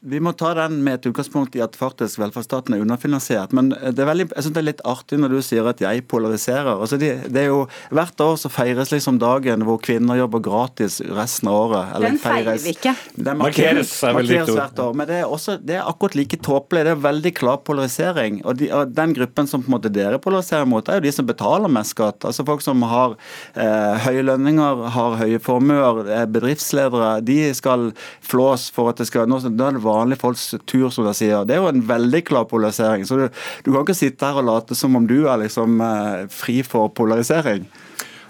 Vi 0.00 0.20
må 0.22 0.32
ta 0.38 0.54
den 0.56 0.78
med 0.84 0.98
et 0.98 1.06
utgangspunkt 1.10 1.56
i 1.58 1.60
at 1.60 1.76
faktisk 1.76 2.20
velferdsstaten 2.22 2.72
er 2.74 2.82
underfinansiert. 2.84 3.52
Men 3.56 3.70
det 3.70 4.00
er 4.00 4.08
veldig, 4.08 4.28
jeg 4.32 4.46
synes 4.46 4.54
det 4.56 4.62
er 4.62 4.66
litt 4.70 4.84
artig 4.88 5.18
når 5.20 5.34
du 5.34 5.38
sier 5.44 5.68
at 5.68 5.82
jeg 5.82 6.04
polariserer. 6.08 6.70
Altså 6.72 6.96
det, 7.00 7.10
det, 7.28 7.42
er 7.42 7.50
jo 7.50 7.58
Hvert 7.92 8.20
år 8.24 8.36
så 8.40 8.50
feires 8.52 8.92
liksom 8.92 9.18
dagen 9.20 9.64
hvor 9.66 9.80
kvinner 9.82 10.16
jobber 10.18 10.40
gratis 10.44 10.98
resten 11.04 11.50
av 11.50 11.58
året. 11.66 11.92
den 12.04 12.16
feirer 12.22 12.60
vi 12.62 12.72
ikke. 12.72 12.94
Den 13.16 13.40
markeres, 13.40 13.92
markeres 14.02 14.52
hvert 14.54 14.80
år. 14.84 14.96
Men 14.96 15.10
det 15.10 15.18
er, 15.20 15.26
også, 15.28 15.58
det 15.60 15.76
er 15.76 15.90
akkurat 15.90 16.16
like 16.16 16.40
tåpelig. 16.44 16.86
Det 16.88 16.94
er 16.94 17.04
veldig 17.04 17.34
klar 17.36 17.60
polarisering. 17.66 18.40
Og, 18.44 18.56
de, 18.62 18.70
og, 18.72 18.94
Den 18.96 19.14
gruppen 19.18 19.50
som 19.50 19.64
på 19.64 19.72
en 19.72 19.76
måte 19.76 19.92
dere 19.92 20.20
polariserer 20.22 20.68
mot, 20.68 20.88
er 20.88 21.00
jo 21.00 21.06
de 21.08 21.14
som 21.14 21.28
betaler 21.28 21.72
mest 21.72 21.96
skatt. 21.96 22.24
Altså 22.28 22.46
Folk 22.48 22.64
som 22.64 22.82
har 22.88 23.18
eh, 23.52 24.08
høye 24.08 24.24
lønninger, 24.24 24.86
har 24.96 25.18
høye 25.20 25.42
formuer, 25.42 26.06
er 26.08 26.30
bedriftsledere. 26.32 27.18
De 27.26 27.40
skal 27.56 27.90
flås 28.24 28.68
for 28.72 28.92
at 28.92 29.00
det 29.00 29.08
skal 29.10 29.28
nå 29.28 29.40
da 29.58 29.72
det 29.74 29.82
vanlige 29.84 30.22
folks 30.22 30.46
tur, 30.68 30.88
som 30.94 31.06
de 31.08 31.14
sier. 31.16 31.44
Det 31.48 31.56
er 31.56 31.62
jo 31.62 31.72
en 31.72 31.84
veldig 31.88 32.22
klar 32.28 32.48
polarisering. 32.50 33.04
Så 33.08 33.18
du, 33.18 33.26
du 33.64 33.72
kan 33.72 33.82
ikke 33.82 33.98
sitte 33.98 34.30
her 34.30 34.40
og 34.40 34.48
late 34.48 34.78
som 34.78 34.96
om 34.98 35.06
du 35.08 35.20
er 35.26 35.44
liksom 35.44 35.82
eh, 35.84 36.24
fri 36.32 36.60
for 36.66 36.92
polarisering. 36.94 37.66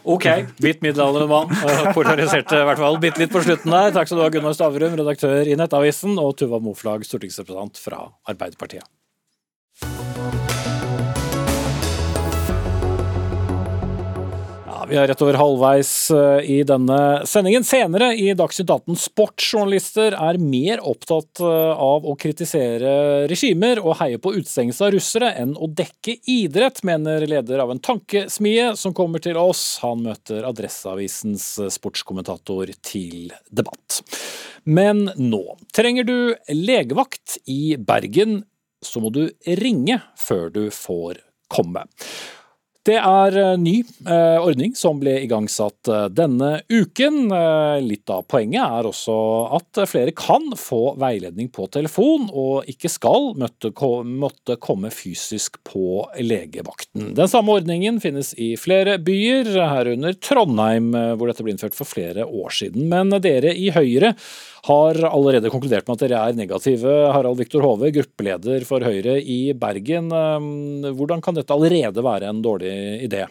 Ok, 0.09 0.25
bitt 0.63 0.81
middelaldrende 0.81 1.29
mann. 1.29 1.93
Polariserte 1.97 2.63
i 2.63 2.69
hvert 2.71 2.81
fall 2.81 3.01
bitte 3.03 3.21
litt 3.21 3.35
på 3.35 3.43
slutten 3.45 3.75
der. 3.75 3.91
Takk 3.93 4.09
skal 4.09 4.21
du 4.21 4.25
ha, 4.25 4.31
Gunnar 4.33 4.57
Stavrum, 4.57 4.97
redaktør 4.97 5.45
i 5.45 5.57
Nettavisen, 5.59 6.17
og 6.23 6.39
Tuva 6.41 6.63
Moflag, 6.65 7.05
stortingsrepresentant 7.05 7.81
fra 7.83 8.07
Arbeiderpartiet. 8.31 8.89
Vi 14.89 14.97
er 14.97 15.09
rett 15.11 15.21
over 15.23 15.37
halvveis 15.37 15.91
eh, 16.15 16.51
i 16.51 16.57
denne 16.67 17.27
sendingen. 17.29 17.65
Senere 17.67 18.11
i 18.17 18.31
Dagsnytt 18.37 18.71
18 18.71 18.97
sportsjournalister 19.01 20.17
er 20.17 20.39
mer 20.41 20.81
opptatt 20.87 21.43
eh, 21.45 21.83
av 21.85 22.07
å 22.09 22.15
kritisere 22.21 23.27
regimer 23.29 23.83
og 23.83 23.99
heie 24.01 24.21
på 24.23 24.33
utestengelse 24.37 24.87
av 24.87 24.95
russere 24.95 25.31
enn 25.43 25.53
å 25.57 25.69
dekke 25.69 26.17
idrett, 26.31 26.81
mener 26.89 27.27
leder 27.29 27.63
av 27.65 27.75
en 27.75 27.83
tankesmie 27.85 28.71
som 28.81 28.97
kommer 28.97 29.23
til 29.25 29.37
oss. 29.41 29.65
Han 29.85 30.07
møter 30.07 30.47
Adresseavisens 30.49 31.51
sportskommentator 31.75 32.73
til 32.81 33.35
debatt. 33.51 34.01
Men 34.69 35.09
nå 35.17 35.43
trenger 35.77 36.09
du 36.09 36.19
legevakt 36.55 37.39
i 37.49 37.77
Bergen, 37.77 38.43
så 38.85 39.03
må 39.03 39.13
du 39.13 39.25
ringe 39.59 40.01
før 40.17 40.49
du 40.55 40.65
får 40.73 41.21
komme. 41.53 41.85
Det 42.89 42.97
er 42.97 43.35
ny 43.61 43.83
eh, 44.09 44.39
ordning 44.41 44.73
som 44.79 44.97
ble 44.97 45.19
igangsatt 45.21 45.91
eh, 45.93 46.07
denne 46.09 46.63
uken. 46.73 47.19
Eh, 47.37 47.81
litt 47.85 48.09
av 48.09 48.23
poenget 48.33 48.65
er 48.65 48.89
også 48.89 49.17
at 49.59 49.83
flere 49.91 50.15
kan 50.17 50.47
få 50.57 50.95
veiledning 51.01 51.51
på 51.53 51.67
telefon, 51.75 52.31
og 52.33 52.65
ikke 52.71 52.89
skal 52.89 53.35
måtte, 53.37 53.75
komme 54.65 54.89
fysisk 54.95 55.59
på 55.69 56.07
legevakten. 56.23 57.13
Den 57.19 57.29
samme 57.29 57.59
ordningen 57.59 57.99
finnes 58.01 58.33
i 58.41 58.55
flere 58.61 58.97
byer, 59.03 59.51
herunder 59.69 60.17
Trondheim, 60.25 60.89
hvor 61.19 61.29
dette 61.29 61.45
ble 61.45 61.53
innført 61.53 61.77
for 61.77 61.89
flere 61.89 62.25
år 62.25 62.55
siden. 62.55 62.89
Men 62.89 63.13
dere 63.21 63.53
i 63.53 63.69
Høyre 63.75 64.15
har 64.69 64.99
allerede 65.09 65.53
konkludert 65.53 65.87
med 65.89 65.99
at 65.99 66.07
dere 66.07 66.23
er 66.25 66.39
negative. 66.39 66.95
Harald 67.15 67.39
Viktor 67.41 67.65
Hove, 67.65 67.93
gruppeleder 67.95 68.65
for 68.69 68.85
Høyre 68.85 69.19
i 69.21 69.53
Bergen. 69.59 70.11
Hvordan 70.99 71.23
kan 71.25 71.37
dette 71.39 71.55
allerede 71.55 72.05
være 72.05 72.33
en 72.33 72.43
dårlig 72.45 72.78
idé? 73.03 73.27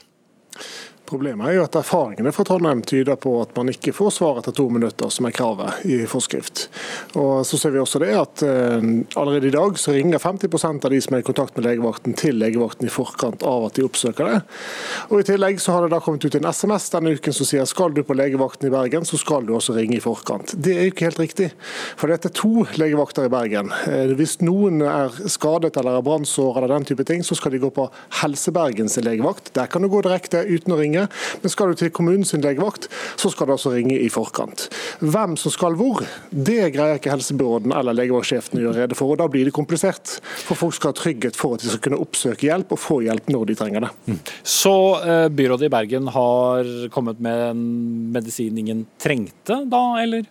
Problemet 1.08 1.48
er 1.48 1.56
jo 1.56 1.63
at 1.63 1.76
erfaringene 1.80 2.34
fra 2.36 2.43
Trondheim 2.43 2.82
tyder 2.84 3.15
på 3.15 3.32
at 3.39 3.54
man 3.56 3.70
ikke 3.72 3.93
får 3.96 4.10
svar 4.17 4.41
etter 4.41 4.52
to 4.56 4.65
minutter, 4.74 5.08
som 5.13 5.28
er 5.30 5.36
kravet 5.36 5.86
i 5.88 6.02
forskrift. 6.10 6.65
Og 7.15 7.46
Så 7.48 7.60
ser 7.62 7.72
vi 7.72 7.80
også 7.80 8.02
det 8.04 8.10
at 8.17 8.43
uh, 8.43 8.84
allerede 9.15 9.48
i 9.48 9.54
dag 9.56 9.80
så 9.80 9.96
ringer 9.96 10.20
50% 10.20 10.84
av 10.84 10.91
de 10.91 11.00
som 11.04 11.15
er 11.15 11.24
i 11.24 11.28
kontakt 11.28 11.56
med 11.56 11.63
legevakten 11.63 12.15
til 12.20 12.36
legevakten 12.41 12.89
i 12.89 12.91
forkant 12.91 13.46
av 13.48 13.70
at 13.70 13.78
de 13.78 13.86
oppsøker 13.88 14.28
det. 14.28 14.41
Og 15.08 15.22
I 15.22 15.28
tillegg 15.30 15.62
så 15.63 15.78
har 15.78 15.86
det 15.86 15.93
da 15.96 16.02
kommet 16.04 16.28
ut 16.28 16.36
en 16.41 16.50
SMS 16.52 16.89
denne 16.91 17.15
uken 17.15 17.38
som 17.38 17.48
sier 17.48 17.70
skal 17.72 17.96
du 17.96 18.04
på 18.04 18.17
legevakten 18.17 18.67
i 18.67 18.74
Bergen, 18.74 19.08
så 19.08 19.20
skal 19.22 19.48
du 19.48 19.56
også 19.56 19.78
ringe 19.78 19.96
i 20.00 20.04
forkant. 20.04 20.58
Det 20.60 20.76
er 20.76 20.89
jo 20.89 20.96
ikke 20.96 21.08
helt 21.08 21.24
riktig, 21.24 21.50
for 21.96 22.12
dette 22.12 22.34
er 22.34 22.36
to 22.36 22.67
legevakter 22.76 23.30
i 23.30 23.32
Bergen. 23.32 23.72
Uh, 23.88 24.12
hvis 24.20 24.41
noen 24.43 24.84
er 24.84 25.15
skadet 25.32 25.80
eller 25.80 26.02
har 26.02 26.06
brannsår 26.10 26.60
eller 26.60 26.76
den 26.76 26.91
type 26.91 27.08
ting, 27.08 27.24
så 27.24 27.39
skal 27.39 27.56
de 27.56 27.63
gå 27.63 27.72
på 27.72 27.88
Helsebergens 28.20 29.00
legevakt. 29.08 29.54
Der 29.56 29.72
kan 29.72 29.88
du 29.88 29.91
gå 29.93 30.04
direkte 30.04 30.43
uten 30.43 30.76
å 30.76 30.82
ringe 30.82 30.97
ringe. 30.98 31.08
Men 31.42 31.54
skal 31.54 31.72
du 31.72 31.80
til 31.80 31.92
kommunens 31.94 32.34
legevakt, 32.34 32.88
så 33.18 33.32
skal 33.32 33.48
du 33.48 33.56
altså 33.56 33.74
ringe 33.74 33.98
i 34.00 34.10
forkant. 34.10 34.68
Hvem 35.00 35.38
som 35.40 35.54
skal 35.54 35.78
hvor, 35.78 36.04
det 36.32 36.74
greier 36.76 37.00
ikke 37.00 37.14
helsebyråden 37.14 37.74
eller 37.76 37.98
legevaktsjefen 37.98 38.60
å 38.60 38.66
gjøre 38.68 38.86
rede 38.86 38.98
for. 38.98 39.14
og 39.14 39.22
Da 39.22 39.28
blir 39.32 39.48
det 39.48 39.56
komplisert. 39.56 40.18
For 40.48 40.58
folk 40.60 40.78
skal 40.78 40.94
ha 40.94 41.00
trygghet 41.00 41.38
for 41.40 41.58
at 41.58 41.66
de 41.66 41.72
skal 41.72 41.84
kunne 41.88 42.02
oppsøke 42.02 42.48
hjelp 42.50 42.74
og 42.74 42.82
få 42.82 43.02
hjelp 43.06 43.32
når 43.34 43.52
de 43.52 43.60
trenger 43.60 43.88
det. 43.88 43.94
Mm. 44.08 44.20
Så 44.58 44.76
eh, 45.04 45.28
byrådet 45.34 45.70
i 45.70 45.74
Bergen 45.74 46.12
har 46.14 46.74
kommet 46.94 47.22
med 47.24 47.46
en 47.52 47.64
medisin 48.16 48.58
ingen 48.58 48.86
trengte 49.02 49.64
da, 49.70 49.84
eller? 50.02 50.28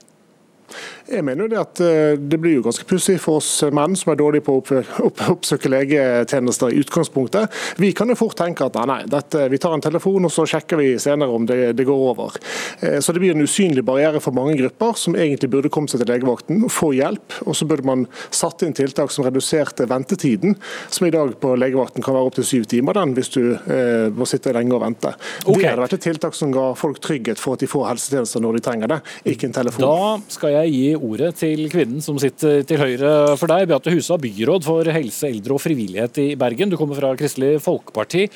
Jeg 1.07 1.23
mener 1.23 1.47
jo 1.47 1.51
det 1.53 1.59
at 1.61 1.81
eh, 1.85 2.19
det 2.19 2.39
blir 2.43 2.57
jo 2.59 2.65
ganske 2.67 2.87
pussig 2.89 3.17
for 3.23 3.41
oss 3.41 3.51
menn 3.75 3.95
som 3.99 4.13
er 4.13 4.19
dårlige 4.19 4.47
på 4.47 4.57
å 4.59 4.81
oppsøke 5.35 5.71
legetjenester 5.71 6.75
i 6.75 6.81
utgangspunktet. 6.83 7.53
Vi 7.83 7.93
kan 7.97 8.11
jo 8.11 8.19
fort 8.19 8.39
tenke 8.41 8.67
at 8.67 8.79
nei, 8.89 9.03
dette, 9.11 9.47
vi 9.53 9.61
tar 9.63 9.77
en 9.77 9.85
telefon 9.85 10.27
og 10.27 10.35
så 10.35 10.47
sjekker 10.51 10.81
vi 10.81 10.89
senere 11.03 11.31
om 11.33 11.47
det, 11.49 11.77
det, 11.79 11.87
går 11.87 12.03
over. 12.11 12.39
Eh, 12.81 12.99
så 13.01 13.13
det 13.13 13.23
blir 13.23 13.35
en 13.35 13.45
usynlig 13.45 13.85
barriere 13.87 14.21
for 14.23 14.37
mange 14.37 14.57
grupper 14.59 14.97
som 14.99 15.17
egentlig 15.17 15.51
burde 15.53 15.71
komme 15.73 15.91
seg 15.91 16.03
til 16.03 16.11
legevakten, 16.11 16.65
og 16.67 16.73
få 16.73 16.93
hjelp. 16.97 17.41
Og 17.47 17.57
så 17.57 17.69
burde 17.69 17.87
man 17.89 18.07
satt 18.35 18.65
inn 18.67 18.77
tiltak 18.77 19.13
som 19.15 19.27
reduserte 19.27 19.89
ventetiden, 19.91 20.57
som 20.93 21.07
i 21.07 21.13
dag 21.15 21.35
på 21.41 21.55
legevakten 21.59 22.05
kan 22.05 22.17
være 22.17 22.31
opptil 22.31 22.49
syv 22.49 22.69
timer, 22.71 22.99
den, 22.99 23.15
hvis 23.17 23.33
du 23.35 23.43
eh, 23.55 24.09
må 24.15 24.29
sitte 24.29 24.55
lenge 24.57 24.75
og 24.77 24.83
vente. 24.85 25.15
Okay. 25.45 25.63
Det 25.63 25.71
hadde 25.71 25.85
vært 25.85 25.99
et 25.99 26.07
tiltak 26.09 26.39
som 26.39 26.53
ga 26.55 26.69
folk 26.79 27.01
trygghet 27.05 27.41
for 27.41 27.57
at 27.57 27.65
de 27.65 27.71
får 27.71 27.89
helsetjenester 27.93 28.45
når 28.45 28.59
de 28.59 28.65
trenger 28.69 28.93
det, 28.95 29.01
ikke 29.33 29.51
en 29.51 29.57
telefon. 29.57 29.87
Da 29.87 30.37
skal 30.37 30.57
jeg 30.59 30.75
gi 30.77 30.87
ordet 30.97 31.33
til 31.41 31.67
kvinnen 31.73 32.05
som 32.05 32.21
sitter 32.23 32.63
til 32.67 32.81
høyre 32.81 33.13
for 33.41 33.51
deg. 33.51 33.67
Beate 33.71 33.95
Husa, 33.95 34.19
byråd 34.21 34.67
for 34.67 34.93
helse, 34.97 35.31
eldre 35.31 35.57
og 35.57 35.63
frivillighet 35.63 36.23
i 36.23 36.29
Bergen. 36.39 36.73
Du 36.73 36.79
kommer 36.81 36.99
fra 36.99 37.13
Kristelig 37.19 37.59
Folkeparti. 37.65 38.27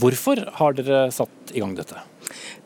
Hvorfor 0.00 0.42
har 0.58 0.76
dere 0.76 1.06
satt 1.14 1.54
i 1.54 1.62
gang 1.62 1.74
dette? 1.76 2.00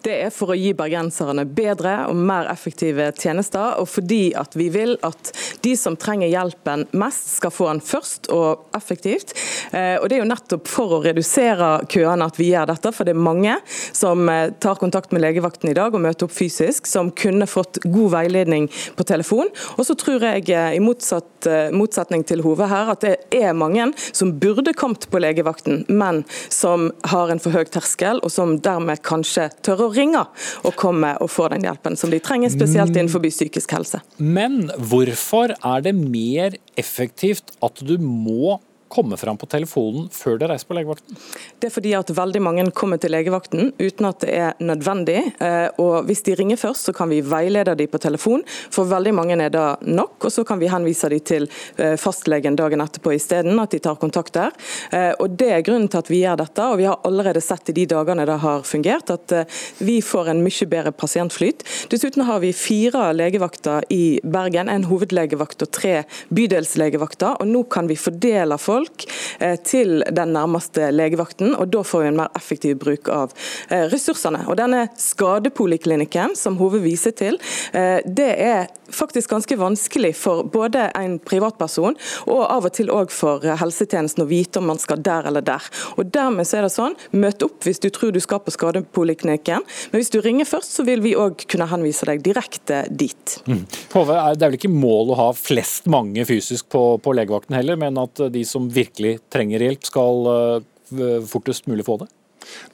Det 0.00 0.14
er 0.24 0.30
for 0.32 0.54
å 0.54 0.56
gi 0.56 0.70
bergenserne 0.76 1.44
bedre 1.44 2.06
og 2.08 2.16
mer 2.16 2.48
effektive 2.48 3.10
tjenester, 3.12 3.76
og 3.80 3.88
fordi 3.90 4.30
at 4.38 4.54
vi 4.56 4.70
vil 4.72 4.94
at 5.04 5.32
de 5.60 5.74
som 5.76 5.96
trenger 6.00 6.30
hjelpen 6.30 6.86
mest, 6.96 7.26
skal 7.36 7.52
få 7.52 7.66
den 7.68 7.82
først 7.84 8.30
og 8.32 8.70
effektivt. 8.76 9.34
Eh, 9.76 9.98
og 10.00 10.08
Det 10.08 10.16
er 10.16 10.22
jo 10.22 10.30
nettopp 10.30 10.70
for 10.70 10.96
å 10.96 11.02
redusere 11.04 11.68
køene 11.90 12.26
at 12.26 12.40
vi 12.40 12.48
gjør 12.50 12.70
dette, 12.72 12.92
for 12.96 13.04
det 13.04 13.12
er 13.12 13.20
mange 13.28 13.58
som 13.66 14.24
eh, 14.32 14.54
tar 14.62 14.80
kontakt 14.80 15.12
med 15.12 15.22
legevakten 15.24 15.70
i 15.70 15.76
dag 15.76 15.94
og 15.94 16.04
møter 16.04 16.26
opp 16.26 16.34
fysisk, 16.34 16.88
som 16.88 17.12
kunne 17.12 17.48
fått 17.50 17.82
god 17.84 18.14
veiledning 18.16 18.70
på 18.96 19.06
telefon. 19.08 19.52
Og 19.76 19.84
så 19.84 19.96
tror 20.00 20.24
jeg, 20.30 20.48
eh, 20.48 20.78
i 20.78 20.82
motsatt, 20.82 21.28
motsetning 21.72 22.24
til 22.28 22.42
Hove 22.44 22.66
her, 22.68 22.90
at 22.92 23.04
det 23.04 23.14
er 23.32 23.56
mange 23.56 23.86
som 24.12 24.34
burde 24.40 24.74
kommet 24.76 25.06
på 25.12 25.20
legevakten, 25.22 25.84
men 25.88 26.24
som 26.52 26.90
har 27.12 27.32
en 27.32 27.40
for 27.40 27.54
høy 27.54 27.68
terskel, 27.72 28.20
og 28.24 28.32
som 28.32 28.58
dermed 28.64 29.00
kanskje 29.06 29.48
tør 29.64 29.89
å 29.90 29.94
ringe 29.96 30.24
og 30.64 30.78
komme 30.80 31.12
og 31.20 31.30
få 31.32 31.50
den 31.52 31.66
hjelpen 31.66 31.98
som 31.98 32.12
de 32.12 32.22
trenger, 32.22 32.52
spesielt 32.54 32.94
innenfor 32.96 33.24
psykisk 33.26 33.76
helse. 33.76 34.02
Men 34.18 34.70
hvorfor 34.78 35.54
er 35.58 35.86
det 35.86 35.94
mer 35.98 36.56
effektivt 36.80 37.54
at 37.64 37.84
du 37.84 37.96
må 38.00 38.58
komme 38.90 39.16
fram 39.16 39.38
på 39.38 39.46
telefonen 39.50 40.08
før 40.12 40.38
de 40.40 40.48
reiser 40.50 40.66
på 40.68 40.76
legevakten? 40.76 41.18
Det 41.60 41.68
er 41.68 41.74
fordi 41.74 41.92
at 41.94 42.10
veldig 42.14 42.42
mange 42.42 42.64
kommer 42.76 42.98
til 43.00 43.12
legevakten 43.14 43.70
uten 43.78 44.08
at 44.08 44.24
det 44.24 44.34
er 44.34 44.58
nødvendig. 44.58 45.20
Eh, 45.38 45.68
og 45.82 46.08
Hvis 46.08 46.24
de 46.26 46.34
ringer 46.34 46.58
først, 46.58 46.88
så 46.88 46.94
kan 46.96 47.10
vi 47.12 47.20
veilede 47.22 47.76
dem 47.78 47.90
på 47.90 48.00
telefon. 48.02 48.42
For 48.46 48.88
veldig 48.90 49.12
mange 49.14 49.36
er 49.38 49.52
det 49.54 49.66
nok. 49.86 50.16
og 50.24 50.32
Så 50.32 50.44
kan 50.44 50.58
vi 50.58 50.70
henvise 50.72 51.08
dem 51.12 51.20
til 51.20 51.46
eh, 51.76 51.94
fastlegen 52.00 52.56
dagen 52.58 52.82
etterpå 52.82 53.14
isteden, 53.14 53.60
at 53.62 53.70
de 53.70 53.78
tar 53.78 54.00
kontakt 54.00 54.34
der. 54.34 54.50
Eh, 54.90 55.12
og 55.20 55.36
Det 55.38 55.52
er 55.54 55.62
grunnen 55.66 55.88
til 55.88 56.02
at 56.02 56.10
vi 56.10 56.22
gjør 56.24 56.42
dette. 56.42 56.66
og 56.66 56.78
Vi 56.78 56.88
har 56.88 56.98
allerede 57.04 57.40
sett 57.40 57.70
i 57.70 57.76
de 57.78 57.86
dagene 57.86 58.26
det 58.26 58.40
har 58.42 58.66
fungert, 58.66 59.10
at 59.10 59.32
vi 59.78 60.00
får 60.02 60.30
en 60.30 60.42
mye 60.42 60.66
bedre 60.66 60.92
pasientflyt. 60.92 61.62
Dessuten 61.90 62.24
har 62.26 62.40
vi 62.40 62.52
fire 62.52 63.12
legevakter 63.14 63.86
i 63.90 64.20
Bergen, 64.24 64.68
en 64.68 64.84
hovedlegevakt 64.90 65.62
og 65.62 65.70
tre 65.70 66.04
bydelslegevakter. 66.28 67.38
og 67.40 67.46
Nå 67.46 67.64
kan 67.70 67.86
vi 67.86 67.96
fordele 67.96 68.58
folk 68.58 68.79
folk 68.80 69.06
eh, 69.38 69.56
til 69.64 70.04
den 70.10 70.34
nærmeste 70.36 70.90
legevakten, 70.94 71.54
og 71.54 71.70
da 71.72 71.84
får 71.86 72.04
vi 72.04 72.10
en 72.10 72.20
mer 72.22 72.34
effektiv 72.38 72.78
bruk 72.80 73.10
av 73.12 73.34
eh, 73.68 73.86
ressursene. 73.92 74.44
Og 74.48 74.58
Denne 74.60 74.86
skadepoliklinikken 74.98 76.36
som 76.38 76.58
Hove 76.60 76.82
viser 76.84 77.14
til, 77.16 77.40
eh, 77.72 78.00
det 78.04 78.30
er 78.40 78.68
faktisk 78.90 79.30
ganske 79.30 79.56
vanskelig 79.56 80.14
for 80.18 80.44
både 80.50 80.88
en 80.98 81.18
privatperson 81.22 81.96
og 82.26 82.40
av 82.42 82.66
og 82.66 82.74
til 82.74 82.90
òg 82.90 83.12
for 83.14 83.44
helsetjenesten 83.60 84.24
å 84.24 84.28
vite 84.30 84.60
om 84.60 84.66
man 84.70 84.80
skal 84.82 85.02
der 85.02 85.28
eller 85.30 85.44
der. 85.46 85.62
Og 85.96 86.10
Dermed 86.10 86.48
så 86.48 86.58
er 86.58 86.66
det 86.66 86.72
sånn, 86.74 86.96
møt 87.12 87.44
opp 87.46 87.62
hvis 87.66 87.80
du 87.82 87.88
tror 87.94 88.14
du 88.14 88.20
skal 88.22 88.42
på 88.42 88.54
skadepoliklinikken, 88.54 89.62
men 89.92 90.00
hvis 90.00 90.10
du 90.12 90.18
ringer 90.24 90.48
først, 90.48 90.74
så 90.74 90.84
vil 90.86 91.04
vi 91.04 91.14
òg 91.18 91.46
kunne 91.50 91.68
henvise 91.70 92.08
deg 92.08 92.24
direkte 92.24 92.82
dit. 92.90 93.36
Mm. 93.46 93.62
Hove, 93.94 94.18
det 94.34 94.46
er 94.46 94.52
vel 94.52 94.58
ikke 94.58 94.72
mål 94.72 95.14
å 95.14 95.20
ha 95.20 95.28
flest 95.38 95.86
mange 95.90 96.26
fysisk 96.26 96.68
på, 96.72 96.84
på 97.02 97.14
legevakten 97.16 97.56
heller, 97.56 97.78
men 97.80 97.98
at 98.00 98.24
de 98.34 98.44
som 98.46 98.68
virkelig 98.74 99.18
trenger 99.32 99.66
hjelp, 99.66 99.84
skal 99.88 100.30
eh, 100.34 101.20
fortest 101.30 101.68
mulig 101.70 101.86
få 101.86 101.98
det? 102.02 102.10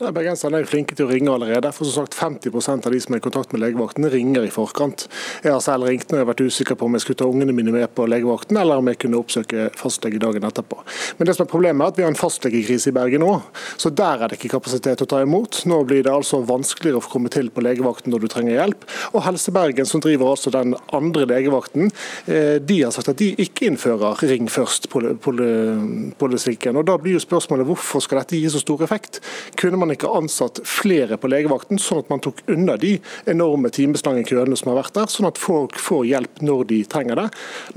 Nei, 0.00 0.10
Bergenserne 0.14 0.60
er 0.60 0.68
flinke 0.68 0.94
til 0.96 1.06
å 1.06 1.10
ringe 1.10 1.32
allerede. 1.32 1.72
for 1.72 1.84
som 1.84 2.04
sagt 2.04 2.14
50% 2.14 2.86
av 2.86 2.92
de 2.92 3.00
som 3.00 3.14
er 3.14 3.18
i 3.18 3.20
kontakt 3.24 3.52
med 3.52 3.60
legevakten, 3.62 4.10
ringer 4.10 4.44
i 4.44 4.50
forkant. 4.50 5.08
Jeg 5.42 5.52
har 5.52 5.60
selv 5.60 5.84
ringt 5.88 6.10
når 6.10 6.18
jeg 6.18 6.24
har 6.24 6.32
vært 6.32 6.46
usikker 6.46 6.74
på 6.76 6.84
om 6.86 6.94
jeg 6.94 7.02
skulle 7.04 7.20
ta 7.22 7.26
ungene 7.26 7.56
mine 7.56 7.72
med 7.72 7.88
på 7.94 8.06
legevakten, 8.06 8.56
eller 8.60 8.76
om 8.78 8.86
jeg 8.90 8.98
kunne 8.98 9.20
oppsøke 9.20 9.70
fastlege 9.76 10.18
dagen 10.22 10.44
etterpå. 10.46 10.76
Men 11.18 11.26
det 11.26 11.34
som 11.36 11.44
er 11.46 11.50
problemet 11.50 11.82
er 11.82 11.88
at 11.88 11.96
vi 11.98 12.04
har 12.06 12.12
en 12.12 12.18
fastlegekrise 12.18 12.88
i 12.90 12.96
Bergen 12.96 13.20
nå, 13.24 13.34
så 13.76 13.88
der 13.90 14.16
er 14.22 14.28
det 14.28 14.36
ikke 14.38 14.58
kapasitet 14.58 15.02
å 15.02 15.08
ta 15.08 15.18
imot. 15.24 15.52
Nå 15.66 15.76
blir 15.88 16.02
det 16.06 16.12
altså 16.12 16.36
vanskeligere 16.46 16.98
å 17.00 17.10
komme 17.10 17.28
til 17.32 17.46
på 17.50 17.64
legevakten 17.64 18.10
når 18.12 18.20
du 18.22 18.28
trenger 18.32 18.54
hjelp. 18.60 18.80
Og 19.14 19.24
Helse 19.26 19.50
Bergen, 19.54 19.86
som 19.88 20.00
driver 20.04 20.26
altså 20.32 20.48
den 20.54 20.70
andre 20.96 21.24
legevakten, 21.26 21.84
eh, 22.26 22.58
de 22.60 22.82
har 22.82 22.92
sagt 22.94 23.12
at 23.12 23.20
de 23.20 23.28
ikke 23.42 23.66
innfører 23.70 24.12
ring 24.28 24.46
først-politikken. 24.52 26.74
Og 26.76 26.84
Da 26.86 26.94
blir 26.98 27.12
jo 27.16 27.22
spørsmålet 27.22 27.66
hvorfor 27.66 28.00
skal 28.04 28.18
dette 28.22 28.36
gi 28.36 28.48
så 28.52 28.60
stor 28.62 28.80
effekt? 28.84 29.12
Kunne 29.58 29.80
man 29.80 29.92
ikke 29.94 30.10
ansatt 30.12 30.60
flere 30.68 31.18
på 31.20 31.30
legevakten, 31.30 31.80
sånn 31.82 32.02
at 32.02 32.10
man 32.12 32.22
tok 32.24 32.42
unna 32.52 32.76
de 32.80 32.96
enorme 33.30 33.70
timeslange 33.74 34.26
køene 34.28 34.58
som 34.58 34.72
har 34.72 34.80
vært 34.82 34.96
der, 34.98 35.10
sånn 35.12 35.28
at 35.28 35.40
folk 35.40 35.78
får 35.80 36.04
hjelp 36.10 36.42
når 36.46 36.66
de 36.72 36.82
trenger 36.90 37.22
det. 37.22 37.26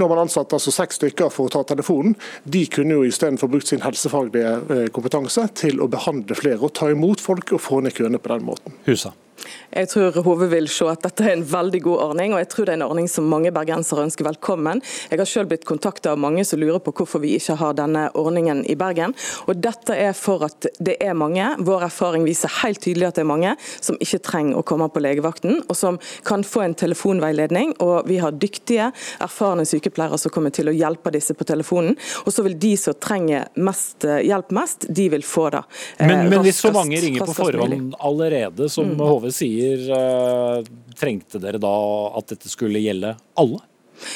Når 0.01 0.11
man 0.11 0.23
ansatte 0.25 0.57
altså 0.57 0.73
seks 0.75 0.99
stykker 0.99 1.31
for 1.33 1.47
å 1.47 1.53
ta 1.53 1.63
telefonen. 1.69 2.17
De 2.43 2.65
kunne 2.71 2.97
jo 2.97 3.07
istedenfor 3.07 3.51
brukt 3.51 3.69
sin 3.69 3.83
helsefaglige 3.83 4.53
eh, 4.75 4.85
kompetanse 4.95 5.47
til 5.59 5.81
å 5.81 5.89
behandle 5.91 6.37
flere 6.37 6.61
og 6.65 6.75
ta 6.77 6.91
imot 6.91 7.23
folk 7.23 7.55
og 7.55 7.63
få 7.63 7.81
ned 7.85 7.95
køene 7.97 8.21
på 8.21 8.33
den 8.33 8.47
måten. 8.47 8.79
Husa. 8.87 9.13
Jeg 9.69 9.89
tror 9.91 10.15
Hove 10.25 10.47
vil 10.51 10.67
se 10.71 10.87
at 10.89 11.03
dette 11.05 11.25
er 11.25 11.35
en 11.37 11.45
veldig 11.45 11.81
god 11.85 12.03
ordning, 12.09 12.33
og 12.33 12.41
jeg 12.41 12.49
tror 12.51 12.67
det 12.67 12.73
er 12.73 12.79
en 12.79 12.87
ordning 12.87 13.09
som 13.11 13.27
mange 13.29 13.51
bergensere 13.53 14.05
ønsker 14.07 14.27
velkommen. 14.27 14.81
Jeg 15.11 15.21
har 15.21 15.29
selv 15.29 15.51
blitt 15.51 15.67
kontakta 15.69 16.13
av 16.13 16.21
mange 16.21 16.45
som 16.47 16.61
lurer 16.61 16.81
på 16.83 16.93
hvorfor 16.97 17.21
vi 17.23 17.35
ikke 17.37 17.57
har 17.59 17.75
denne 17.77 18.07
ordningen 18.17 18.63
i 18.69 18.77
Bergen. 18.79 19.15
Og 19.47 19.59
Dette 19.59 19.95
er 19.95 20.15
for 20.17 20.45
at 20.47 20.67
det 20.79 20.97
er 21.03 21.17
mange. 21.17 21.45
Vår 21.65 21.85
erfaring 21.89 22.25
viser 22.27 22.51
helt 22.61 22.81
tydelig 22.83 23.09
at 23.09 23.19
det 23.19 23.25
er 23.25 23.29
mange 23.29 23.55
som 23.79 23.97
ikke 24.01 24.21
trenger 24.25 24.59
å 24.59 24.65
komme 24.65 24.89
på 24.89 25.03
legevakten, 25.03 25.61
og 25.67 25.77
som 25.77 25.99
kan 26.27 26.45
få 26.47 26.65
en 26.65 26.77
telefonveiledning. 26.79 27.75
Og 27.85 28.09
vi 28.09 28.19
har 28.23 28.35
dyktige, 28.35 28.91
erfarne 29.21 29.67
sykepleiere 29.69 30.17
som 30.21 30.33
kommer 30.33 30.53
til 30.55 30.71
å 30.71 30.75
hjelpe 30.75 31.13
disse 31.13 31.35
på 31.37 31.47
telefonen. 31.47 31.97
Og 32.25 32.33
så 32.33 32.45
vil 32.45 32.57
de 32.59 32.73
som 32.79 32.97
trenger 32.97 33.49
mest 33.59 34.05
eh, 34.07 34.23
hjelp 34.29 34.53
mest, 34.55 34.87
de 34.89 35.09
vil 35.13 35.23
få 35.25 35.49
det. 35.53 35.63
Men, 35.99 36.09
men 36.09 36.39
raskest, 36.39 36.45
hvis 36.45 36.61
så 36.65 36.73
mange 36.75 37.01
ringer 37.01 37.29
på 37.29 37.35
forhånd 37.37 37.95
allerede, 37.99 38.69
som 38.71 38.89
mm. 38.93 39.05
Hove 39.09 39.28
sier, 39.35 39.85
eh, 39.95 40.61
trengte 40.99 41.41
dere 41.41 41.61
da 41.61 41.73
at 42.19 42.33
dette 42.33 42.51
skulle 42.51 42.81
gjelde 42.83 43.15
alle? 43.39 43.63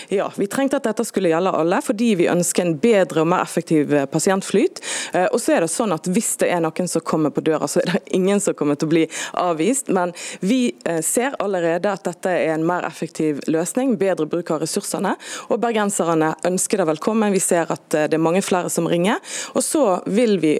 Ja, 0.09 0.31
vi 0.35 0.47
trengte 0.47 0.77
at 0.77 0.87
dette 0.87 1.05
skulle 1.05 1.31
gjelde 1.31 1.51
alle, 1.51 1.79
fordi 1.83 2.13
vi 2.19 2.29
ønsker 2.31 2.65
en 2.65 2.77
bedre 2.81 3.23
og 3.23 3.29
mer 3.31 3.43
effektiv 3.43 3.93
eh, 3.93 4.05
pasientflyt. 4.09 4.81
Eh, 5.13 5.25
og 5.25 5.39
så 5.41 5.55
er 5.55 5.65
det 5.65 5.71
sånn 5.73 5.95
at 5.95 6.09
Hvis 6.13 6.35
det 6.41 6.49
er 6.53 6.61
noen 6.63 6.89
som 6.89 7.03
kommer 7.05 7.33
på 7.33 7.43
døra, 7.45 7.67
så 7.67 7.81
er 7.81 7.91
det 7.91 8.01
ingen 8.17 8.41
som 8.43 8.55
kommer 8.57 8.77
til 8.79 8.89
å 8.89 8.93
bli 8.93 9.03
avvist. 9.39 9.89
Men 9.93 10.13
vi 10.41 10.73
eh, 10.85 11.01
ser 11.05 11.37
allerede 11.43 11.91
at 11.91 12.05
dette 12.07 12.31
er 12.31 12.53
en 12.53 12.65
mer 12.67 12.85
effektiv 12.87 13.41
løsning, 13.51 13.95
bedre 14.01 14.27
bruk 14.29 14.51
av 14.53 14.63
ressursene. 14.63 15.15
Og 15.49 15.61
bergenserne 15.63 16.33
ønsker 16.47 16.81
det 16.81 16.89
velkommen. 16.93 17.33
Vi 17.33 17.41
ser 17.43 17.71
at 17.73 17.85
det 17.93 18.13
er 18.13 18.21
mange 18.21 18.43
flere 18.45 18.71
som 18.73 18.87
ringer. 18.89 19.21
Og 19.53 19.63
så 19.65 19.83
vil 20.05 20.37
vi 20.41 20.53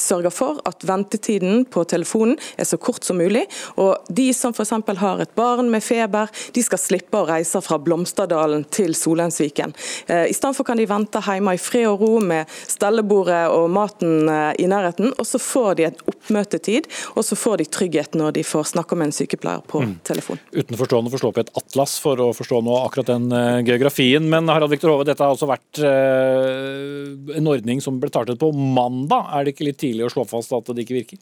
sørge 0.00 0.30
for 0.34 0.60
at 0.68 0.84
ventetiden 0.86 1.64
på 1.70 1.82
telefonen 1.88 2.36
er 2.60 2.68
så 2.68 2.78
kort 2.80 3.04
som 3.06 3.18
mulig. 3.20 3.46
Og 3.80 3.96
de 4.08 4.30
som 4.36 4.54
f.eks. 4.54 4.72
har 5.00 5.22
et 5.22 5.34
barn 5.38 5.70
med 5.72 5.84
feber, 5.84 6.30
de 6.54 6.64
skal 6.64 6.80
slippe 6.80 7.20
å 7.20 7.28
reise 7.28 7.60
fra 7.64 7.78
Blomsterdal 7.82 8.39
Groruddalen 8.40 8.64
til 8.70 8.94
Solheimsviken. 8.94 9.74
Eh, 10.06 10.30
I 10.30 10.34
stedet 10.34 10.56
for 10.56 10.64
kan 10.64 10.78
de 10.78 10.86
vente 10.88 11.20
hjemme 11.20 11.54
i 11.54 11.60
fred 11.60 11.86
og 11.88 12.00
ro 12.00 12.20
med 12.20 12.48
stellebordet 12.68 13.48
og 13.52 13.70
maten 13.70 14.28
eh, 14.28 14.54
i 14.58 14.68
nærheten, 14.70 15.12
og 15.18 15.26
så 15.26 15.38
får 15.38 15.74
de 15.76 15.86
et 15.88 16.02
oppmøtetid, 16.08 16.88
og 17.14 17.24
så 17.24 17.36
får 17.36 17.60
de 17.60 17.68
trygghet 17.68 18.16
når 18.18 18.38
de 18.38 18.44
får 18.44 18.72
snakke 18.72 18.96
med 18.96 19.10
en 19.10 19.16
sykepleier 19.16 19.64
på 19.66 19.82
mm. 19.84 19.94
telefon. 20.04 20.40
Utenforstående 20.54 21.12
får 21.12 21.22
slå 21.22 21.32
opp 21.32 21.40
i 21.40 21.44
et 21.44 21.54
atlas 21.60 21.98
for 22.00 22.20
å 22.20 22.30
forstå 22.36 22.62
nå 22.64 22.76
akkurat 22.80 23.12
den 23.12 23.28
uh, 23.32 23.60
geografien. 23.66 24.28
Men 24.30 24.48
Harald 24.50 24.72
Viktor 24.72 24.94
Hove, 24.94 25.08
dette 25.08 25.24
har 25.24 25.34
altså 25.34 25.48
vært 25.50 25.80
en 25.80 27.48
ordning 27.50 27.80
som 27.82 27.98
ble 28.00 28.10
startet 28.10 28.40
på 28.40 28.50
mandag. 28.52 29.28
Er 29.34 29.44
det 29.44 29.54
ikke 29.54 29.68
litt 29.68 29.80
tidlig 29.82 30.06
å 30.06 30.12
slå 30.12 30.26
fast 30.28 30.54
at 30.56 30.72
det 30.74 30.84
ikke 30.84 31.00
virker? 31.00 31.20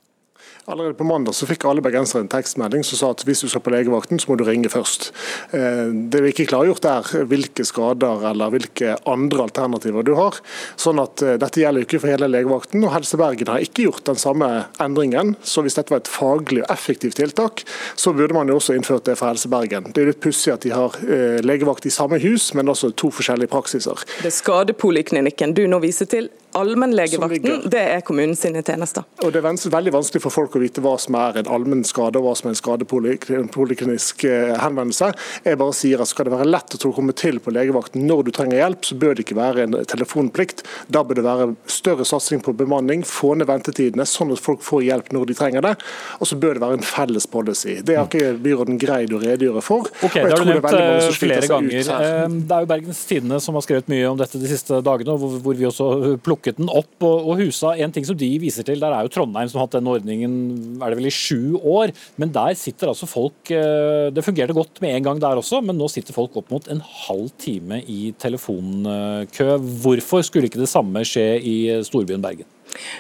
Allerede 0.69 0.99
på 0.99 1.05
mandag 1.09 1.33
så 1.33 1.47
fikk 1.49 1.65
alle 1.65 1.81
bergensere 1.81 2.21
en 2.21 2.29
tekstmelding 2.29 2.83
som 2.85 2.99
sa 3.01 3.09
at 3.15 3.23
hvis 3.25 3.41
du 3.41 3.49
skal 3.49 3.63
på 3.65 3.73
legevakten, 3.73 4.21
så 4.21 4.29
må 4.29 4.37
du 4.37 4.45
ringe 4.45 4.69
først. 4.69 5.11
Eh, 5.57 5.87
det 6.13 6.21
vi 6.21 6.33
ikke 6.35 6.49
klargjort 6.51 6.85
er 6.89 7.09
hvilke 7.31 7.65
skader 7.65 8.27
eller 8.29 8.53
hvilke 8.53 8.99
andre 9.09 9.47
alternativer 9.47 10.05
du 10.05 10.13
har. 10.19 10.37
Sånn 10.77 11.01
at 11.01 11.25
eh, 11.25 11.39
Dette 11.41 11.63
gjelder 11.63 11.87
ikke 11.87 12.03
for 12.03 12.13
hele 12.13 12.29
legevakten, 12.29 12.85
og 12.85 12.93
Helse 12.93 13.17
Bergen 13.21 13.49
har 13.49 13.65
ikke 13.65 13.87
gjort 13.87 14.05
den 14.11 14.21
samme 14.21 14.51
endringen. 14.85 15.35
Så 15.41 15.65
hvis 15.65 15.79
dette 15.79 15.95
var 15.95 16.03
et 16.03 16.11
faglig 16.13 16.61
og 16.67 16.73
effektivt 16.75 17.17
tiltak, 17.17 17.65
så 17.97 18.13
burde 18.13 18.37
man 18.37 18.53
jo 18.53 18.59
også 18.61 18.77
innført 18.77 19.09
det 19.09 19.17
for 19.17 19.33
Helse 19.33 19.49
Bergen. 19.49 19.89
Det 19.97 20.05
er 20.05 20.13
litt 20.13 20.21
pussig 20.25 20.53
at 20.53 20.67
de 20.67 20.75
har 20.75 20.99
eh, 21.07 21.39
legevakt 21.45 21.89
i 21.89 21.95
samme 21.95 22.21
hus, 22.21 22.51
men 22.59 22.69
også 22.69 22.93
to 22.93 23.09
forskjellige 23.15 23.55
praksiser. 23.55 24.05
Det 24.21 24.29
er 24.29 24.37
skadepoliklinikken 24.37 25.57
du 25.57 25.65
nå 25.71 25.81
viser 25.85 26.13
til. 26.13 26.29
Allmennlegevakten 26.57 27.69
det 27.71 27.83
er 27.97 28.01
kommunens 28.07 28.41
tjenester. 28.43 29.05
Og 29.23 29.33
Det 29.33 29.43
er 29.43 29.71
veldig 29.71 29.93
vanskelig 29.93 30.23
for 30.25 30.33
folk 30.33 30.57
å 30.57 30.63
vite 30.63 30.83
hva 30.85 30.95
som 31.01 31.17
er 31.19 31.41
en 31.41 31.51
allmennskade 31.59 32.21
og 32.21 32.25
hva 32.25 32.35
som 32.39 32.49
er 32.49 32.55
en 32.55 32.61
skadepoliklinisk 32.61 34.25
eh, 34.29 34.55
henvendelse. 34.63 35.11
Jeg 35.45 35.61
bare 35.61 35.77
sier 35.77 36.03
at 36.03 36.09
Skal 36.09 36.29
det 36.29 36.33
være 36.33 36.49
lett 36.49 36.77
å 36.79 36.93
komme 36.95 37.13
til 37.13 37.39
på 37.43 37.53
legevakten 37.53 38.07
når 38.09 38.25
du 38.25 38.31
trenger 38.35 38.63
hjelp, 38.63 38.87
så 38.89 38.97
bør 38.99 39.17
det 39.17 39.27
ikke 39.27 39.37
være 39.39 39.67
en 39.67 39.77
telefonplikt. 39.89 40.65
Da 40.89 41.03
bør 41.05 41.21
det 41.21 41.25
være 41.27 41.49
større 41.69 42.07
satsing 42.09 42.41
på 42.45 42.55
bemanning, 42.57 43.05
få 43.05 43.35
ned 43.37 43.49
ventetidene, 43.51 44.07
sånn 44.09 44.33
at 44.33 44.43
folk 44.43 44.65
får 44.65 44.87
hjelp 44.87 45.13
når 45.15 45.29
de 45.29 45.37
trenger 45.39 45.67
det. 45.69 45.75
Og 46.19 46.31
så 46.31 46.39
bør 46.41 46.57
det 46.57 46.65
være 46.65 46.79
en 46.81 46.87
felles 46.87 47.29
policy. 47.29 47.79
Det 47.85 47.99
har 47.99 48.09
ikke 48.09 48.33
byråden 48.43 48.81
greid 48.81 49.13
å 49.13 49.21
redegjøre 49.23 49.63
for. 49.65 49.91
Okay, 50.01 50.25
Det 50.25 50.33
har 50.33 50.45
du 50.45 50.53
nevnt 50.55 50.79
eh, 50.81 51.11
flere 51.19 51.51
ganger. 51.51 51.93
Eh, 51.99 52.25
det 52.49 52.57
er 52.57 52.65
jo 52.65 52.73
Bergens 52.73 53.05
Tidende 53.09 53.41
som 53.45 53.59
har 53.59 53.67
skrevet 53.67 53.93
mye 53.93 54.09
om 54.11 54.19
dette 54.19 54.41
de 54.41 54.51
siste 54.51 54.81
dagene, 54.85 55.19
hvor 55.19 55.59
vi 55.59 55.69
også 55.69 56.17
plukker 56.25 56.48
plukket 56.49 56.61
den 56.61 56.71
opp 56.73 57.05
og, 57.05 57.29
og 57.29 57.41
husa. 57.43 57.75
En 57.77 57.93
ting 57.93 58.07
som 58.07 58.17
de 58.19 58.29
viser 58.41 58.65
til, 58.65 58.81
der 58.81 58.93
er 58.93 59.05
jo 59.05 59.13
Trondheim 59.13 59.49
som 59.49 59.61
har 59.61 59.69
hatt 59.69 59.79
den 59.79 59.89
ordningen 59.89 60.81
er 60.83 60.91
det 60.91 60.99
vel 60.99 61.11
i 61.11 61.15
sju 61.15 61.59
år. 61.59 61.93
Men 62.19 62.33
der 62.33 62.57
sitter 62.59 62.89
altså 62.89 63.09
folk 63.09 63.51
eh, 63.51 64.11
Det 64.15 64.25
fungerte 64.25 64.57
godt 64.57 64.81
med 64.81 64.97
en 64.97 65.05
gang 65.05 65.21
der 65.21 65.39
også, 65.39 65.61
men 65.63 65.79
nå 65.79 65.89
sitter 65.89 66.17
folk 66.17 66.37
opp 66.37 66.51
mot 66.51 66.69
en 66.69 66.81
halv 66.81 67.31
time 67.39 67.83
i 67.87 68.13
telefonkø. 68.19 69.51
Hvorfor 69.83 70.25
skulle 70.25 70.49
ikke 70.49 70.63
det 70.63 70.71
samme 70.71 71.05
skje 71.07 71.29
i 71.39 71.59
storbyen 71.87 72.25
Bergen? 72.25 72.58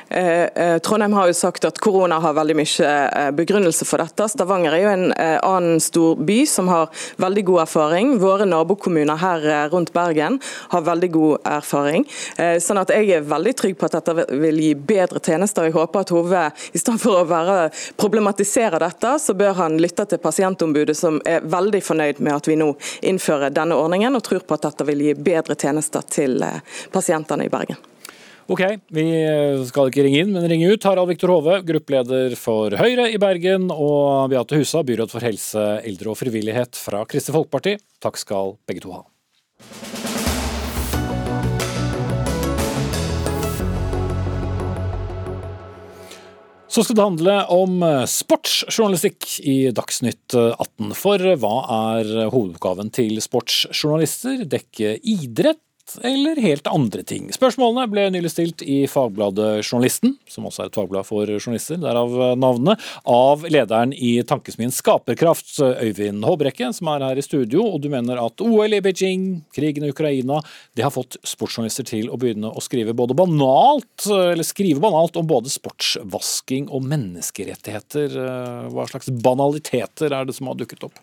Eh, 0.08 0.44
eh, 0.44 0.78
Trondheim 0.78 1.12
har 1.12 1.26
jo 1.26 1.34
sagt 1.34 1.64
at 1.64 1.78
korona 1.78 2.18
har 2.20 2.34
veldig 2.36 2.56
mye 2.58 2.88
eh, 2.88 3.30
begrunnelse 3.36 3.86
for 3.88 4.02
dette. 4.02 4.28
Stavanger 4.32 4.74
er 4.74 4.82
jo 4.82 4.92
en 4.92 5.06
annen 5.18 5.80
stor 5.82 6.18
by 6.28 6.38
som 6.48 6.68
har 6.72 6.88
veldig 7.20 7.44
god 7.50 7.62
erfaring. 7.64 8.14
Våre 8.22 8.46
nabokommuner 8.48 9.20
her 9.20 9.68
rundt 9.72 9.92
Bergen 9.92 10.38
har 10.72 10.86
veldig 10.86 11.10
god 11.14 11.48
erfaring. 11.48 12.06
Sånn 12.38 12.80
at 12.80 12.92
Jeg 12.94 13.10
er 13.14 13.26
veldig 13.28 13.54
trygg 13.58 13.76
på 13.78 13.86
at 13.88 13.98
dette 13.98 14.14
vil 14.40 14.60
gi 14.62 14.72
bedre 14.74 15.20
tjenester. 15.20 15.68
Jeg 15.68 15.76
håper 15.76 16.04
at 16.04 16.12
Hove, 16.14 16.44
i 16.72 16.80
stedet 16.80 17.02
for 17.02 17.20
å 17.20 17.26
være, 17.28 17.68
problematisere 18.00 18.80
dette, 18.82 19.14
så 19.22 19.36
bør 19.38 19.58
han 19.62 19.78
lytte 19.82 20.06
til 20.08 20.22
pasientombudet, 20.22 20.96
som 20.96 21.20
er 21.28 21.44
veldig 21.44 21.82
fornøyd 21.84 22.22
med 22.24 22.38
at 22.38 22.48
vi 22.50 22.58
nå 22.60 22.72
innfører 23.10 23.54
denne 23.54 23.78
ordningen, 23.78 24.16
og 24.16 24.24
tror 24.26 24.46
på 24.46 24.58
at 24.58 24.70
dette 24.70 24.88
vil 24.88 25.06
gi 25.08 25.14
bedre 25.14 25.58
tjenester 25.58 26.04
til 26.08 26.42
pasientene 26.94 27.46
i 27.48 27.52
Bergen. 27.52 27.78
Ok, 28.48 28.62
vi 28.96 29.02
skal 29.68 29.90
ikke 29.90 30.06
ringe 30.06 30.22
inn, 30.24 30.30
men 30.32 30.46
ringe 30.48 30.70
ut. 30.72 30.84
Harald 30.88 31.10
Viktor 31.10 31.34
Hove, 31.34 31.58
gruppeleder 31.68 32.32
for 32.40 32.72
Høyre 32.80 33.04
i 33.12 33.18
Bergen, 33.20 33.66
og 33.68 34.30
Beate 34.32 34.56
Husa, 34.56 34.80
byråd 34.88 35.12
for 35.12 35.20
helse, 35.20 35.64
eldre 35.84 36.14
og 36.14 36.16
frivillighet 36.16 36.80
fra 36.80 37.02
Kristelig 37.04 37.36
Folkeparti. 37.36 37.74
Takk 38.00 38.16
skal 38.16 38.54
begge 38.64 38.86
to 38.86 38.94
ha. 38.96 39.04
Så 46.72 46.86
skal 46.86 46.96
det 46.96 47.04
handle 47.04 47.36
om 47.52 47.84
sportsjournalistikk 48.08 49.28
i 49.44 49.58
Dagsnytt 49.76 50.32
18. 50.32 50.96
For 50.96 51.36
hva 51.44 51.54
er 51.92 52.16
hovedoppgaven 52.32 52.96
til 52.96 53.20
sportsjournalister? 53.20 54.48
Dekke 54.48 54.96
idrett? 55.04 55.60
Eller 56.04 56.36
helt 56.42 56.66
andre 56.70 57.02
ting? 57.06 57.28
Spørsmålene 57.34 57.86
ble 57.90 58.04
nylig 58.12 58.30
stilt 58.32 58.62
i 58.62 58.82
Fagbladet 58.90 59.62
Journalisten, 59.62 60.16
som 60.28 60.46
også 60.48 60.64
er 60.64 60.70
et 60.70 60.78
fagblad 60.78 61.06
for 61.08 61.30
journalister, 61.30 61.78
derav 61.80 62.12
navnet, 62.40 62.82
av 63.08 63.46
lederen 63.48 63.94
i 63.94 64.18
Tankesmien 64.28 64.74
Skaperkraft, 64.74 65.54
Øyvind 65.62 66.26
Håbrekke, 66.26 66.70
som 66.76 66.90
er 66.92 67.06
her 67.06 67.20
i 67.20 67.24
studio. 67.24 67.64
Og 67.72 67.80
du 67.84 67.88
mener 67.92 68.20
at 68.22 68.44
OL 68.44 68.76
i 68.76 68.82
Beijing, 68.84 69.26
krigen 69.56 69.86
i 69.86 69.92
Ukraina, 69.94 70.42
det 70.76 70.84
har 70.86 70.94
fått 70.94 71.16
sportsjournalister 71.26 71.88
til 71.88 72.12
å 72.12 72.18
begynne 72.20 72.52
å 72.52 72.64
skrive 72.64 72.96
både 72.98 73.16
banalt, 73.18 74.06
eller 74.10 74.46
skrive 74.46 74.82
banalt 74.84 75.16
om 75.18 75.28
både 75.30 75.52
sportsvasking 75.52 76.68
og 76.68 76.84
menneskerettigheter. 76.90 78.20
Hva 78.74 78.86
slags 78.92 79.10
banaliteter 79.24 80.12
er 80.12 80.28
det 80.28 80.36
som 80.36 80.50
har 80.52 80.60
dukket 80.60 80.88
opp? 80.90 81.02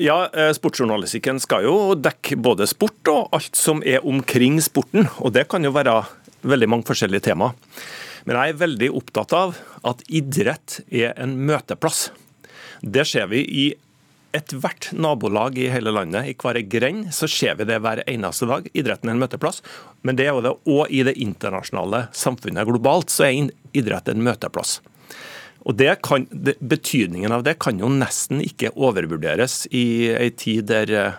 Ja, 0.00 0.30
eh, 0.32 0.52
Sportsjournalistikken 0.54 1.40
skal 1.42 1.64
jo 1.66 1.96
dekke 1.98 2.36
både 2.38 2.68
sport 2.70 3.08
og 3.10 3.32
alt 3.34 3.58
som 3.58 3.80
er 3.82 4.04
omkring 4.06 4.60
sporten. 4.62 5.08
og 5.18 5.32
Det 5.34 5.48
kan 5.50 5.64
jo 5.66 5.72
være 5.74 6.04
veldig 6.46 6.68
mange 6.70 6.86
forskjellige 6.86 7.26
tema. 7.26 7.50
Men 8.24 8.36
jeg 8.36 8.52
er 8.52 8.60
veldig 8.60 8.90
opptatt 8.94 9.32
av 9.34 9.56
at 9.82 10.04
idrett 10.06 10.80
er 10.86 11.18
en 11.18 11.34
møteplass. 11.48 12.12
Det 12.80 13.08
ser 13.10 13.26
vi 13.26 13.42
i 13.42 13.64
ethvert 14.30 14.92
nabolag 14.92 15.58
i 15.58 15.66
hele 15.66 15.90
landet. 15.90 16.30
I 16.30 16.34
hver 16.38 16.62
grend 16.70 17.10
så 17.10 17.26
ser 17.26 17.56
vi 17.58 17.66
det 17.66 17.80
hver 17.82 18.04
eneste 18.06 18.46
dag. 18.46 18.70
Idretten 18.74 19.10
er 19.10 19.16
en 19.16 19.24
møteplass. 19.24 19.62
Men 20.02 20.14
det 20.14 20.28
er 20.28 20.36
jo 20.36 20.44
det 20.46 20.54
òg 20.62 20.94
i 20.94 21.02
det 21.02 21.16
internasjonale 21.18 22.06
samfunnet 22.14 22.70
globalt, 22.70 23.10
så 23.10 23.26
er 23.26 23.50
idrett 23.74 24.14
en 24.14 24.22
møteplass. 24.22 24.78
Og 25.66 25.76
det 25.78 25.98
kan, 26.06 26.26
det, 26.30 26.58
Betydningen 26.60 27.34
av 27.34 27.44
det 27.46 27.58
kan 27.62 27.80
jo 27.80 27.90
nesten 27.92 28.42
ikke 28.44 28.74
overvurderes 28.76 29.64
i 29.74 30.10
ei 30.14 30.30
tid 30.36 30.68
der 30.70 30.92
eh, 30.94 31.16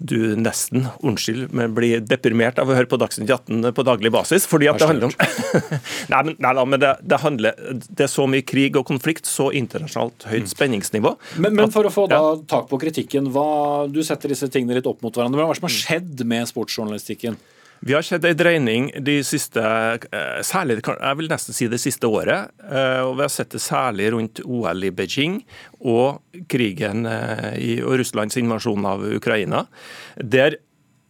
du 0.00 0.34
nesten 0.40 0.86
unnskyld, 1.04 1.50
men 1.52 1.74
blir 1.76 2.00
deprimert 2.00 2.58
av 2.58 2.70
å 2.70 2.76
høre 2.76 2.88
på 2.88 2.96
Dagsnytt 3.00 3.28
18 3.28 3.68
på 3.76 3.84
daglig 3.84 4.12
basis. 4.14 4.46
fordi 4.48 4.70
at 4.70 4.80
det 4.80 4.88
handler 4.88 5.10
om 5.10 5.14
Nei, 6.12 6.22
men, 6.24 6.36
nei, 6.40 6.52
men 6.64 6.80
det, 6.80 6.94
det, 7.04 7.18
handler, 7.20 7.60
det, 7.84 8.06
er 8.06 8.10
så 8.10 8.24
mye 8.30 8.46
krig 8.46 8.78
og 8.80 8.86
konflikt, 8.88 9.28
så 9.28 9.50
internasjonalt 9.52 10.24
høyt 10.30 10.48
mm. 10.48 10.50
spenningsnivå. 10.54 11.14
Men, 11.44 11.56
men 11.58 11.74
for 11.74 11.84
å 11.84 11.92
få 11.92 12.06
da 12.10 12.22
tak 12.48 12.70
på 12.72 12.80
kritikken, 12.80 13.28
hva, 13.34 13.84
du 13.92 14.00
setter 14.06 14.32
disse 14.32 14.48
tingene 14.48 14.80
litt 14.80 14.88
opp 14.88 15.04
mot 15.04 15.12
hverandre. 15.12 15.44
Hva 15.44 15.52
er 15.52 15.58
det 15.58 15.60
som 15.60 15.68
har 15.68 15.76
skjedd 15.76 16.24
med 16.32 16.48
sportsjournalistikken? 16.48 17.36
Vi 17.80 17.94
har 17.96 18.02
sett 18.04 18.24
en 18.24 18.36
dreining 18.36 18.90
de 19.00 19.14
siste, 19.24 19.60
eh, 20.12 20.40
særlig 20.44 20.82
jeg 20.84 21.16
vil 21.16 21.30
nesten 21.30 21.56
si 21.56 21.66
det 21.66 21.80
siste 21.80 22.04
året. 22.04 22.52
Eh, 22.60 23.00
og 23.00 23.16
Vi 23.16 23.22
har 23.22 23.32
sett 23.32 23.50
det 23.50 23.60
særlig 23.60 24.12
rundt 24.12 24.40
OL 24.44 24.84
i 24.84 24.90
Beijing 24.90 25.40
og 25.80 26.20
krigen 26.46 27.06
eh, 27.06 27.56
i, 27.56 27.80
og 27.80 27.96
Russlands 27.98 28.36
invasjon 28.36 28.84
av 28.84 29.00
Ukraina. 29.00 29.66
Der 30.16 30.58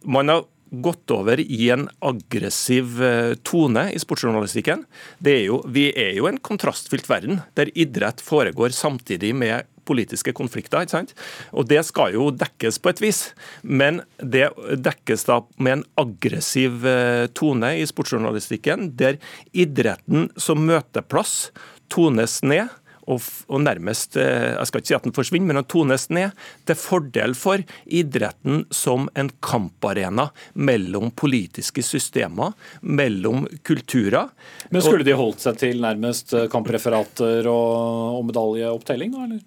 man 0.05 0.29
har 0.29 0.45
gått 0.71 1.11
over 1.11 1.37
i 1.43 1.69
en 1.69 1.89
aggressiv 1.99 2.95
tone 3.43 3.91
i 3.91 3.99
sportsjournalistikken. 3.99 4.85
Er 5.27 5.43
jo, 5.43 5.61
vi 5.67 5.91
er 5.91 6.15
jo 6.15 6.29
en 6.29 6.39
kontrastfylt 6.39 7.09
verden, 7.11 7.41
der 7.59 7.67
idrett 7.75 8.23
foregår 8.23 8.71
samtidig 8.71 9.35
med 9.35 9.67
politiske 9.87 10.33
konflikter. 10.37 10.81
ikke 10.81 10.97
sant? 10.97 11.13
Og 11.51 11.67
Det 11.67 11.83
skal 11.85 12.13
jo 12.13 12.29
dekkes 12.31 12.79
på 12.79 12.89
et 12.89 13.01
vis, 13.01 13.21
men 13.63 14.01
det 14.17 14.49
dekkes 14.77 15.25
da 15.25 15.41
med 15.57 15.79
en 15.79 15.85
aggressiv 15.97 16.85
eh, 16.85 17.27
tone 17.33 17.75
i 17.79 17.85
sportsjournalistikken, 17.87 18.95
der 18.95 19.17
idretten 19.53 20.29
som 20.37 20.65
møteplass 20.65 21.51
tones 21.91 22.41
ned 22.43 22.69
og, 23.09 23.21
og, 23.49 23.61
nærmest 23.63 24.17
eh, 24.19 24.53
Jeg 24.53 24.69
skal 24.69 24.81
ikke 24.81 24.91
si 24.91 24.97
at 24.97 25.07
den 25.07 25.15
forsvinner, 25.15 25.49
men 25.49 25.61
den 25.61 25.69
tones 25.71 26.07
ned 26.13 26.35
til 26.69 26.77
fordel 26.79 27.35
for 27.37 27.63
idretten 27.85 28.65
som 28.73 29.09
en 29.17 29.31
kamparena 29.43 30.29
mellom 30.53 31.11
politiske 31.17 31.83
systemer, 31.85 32.53
mellom 32.81 33.47
kulturer. 33.67 34.31
Men 34.69 34.85
skulle 34.85 35.07
de 35.07 35.17
holdt 35.17 35.43
seg 35.43 35.59
til 35.61 35.81
nærmest 35.83 36.35
eh, 36.37 36.49
kampreferater 36.51 37.49
og, 37.51 38.19
og 38.19 38.29
medaljeopptelling, 38.29 39.17
da, 39.17 39.25
eller? 39.29 39.41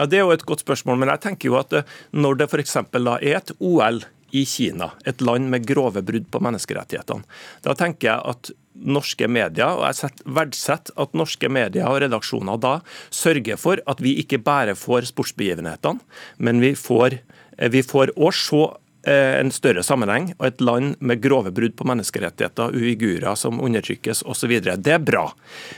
Ja, 0.00 0.06
Det 0.08 0.16
er 0.16 0.24
jo 0.24 0.32
et 0.32 0.46
godt 0.48 0.62
spørsmål, 0.64 0.96
men 0.96 1.10
jeg 1.12 1.20
tenker 1.20 1.50
jo 1.50 1.58
at 1.60 1.74
eh, 1.76 1.88
når 2.16 2.40
det 2.40 2.48
f.eks. 2.48 2.76
er 2.80 3.36
et 3.36 3.52
OL 3.60 4.00
i 4.32 4.46
Kina, 4.48 4.94
et 5.04 5.20
land 5.20 5.50
med 5.52 5.66
grove 5.68 6.00
brudd 6.06 6.30
på 6.32 6.40
menneskerettighetene, 6.40 7.26
da 7.66 7.74
tenker 7.76 8.08
jeg 8.08 8.32
at 8.32 8.52
norske 8.80 9.28
medier, 9.28 9.74
og 9.76 9.84
jeg 9.90 10.24
verdsetter 10.24 10.96
at 11.04 11.18
norske 11.18 11.50
medier 11.52 11.90
og 11.90 11.98
redaksjoner 12.00 12.56
da 12.62 12.78
sørger 13.12 13.60
for 13.60 13.82
at 13.90 14.00
vi 14.00 14.14
ikke 14.22 14.40
bare 14.40 14.78
får 14.78 15.10
sportsbegivenhetene, 15.10 16.00
men 16.38 16.64
vi 16.64 16.72
får 16.78 17.18
eh, 17.18 17.68
vi 17.68 17.84
får 17.84 18.14
også 18.16 18.40
se 18.46 18.64
en 19.08 19.48
større 19.54 19.82
sammenheng 19.86 20.30
og 20.36 20.44
et 20.44 20.60
land 20.60 20.98
med 21.00 21.22
grove 21.24 21.52
brudd 21.56 21.72
på 21.78 21.86
menneskerettigheter, 21.88 22.74
uigurer 22.76 23.38
som 23.38 23.60
undertrykkes 23.62 24.22
osv. 24.28 24.52
Det 24.60 24.92
er 24.92 25.00
bra. 25.00 25.26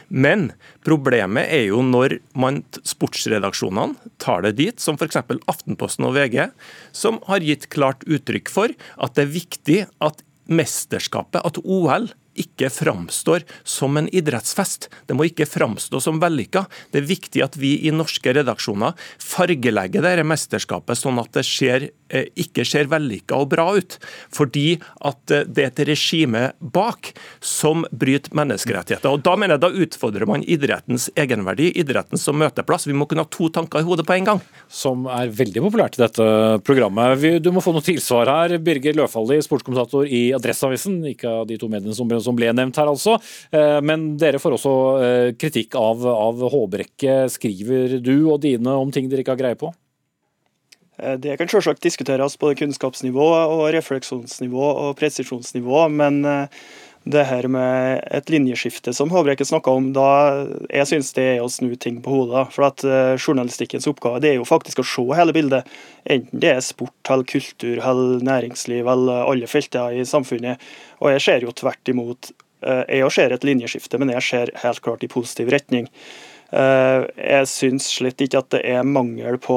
Men 0.09 0.51
problemet 0.87 1.47
er 1.47 1.69
jo 1.69 1.85
når 1.87 2.19
man, 2.35 2.63
sportsredaksjonene 2.83 4.11
tar 4.23 4.43
det 4.47 4.57
dit, 4.59 4.83
som 4.83 4.99
f.eks. 4.99 5.21
Aftenposten 5.51 6.09
og 6.09 6.17
VG, 6.19 6.49
som 6.91 7.21
har 7.29 7.47
gitt 7.47 7.69
klart 7.73 8.03
uttrykk 8.11 8.51
for 8.51 8.75
at 8.99 9.15
det 9.17 9.27
er 9.27 9.37
viktig 9.39 9.79
at 10.03 10.27
mesterskapet, 10.51 11.43
at 11.47 11.61
OL, 11.63 12.11
ikke 12.39 12.71
framstår 12.73 13.45
som 13.65 13.97
en 13.99 14.09
idrettsfest. 14.15 14.89
Det 15.07 15.17
må 15.17 15.27
ikke 15.29 15.49
framstå 15.49 16.01
som 16.03 16.21
vellykka. 16.23 16.65
Det 16.93 17.03
er 17.03 17.09
viktig 17.09 17.45
at 17.45 17.59
vi 17.61 17.75
i 17.87 17.93
norske 17.95 18.33
redaksjoner 18.35 18.97
fargelegger 19.21 20.05
dette 20.05 20.25
mesterskapet 20.27 20.99
sånn 20.99 21.21
at 21.23 21.33
det 21.37 21.45
ser, 21.47 21.89
eh, 22.11 22.29
ikke 22.37 22.65
ser 22.69 22.89
vellykka 22.93 23.37
og 23.37 23.51
bra 23.53 23.69
ut. 23.77 23.99
Fordi 24.33 24.81
at 25.05 25.31
eh, 25.31 25.45
det 25.45 25.67
er 25.67 25.73
et 25.73 25.85
regime 25.93 26.45
bak 26.61 27.13
som 27.41 27.87
bryter 27.93 28.35
menneskerettigheter. 28.37 29.13
Og 29.13 29.23
Da 29.23 29.37
mener 29.37 29.57
jeg 29.57 29.65
da 29.65 29.85
utfordrer 29.87 30.27
man 30.27 30.43
idrettens 30.43 31.11
egenverdi, 31.17 31.71
idretten 31.79 32.19
som 32.19 32.39
møteplass. 32.41 32.89
Vi 32.89 32.97
må 32.97 33.07
kunne 33.09 33.27
ha 33.27 33.31
to 33.31 33.49
tanker 33.53 33.81
i 33.81 33.87
hodet 33.87 34.07
på 34.07 34.17
en 34.17 34.25
gang. 34.33 34.43
Som 34.69 35.07
er 35.07 35.29
veldig 35.29 35.63
populært 35.63 35.99
i 35.99 36.03
dette 36.03 36.27
programmet. 36.67 37.43
Du 37.43 37.53
må 37.53 37.63
få 37.65 37.75
noe 37.75 37.85
tilsvar 37.85 38.31
her. 38.31 38.57
Birger 38.63 38.97
Løfaldli, 38.97 39.41
sportskommentator 39.45 40.09
i 40.09 40.33
Adresseavisen, 40.37 41.01
ikke 41.13 41.31
av 41.43 41.47
de 41.51 41.59
to 41.61 41.69
mediene 41.71 41.95
som 41.97 42.09
ble 42.09 42.22
som 42.25 42.39
ble 42.39 42.53
nevnt 42.55 42.79
her, 42.81 42.91
altså. 42.91 43.19
Eh, 43.53 43.79
men 43.85 44.13
dere 44.21 44.41
får 44.43 44.57
også 44.59 44.75
eh, 45.03 45.29
kritikk 45.39 45.77
av, 45.79 46.05
av 46.09 46.43
Håbrekke. 46.53 47.23
Skriver 47.33 47.99
du 48.03 48.17
og 48.33 48.43
dine 48.45 48.77
om 48.79 48.93
ting 48.95 49.11
dere 49.11 49.25
ikke 49.25 49.37
har 49.37 49.43
greie 49.43 49.61
på? 49.61 49.73
Eh, 50.99 51.17
det 51.23 51.37
kan 51.41 51.51
selvsagt 51.51 51.83
diskuteres 51.85 52.39
på 52.41 52.55
kunnskapsnivå, 52.63 53.29
og 53.59 53.67
refleksjonsnivå 53.77 54.73
og 54.87 54.97
presisjonsnivå, 55.01 55.87
men 55.93 56.23
det 57.05 57.25
her 57.27 57.49
med 57.51 58.05
et 58.15 58.31
linjeskifte 58.31 58.93
som 58.95 59.11
Håbrekke 59.11 59.45
snakka 59.47 59.73
om, 59.75 59.89
da 59.97 60.07
jeg 60.71 60.89
synes 60.91 61.11
det 61.17 61.25
er 61.33 61.43
å 61.43 61.51
snu 61.51 61.75
ting 61.75 61.99
på 62.03 62.15
hodet. 62.15 62.45
For 62.55 62.69
at 62.69 62.85
uh, 62.87 63.15
Journalistikkens 63.19 63.89
oppgave 63.91 64.23
det 64.23 64.33
er 64.33 64.39
jo 64.39 64.47
faktisk 64.47 64.83
å 64.83 64.87
se 64.87 65.05
hele 65.19 65.35
bildet. 65.35 65.69
Enten 66.05 66.43
det 66.45 66.53
er 66.55 66.63
sport, 66.65 66.95
eller 67.11 67.27
kultur, 67.27 67.81
eller 67.81 68.23
næringsliv 68.27 68.87
eller 68.87 69.27
alle 69.27 69.51
felter 69.51 69.99
i 69.99 70.07
samfunnet. 70.07 70.63
Og 71.03 71.11
jeg 71.17 71.27
ser 71.27 71.47
jo 71.47 71.55
tvert 71.59 71.91
imot. 71.91 72.31
Uh, 72.63 72.85
jeg 72.87 73.11
ser 73.19 73.35
et 73.35 73.49
linjeskifte, 73.51 73.99
men 73.99 74.15
jeg 74.15 74.29
ser 74.29 74.55
helt 74.63 74.85
klart 74.85 75.03
i 75.03 75.11
positiv 75.11 75.51
retning. 75.55 75.91
Jeg 76.53 77.47
syns 77.49 77.87
slett 77.95 78.21
ikke 78.21 78.43
at 78.43 78.51
det 78.53 78.59
er 78.69 78.83
mangel 78.85 79.39
på 79.41 79.55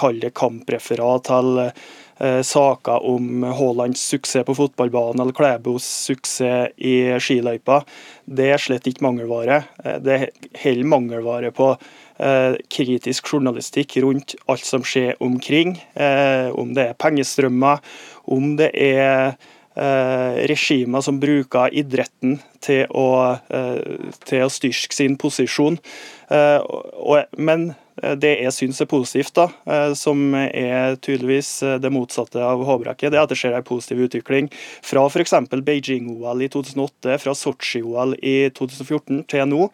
kall 0.00 0.22
kampreferat 0.32 1.28
eller 1.36 1.66
eh, 1.66 1.82
saker 2.18 3.04
om 3.06 3.44
Haalands 3.46 4.02
suksess 4.10 4.46
på 4.46 4.54
fotballbanen 4.58 5.22
eller 5.22 5.36
Klæbos 5.36 5.86
suksess 6.08 6.74
i 6.76 6.94
skiløypa. 7.22 7.82
Det 8.28 8.50
er 8.52 8.60
slett 8.60 8.88
ikke 8.88 9.04
mangelvare. 9.06 9.62
Eh, 9.84 9.98
det 10.02 10.14
er 10.16 10.26
heller 10.62 10.90
mangelvare 10.92 11.52
på 11.54 11.70
eh, 11.74 12.58
kritisk 12.72 13.32
journalistikk 13.32 13.98
rundt 14.04 14.36
alt 14.48 14.66
som 14.66 14.84
skjer 14.86 15.16
omkring. 15.24 15.78
Eh, 15.94 16.50
om 16.52 16.74
det 16.76 16.90
er 16.90 16.98
pengestrømmer, 17.00 17.82
om 18.28 18.54
det 18.60 18.70
er 18.74 19.38
eh, 19.78 20.44
regimer 20.50 21.04
som 21.04 21.20
bruker 21.22 21.72
idretten 21.72 22.38
til 22.64 22.86
å, 22.90 23.08
eh, 23.48 24.14
til 24.28 24.46
å 24.46 24.52
styrke 24.52 24.94
sin 24.94 25.16
posisjon. 25.20 25.78
Men 26.28 27.70
Eh, 27.70 27.87
det 28.20 28.34
jeg 28.42 28.54
syns 28.54 28.82
er 28.82 28.88
positivt, 28.90 29.34
da, 29.38 29.48
eh, 29.68 29.92
som 29.98 30.34
er 30.36 30.98
tydeligvis 31.02 31.50
eh, 31.66 31.78
det 31.82 31.92
motsatte 31.94 32.42
av 32.42 32.62
Håbrekke, 32.66 33.10
det 33.10 33.18
er 33.18 33.24
at 33.24 33.32
det 33.32 33.38
skjer 33.40 33.56
en 33.58 33.66
positiv 33.66 34.04
utvikling. 34.08 34.50
Fra 34.86 35.06
f.eks. 35.08 35.34
Beijing-OL 35.66 36.44
i 36.44 36.50
2008, 36.52 37.16
fra 37.24 37.34
Sotsji-OL 37.36 38.18
i 38.22 38.36
2014 38.56 39.24
til 39.30 39.50
nå. 39.50 39.70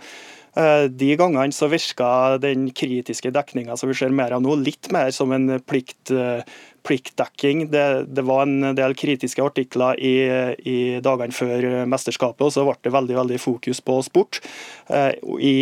De 0.54 1.08
gangene 1.18 1.50
så 1.50 1.66
virka 1.66 2.38
den 2.38 2.68
kritiske 2.70 3.32
dekninga 3.34 3.74
som 3.74 3.90
vi 3.90 3.96
ser 3.98 4.12
mer 4.14 4.36
av 4.36 4.44
nå, 4.44 4.52
litt 4.62 4.86
mer 4.94 5.10
som 5.10 5.32
en 5.34 5.56
plikt, 5.66 6.12
pliktdekking. 6.84 7.68
Det, 7.72 7.84
det, 8.14 8.24
var 8.28 8.44
en 8.44 8.74
del 8.76 8.94
kritiske 8.98 9.42
artikler 9.42 9.98
i, 9.98 10.14
i 10.64 10.78
dagene 11.04 11.34
før 11.34 11.84
mesterskapet, 11.90 12.44
og 12.44 12.54
så 12.54 12.66
ble 12.66 12.76
det 12.84 12.94
veldig 12.94 13.18
veldig 13.20 13.40
fokus 13.40 13.80
på 13.84 13.98
sport. 14.06 14.40
Eh, 14.86 15.12
I, 15.40 15.56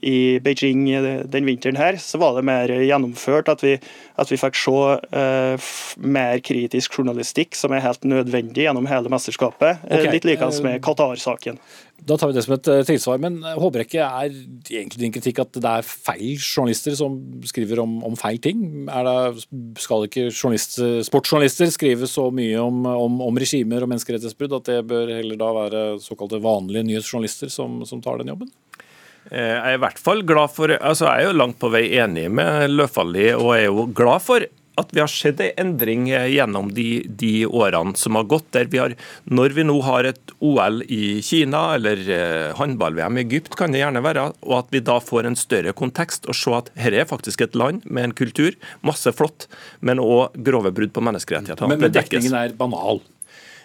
i 0.00 0.18
Beijing 0.44 0.86
den 1.30 1.48
vinteren 1.48 1.78
her 1.78 1.98
så 2.00 2.20
var 2.22 2.36
det 2.36 2.46
mer 2.46 2.70
gjennomført 2.70 3.50
at 3.50 3.64
vi, 3.64 3.76
at 4.20 4.30
vi 4.30 4.38
fikk 4.38 4.58
se 4.58 4.74
uh, 5.16 5.70
mer 5.98 6.42
kritisk 6.44 6.98
journalistikk, 6.98 7.58
som 7.58 7.74
er 7.74 7.84
helt 7.84 8.04
nødvendig 8.06 8.68
gjennom 8.68 8.86
hele 8.90 9.10
mesterskapet. 9.12 9.82
Okay. 9.88 10.12
Litt 10.14 10.28
likende 10.28 10.66
med 10.66 10.82
Qatar-saken. 10.84 11.58
Da 12.04 12.16
tar 12.20 12.28
vi 12.28 12.34
det 12.36 12.42
som 12.44 12.52
et 12.56 12.68
tilsvar. 12.88 13.20
Men 13.22 13.38
Håbrekke, 13.40 14.02
er 14.02 14.32
egentlig 14.68 15.00
din 15.00 15.14
kritikk 15.14 15.40
at 15.44 15.56
det 15.56 15.70
er 15.70 15.86
feil 15.86 16.34
journalister 16.36 16.96
som 16.98 17.16
skriver 17.48 17.80
om, 17.80 17.96
om 18.04 18.16
feil 18.18 18.40
ting? 18.44 18.84
Det, 18.84 19.46
skal 19.80 20.08
ikke 20.08 20.26
sportsjournalister 20.34 21.70
skrive 21.72 22.08
så 22.10 22.26
mye 22.34 22.58
om, 22.60 22.84
om, 22.90 23.22
om 23.24 23.40
regimer 23.40 23.86
og 23.86 23.92
menneskerettighetsbrudd 23.94 24.58
at 24.58 24.68
det 24.72 24.82
bør 24.90 25.14
heller 25.16 25.40
da 25.40 25.52
være 25.56 25.84
såkalte 26.04 26.42
vanlige 26.44 26.84
nyhetsjournalister 26.90 27.52
som, 27.52 27.80
som 27.88 28.02
tar 28.04 28.20
den 28.20 28.34
jobben? 28.34 28.52
Eh, 29.30 29.54
jeg 29.54 29.70
er 29.72 29.78
i 29.78 29.80
hvert 29.86 30.00
fall 30.00 30.20
glad 30.26 30.52
for, 30.52 30.74
altså 30.76 31.08
jeg 31.08 31.24
er 31.24 31.30
jo 31.30 31.38
langt 31.38 31.60
på 31.62 31.70
vei 31.72 31.86
enig 32.02 32.26
med 32.32 32.68
Løfaldli, 32.74 33.30
og 33.38 33.54
er 33.56 33.66
jo 33.70 33.88
glad 33.96 34.24
for 34.24 34.44
at 34.80 34.90
vi 34.94 35.00
har 35.00 35.10
sett 35.10 35.40
en 35.40 35.52
endring 35.56 36.08
eh, 36.10 36.26
gjennom 36.34 36.72
de, 36.74 37.04
de, 37.08 37.46
årene 37.46 37.94
som 37.98 38.18
har 38.18 38.26
gått. 38.30 38.46
der 38.56 38.70
vi 38.70 38.80
har, 38.82 38.94
Når 39.24 39.54
vi 39.56 39.64
nå 39.66 39.76
har 39.86 40.08
et 40.08 40.34
OL 40.40 40.82
i 40.88 41.22
Kina 41.22 41.62
eller 41.76 42.02
eh, 42.10 42.54
håndball-VM 42.58 43.18
i 43.18 43.24
Egypt, 43.24 43.54
kan 43.58 43.74
det 43.74 43.84
gjerne 43.84 44.02
være, 44.04 44.26
og 44.42 44.56
at 44.58 44.74
vi 44.74 44.82
da 44.84 44.98
får 45.00 45.30
en 45.30 45.38
større 45.38 45.74
kontekst 45.76 46.28
og 46.28 46.38
se 46.38 46.56
at 46.56 46.72
dette 46.74 47.02
er 47.04 47.10
faktisk 47.10 47.46
et 47.46 47.58
land 47.58 47.84
med 47.86 48.10
en 48.10 48.16
kultur, 48.16 48.54
masse 48.82 49.10
flott, 49.14 49.48
men 49.80 50.02
òg 50.02 50.34
grove 50.46 50.74
brudd 50.74 50.94
på 50.94 51.04
menneskerettighetene. 51.04 51.70
Men, 51.70 51.86
men 51.86 51.94
dekningen 51.94 52.38
er 52.38 52.56
banal? 52.58 53.02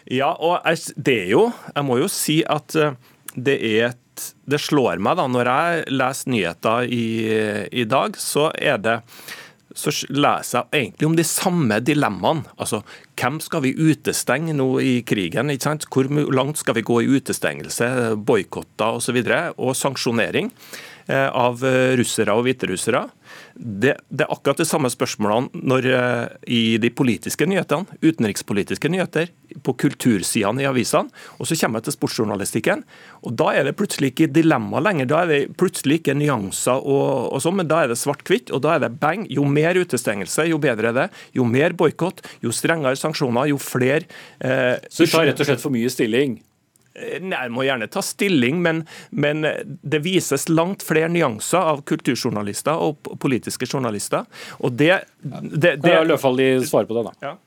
Ja, 0.10 0.32
og 0.34 0.64
det 0.96 1.14
er 1.26 1.28
jo 1.36 1.42
Jeg 1.76 1.86
må 1.86 2.00
jo 2.00 2.08
si 2.10 2.40
at 2.48 2.74
eh, 2.78 2.96
det 3.36 3.60
er 3.62 3.92
et 3.92 4.06
det 4.50 4.58
slår 4.60 5.00
meg 5.00 5.16
da, 5.16 5.30
når 5.32 5.48
jeg 5.48 5.84
leser 5.96 6.32
nyheter 6.34 6.90
i, 6.92 7.06
i 7.72 7.86
dag, 7.88 8.18
så 8.20 8.50
er 8.52 8.82
det 8.84 8.98
så 9.76 9.92
leser 10.10 10.66
jeg 10.72 10.84
egentlig 10.88 11.08
om 11.08 11.16
de 11.18 11.26
samme 11.28 11.80
dilemmaene. 11.86 12.48
Altså, 12.58 12.82
hvem 13.20 13.40
skal 13.44 13.64
vi 13.66 13.76
utestenge 13.78 14.56
nå 14.58 14.70
i 14.82 14.94
krigen? 15.06 15.52
ikke 15.54 15.68
sant? 15.68 15.88
Hvor 15.94 16.10
langt 16.34 16.62
skal 16.62 16.80
vi 16.80 16.86
gå 16.88 17.02
i 17.04 17.12
utestengelse, 17.20 17.90
boikotter 18.26 18.98
osv. 18.98 19.20
Og, 19.20 19.30
så 19.30 19.54
og 19.58 19.78
sanksjonering 19.78 20.50
av 21.16 21.64
eh, 21.66 21.96
russere 21.98 22.36
og 22.38 22.46
hviterussere? 22.46 23.08
Det, 23.56 23.96
det, 24.10 24.24
er 24.26 24.32
akkurat 24.32 24.62
de 24.62 24.68
samme 24.68 24.90
spørsmålene 24.92 25.64
når, 25.68 25.88
eh, 25.90 26.26
i 26.54 26.62
de 26.82 26.92
politiske 26.94 27.48
nyhetene, 27.50 28.00
utenrikspolitiske 28.04 28.92
nyheter, 28.92 29.32
på 29.66 29.74
kultursidene 29.82 30.64
i 30.64 30.68
avisene. 30.70 31.10
Og 31.42 31.50
så 31.50 31.58
kommer 31.60 31.82
jeg 31.82 31.90
til 31.90 31.98
sportsjournalistikken. 31.98 32.84
og 33.26 33.34
Da 33.40 33.50
er 33.58 33.66
det 33.66 33.76
plutselig 33.80 34.14
ikke 34.14 34.30
dilemma 34.34 34.82
lenger. 34.86 35.10
Da 35.10 35.24
er 35.24 35.32
det 35.32 35.40
plutselig 35.58 36.00
ikke 36.00 36.18
nyanser, 36.20 36.78
og, 36.78 37.34
og 37.34 37.42
sånn, 37.44 37.58
men 37.62 37.70
da 37.70 37.84
er 37.84 37.94
det 37.94 38.00
svart-hvitt. 38.00 38.54
Og 38.54 38.62
da 38.66 38.76
er 38.76 38.86
det 38.86 38.94
bang. 39.02 39.26
Jo 39.34 39.48
mer 39.50 39.80
utestengelse, 39.80 40.46
jo 40.52 40.62
bedre 40.62 40.94
er 40.94 41.00
det. 41.00 41.08
Jo 41.38 41.48
mer 41.50 41.74
boikott, 41.78 42.22
jo 42.46 42.54
strengere 42.54 43.00
sanksjoner, 43.00 43.50
jo 43.50 43.58
flere 43.62 44.06
eh, 44.40 44.78
Så 44.90 45.10
du 45.10 45.12
tar 45.16 45.28
rett 45.30 45.42
og 45.42 45.50
slett 45.50 45.64
for 45.64 45.74
mye 45.74 45.90
stilling? 45.92 46.40
Eh, 46.96 47.20
nei, 47.22 47.44
Jeg 47.46 47.54
må 47.56 47.66
gjerne 47.68 47.90
ta 47.92 48.04
stilling, 48.06 48.62
men, 48.66 48.86
men, 49.12 49.46
det 49.66 50.02
vises 50.06 50.48
langt 50.50 50.86
flere 50.86 51.12
nyanser 51.12 51.74
av 51.76 51.84
kulturjournalister 51.90 52.80
og 52.88 53.14
politiske 53.22 53.70
journalister. 53.70 54.26
Og 54.60 54.74
det, 54.80 54.96
det, 55.22 55.78
det 55.84 56.00
Kan 56.00 56.10
Løfaldli 56.10 56.56
svare 56.66 56.90
på 56.90 56.98
det, 56.98 57.06
da? 57.12 57.16
Ja. 57.30 57.38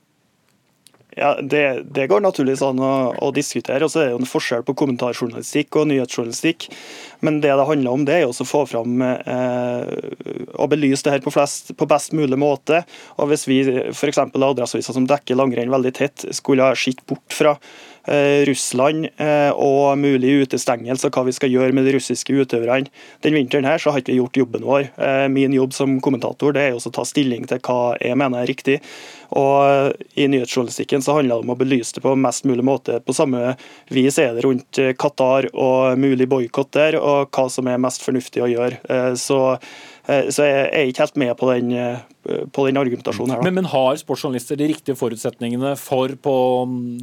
Ja, 1.16 1.34
det, 1.42 1.82
det, 1.92 2.06
går 2.08 2.22
naturligvis 2.24 2.62
an 2.64 2.78
å, 2.80 3.12
å, 3.20 3.26
diskutere. 3.36 3.84
og 3.84 3.92
så 3.92 4.00
er 4.00 4.06
det 4.06 4.14
jo 4.14 4.20
en 4.22 4.30
forskjell 4.30 4.62
på 4.64 4.74
kommentarjournalistikk 4.80 5.76
og 5.76 5.90
nyhetsjournalistikk. 5.90 6.70
Men 7.20 7.42
det 7.44 7.52
det 7.52 7.66
handler 7.68 7.98
om, 7.98 8.06
det 8.08 8.14
er 8.16 8.22
jo 8.22 8.32
å 8.32 8.46
få 8.48 8.62
fram 8.70 9.04
eh, 9.04 9.92
og 10.56 10.70
belyse 10.72 11.04
det 11.04 11.18
her 11.18 11.24
på, 11.24 11.34
flest, 11.34 11.74
på, 11.76 11.88
best 11.90 12.16
mulig 12.16 12.40
måte. 12.40 12.80
Og 13.20 13.28
Hvis 13.28 13.44
vi 13.44 13.60
f.eks. 13.92 14.22
Adresseaviser 14.24 14.96
som 14.96 15.08
dekker 15.10 15.36
langrenn 15.36 15.74
veldig 15.74 15.92
tett, 16.00 16.24
skulle 16.32 16.70
ha 16.70 16.78
sett 16.78 17.04
bort 17.04 17.36
fra 17.36 17.58
Eh, 17.58 17.91
Russland 18.48 19.08
eh, 19.16 19.50
og 19.52 19.98
mulig 20.00 20.46
utestengelse 20.46 21.08
og 21.08 21.16
hva 21.16 21.26
vi 21.28 21.34
skal 21.36 21.52
gjøre 21.52 21.76
med 21.76 21.86
de 21.86 21.94
russiske 21.96 22.34
utøverne. 22.34 22.90
Den 23.22 23.36
vinteren 23.38 23.68
her 23.68 23.78
så 23.82 23.92
har 23.92 24.02
ikke 24.02 24.14
vi 24.14 24.18
gjort 24.20 24.40
jobben 24.42 24.66
vår. 24.66 24.88
Eh, 24.96 25.26
min 25.32 25.54
jobb 25.56 25.76
som 25.76 26.00
kommentator 26.04 26.56
det 26.56 26.66
er 26.68 26.78
å 26.78 26.94
ta 26.94 27.06
stilling 27.06 27.46
til 27.50 27.62
hva 27.62 27.94
jeg 28.00 28.18
mener 28.18 28.42
er 28.42 28.50
riktig. 28.50 28.80
Og 29.38 29.94
I 30.18 30.26
nyhetsjournalistikken 30.28 31.04
så 31.04 31.16
handler 31.16 31.38
det 31.38 31.46
om 31.46 31.54
å 31.54 31.58
belyse 31.62 31.96
det 31.96 32.02
på 32.04 32.16
mest 32.20 32.44
mulig 32.48 32.66
måte. 32.68 32.98
På 33.00 33.14
samme 33.16 33.54
vis 33.92 34.18
er 34.20 34.34
det 34.36 34.44
rundt 34.44 34.82
Qatar 35.00 35.48
og 35.54 35.96
mulig 36.00 36.28
boikott 36.28 36.74
der, 36.76 36.98
og 37.00 37.32
hva 37.32 37.46
som 37.48 37.70
er 37.70 37.80
mest 37.80 38.04
fornuftig 38.04 38.44
å 38.44 38.50
gjøre. 38.50 39.16
Så 39.16 39.40
Eh, 40.06 40.28
så 40.34 40.46
jeg 40.46 40.64
er 40.66 40.88
ikke 40.90 41.04
helt 41.04 41.20
med 41.20 41.36
på 41.38 41.50
den, 41.52 41.72
eh, 41.72 41.98
på 42.22 42.66
den 42.66 42.78
argumentasjonen 42.78 43.34
her. 43.34 43.42
Men, 43.42 43.56
men, 43.58 43.68
har 43.72 43.96
sportsjournalister 43.98 44.58
de 44.60 44.68
riktige 44.70 44.98
forutsetningene 44.98 45.74
for 45.80 46.14
på 46.22 46.34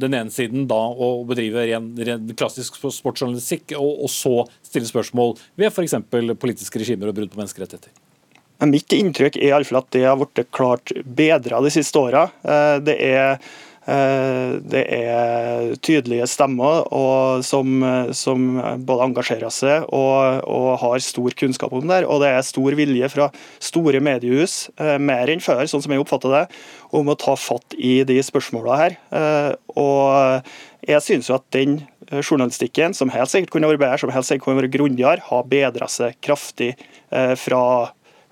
den 0.00 0.16
ene 0.16 0.32
siden 0.32 0.68
da 0.70 0.80
å 0.90 1.12
bedrive 1.28 1.66
ren, 1.68 1.90
ren 2.08 2.28
klassisk 2.38 2.78
sportsjournalistikk, 2.80 3.76
og, 3.78 4.06
og 4.06 4.12
så 4.12 4.36
stille 4.66 4.88
spørsmål 4.88 5.36
ved 5.60 5.72
f.eks. 5.72 5.98
politiske 6.40 6.80
regimer 6.80 7.10
og 7.10 7.18
brudd 7.18 7.34
på 7.34 7.42
menneskerettigheter? 7.42 7.92
Mitt 8.68 8.92
inntrykk 8.92 9.38
er 9.40 9.46
i 9.46 9.52
alle 9.56 9.64
fall 9.64 9.80
at 9.80 9.92
det 9.96 10.04
har 10.04 10.18
blitt 10.20 10.50
klart 10.52 10.92
bedra 11.04 11.62
de 11.64 11.72
siste 11.72 11.96
åra. 11.96 12.26
Eh, 12.44 12.76
det 12.84 12.96
er 13.00 13.20
Eh, 13.30 13.48
det 13.86 14.82
er 14.92 15.70
tydelige 15.82 16.26
stemmer 16.28 16.84
som, 17.42 17.84
som, 18.12 18.42
både 18.84 19.06
engasjerer 19.08 19.52
seg 19.54 19.86
og, 19.88 20.44
og, 20.44 20.68
har 20.82 21.02
stor 21.02 21.34
kunnskap 21.38 21.72
om 21.74 21.86
det. 21.88 22.02
Og 22.04 22.20
det 22.22 22.30
er 22.34 22.46
stor 22.46 22.76
vilje 22.76 23.08
fra 23.12 23.30
store 23.62 24.02
mediehus, 24.04 24.68
eh, 24.80 24.98
mer 25.00 25.32
enn 25.32 25.42
før, 25.42 25.64
sånn 25.70 25.82
som 25.84 25.94
jeg 25.94 26.02
oppfatter 26.02 26.36
det, 26.36 26.44
om 26.96 27.08
å 27.08 27.18
ta 27.18 27.36
fatt 27.40 27.76
i 27.78 28.00
de 28.06 28.18
spørsmålene 28.24 28.80
her. 28.82 28.98
Eh, 29.16 29.52
og 29.80 30.50
jeg 30.86 31.06
synes 31.06 31.30
jo 31.30 31.38
at 31.38 31.48
den 31.56 31.80
journalistikken, 32.10 32.94
som 32.96 33.12
helt 33.14 33.32
sikkert 33.32 33.54
kunne 33.54 33.70
vært 33.70 33.82
bedre, 33.82 34.02
som 34.02 34.12
helt 34.12 34.28
sikkert 34.28 34.48
kunne 34.48 34.62
vært 34.64 34.74
grundigere, 34.76 35.24
har 35.30 35.48
bedra 35.48 35.88
seg 35.90 36.18
kraftig 36.24 36.72
fra, 37.38 37.62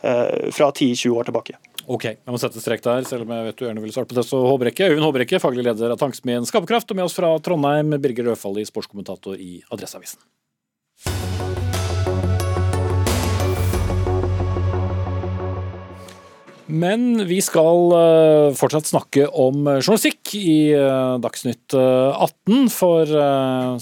fra 0.02 0.70
10-20 0.72 1.14
år 1.14 1.28
tilbake. 1.28 1.58
Ok, 1.88 2.04
jeg 2.04 2.28
må 2.28 2.36
sette 2.40 2.60
strek 2.60 2.82
der, 2.84 3.06
selv 3.08 3.24
om 3.24 3.30
jeg 3.32 3.46
vet 3.46 3.56
du 3.56 3.64
gjerne 3.64 3.80
vil 3.80 3.92
svare 3.94 4.08
på 4.10 4.18
det. 4.18 4.26
Så 4.28 4.42
Håbrekke, 4.44 4.90
Øyvind 4.90 5.06
Håbrekke, 5.06 5.40
faglig 5.40 5.64
leder 5.64 5.94
av 5.94 6.00
Tankesmien 6.02 6.44
Skaperkraft, 6.48 6.92
og 6.92 6.98
med 7.00 7.08
oss 7.08 7.16
fra 7.16 7.30
Trondheim, 7.40 7.96
Birger 8.04 8.28
Rødfalli, 8.28 8.66
sportskommentator 8.68 9.40
i 9.40 9.62
Adresseavisen. 9.72 10.20
Men 16.68 17.24
vi 17.28 17.38
skal 17.40 17.92
eh, 17.96 18.54
fortsatt 18.56 18.90
snakke 18.90 19.24
om 19.28 19.64
journalistikk 19.78 20.34
i 20.36 20.74
eh, 20.76 21.14
Dagsnytt 21.24 21.72
18. 21.72 22.68
For 22.72 23.08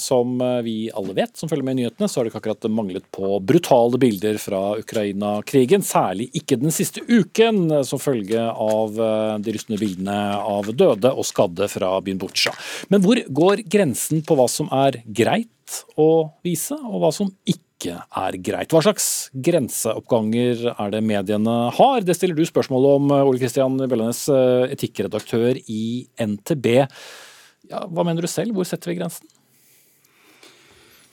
som 0.01 0.39
vi 0.65 0.77
alle 0.95 1.15
vet 1.17 1.37
som 1.39 1.51
følger 1.51 1.67
med 1.67 1.77
i 1.77 1.83
nyhetene, 1.83 2.09
så 2.09 2.21
har 2.21 2.27
det 2.27 2.33
ikke 2.33 2.41
akkurat 2.45 2.69
manglet 2.73 3.07
på 3.15 3.37
brutale 3.43 3.99
bilder 4.01 4.39
fra 4.43 4.61
Ukraina-krigen. 4.79 5.85
Særlig 5.87 6.29
ikke 6.39 6.59
den 6.61 6.75
siste 6.75 7.03
uken, 7.07 7.83
som 7.87 8.03
følge 8.03 8.43
av 8.43 8.97
de 9.43 9.55
rystende 9.55 9.81
bildene 9.81 10.17
av 10.39 10.71
døde 10.73 11.13
og 11.13 11.27
skadde 11.27 11.69
fra 11.73 11.93
byen 12.05 12.21
Butsja. 12.23 12.55
Men 12.93 13.05
hvor 13.05 13.21
går 13.27 13.67
grensen 13.71 14.25
på 14.27 14.39
hva 14.39 14.49
som 14.51 14.71
er 14.75 15.03
greit 15.07 15.51
å 15.99 16.31
vise, 16.47 16.77
og 16.77 17.03
hva 17.03 17.13
som 17.15 17.31
ikke 17.49 17.66
ikke 17.77 17.95
er 18.01 18.37
greit. 18.41 18.73
Hva 18.73 18.81
slags 18.85 19.29
grenseoppganger 19.33 20.73
er 20.73 20.93
det 20.95 21.05
mediene 21.05 21.57
har? 21.77 22.05
Det 22.05 22.17
stiller 22.17 22.37
du 22.37 22.45
spørsmål 22.49 22.89
om, 22.95 23.15
Ole 23.21 23.41
Kristian 23.41 23.77
Bellenes, 23.85 24.27
eh, 24.33 24.73
etikkredaktør 24.73 25.61
i 25.69 26.09
NTB. 26.17 26.87
Ja, 27.69 27.85
hva 27.85 28.05
mener 28.07 28.25
du 28.25 28.31
selv, 28.31 28.55
hvor 28.57 28.65
setter 28.65 28.93
vi 28.93 29.01
grensen? 29.01 29.29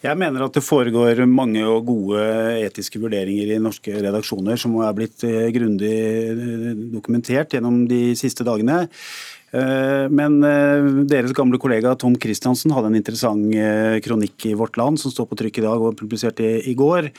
Jeg 0.03 0.19
mener 0.19 0.43
at 0.43 0.55
det 0.55 0.65
foregår 0.65 1.21
mange 1.31 1.61
og 1.63 1.85
gode 1.87 2.23
etiske 2.59 2.99
vurderinger 2.99 3.53
i 3.55 3.61
norske 3.63 4.01
redaksjoner 4.03 4.59
som 4.59 4.75
er 4.83 4.95
blitt 4.97 5.23
eh, 5.23 5.47
grundig 5.55 5.93
eh, 5.93 6.73
dokumentert 6.91 7.55
gjennom 7.55 7.85
de 7.87 8.11
siste 8.19 8.43
dagene. 8.43 8.81
Eh, 9.53 10.05
men 10.09 10.39
eh, 10.47 10.87
deres 11.05 11.33
gamle 11.37 11.59
kollega 11.61 11.93
Tom 12.01 12.15
Christiansen 12.17 12.73
hadde 12.73 12.89
en 12.89 12.97
interessant 12.97 13.53
eh, 13.53 13.99
kronikk 14.01 14.47
i 14.49 14.55
Vårt 14.57 14.79
Land 14.81 14.97
som 15.01 15.13
står 15.13 15.27
på 15.29 15.37
trykk 15.43 15.59
i 15.61 15.65
dag 15.67 15.83
og 15.85 15.97
publisert 15.99 16.41
i 16.41 16.73
går, 16.77 17.11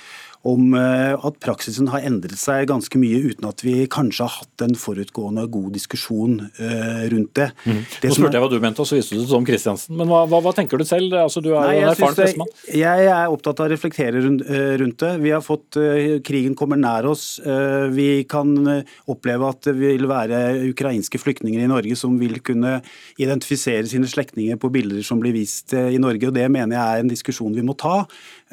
om 0.44 0.74
eh, 0.76 1.14
at 1.16 1.38
praksisen 1.40 1.88
har 1.92 2.04
endret 2.04 2.36
seg 2.36 2.68
ganske 2.68 2.98
mye 3.00 3.20
uten 3.30 3.46
at 3.48 3.62
vi 3.64 3.86
kanskje 3.90 4.26
har 4.26 4.34
hatt 4.42 4.64
en 4.66 4.76
forutgående 4.76 5.46
god 5.52 5.70
diskusjon 5.76 6.36
eh, 6.60 7.04
rundt 7.12 7.32
det. 7.38 7.48
Mm. 7.64 7.80
det 8.02 8.10
Nå 8.10 8.18
spurte 8.18 8.36
jeg 8.36 8.44
hva 8.44 8.50
du 8.52 8.58
mente, 8.60 8.84
og 8.84 8.88
så 8.88 8.98
viste 8.98 9.16
du 9.16 9.22
det 9.22 9.30
som 9.30 9.46
Kristiansen. 9.48 9.96
Men 9.96 10.10
hva, 10.12 10.24
hva, 10.28 10.42
hva, 10.44 10.52
tenker 10.56 10.80
du 10.80 10.84
selv? 10.88 11.16
Altså, 11.22 11.40
du 11.44 11.50
er 11.54 11.70
Nei, 11.70 11.78
en 11.80 11.92
erfaren 11.94 12.18
pressemann. 12.18 12.52
Jeg 12.68 13.08
er 13.08 13.32
opptatt 13.32 13.62
av 13.62 13.70
å 13.70 13.72
reflektere 13.72 14.20
eh, 14.20 14.74
rundt 14.82 15.00
det. 15.00 15.12
Vi 15.24 15.32
har 15.32 15.44
fått 15.44 15.80
Krigen 16.24 16.54
kommer 16.58 16.78
nær 16.78 17.06
oss. 17.08 17.24
Vi 17.94 18.08
kan 18.30 18.52
oppleve 19.10 19.48
at 19.48 19.64
det 19.66 19.74
vil 19.78 20.06
være 20.08 20.38
ukrainske 20.68 21.18
flyktninger 21.20 21.64
i 21.64 21.70
Norge 21.70 21.96
som 21.98 22.14
vil 22.20 22.36
kunne 22.44 22.76
identifisere 23.20 23.88
sine 23.90 24.08
slektninger 24.10 24.58
på 24.60 24.70
bilder 24.74 25.02
som 25.06 25.22
blir 25.22 25.34
vist 25.34 25.74
i 25.74 25.98
Norge. 26.00 26.28
og 26.28 26.36
Det 26.36 26.46
mener 26.52 26.76
jeg 26.76 26.84
er 26.84 27.04
en 27.04 27.12
diskusjon 27.12 27.56
vi 27.56 27.64
må 27.66 27.76
ta. 27.80 28.04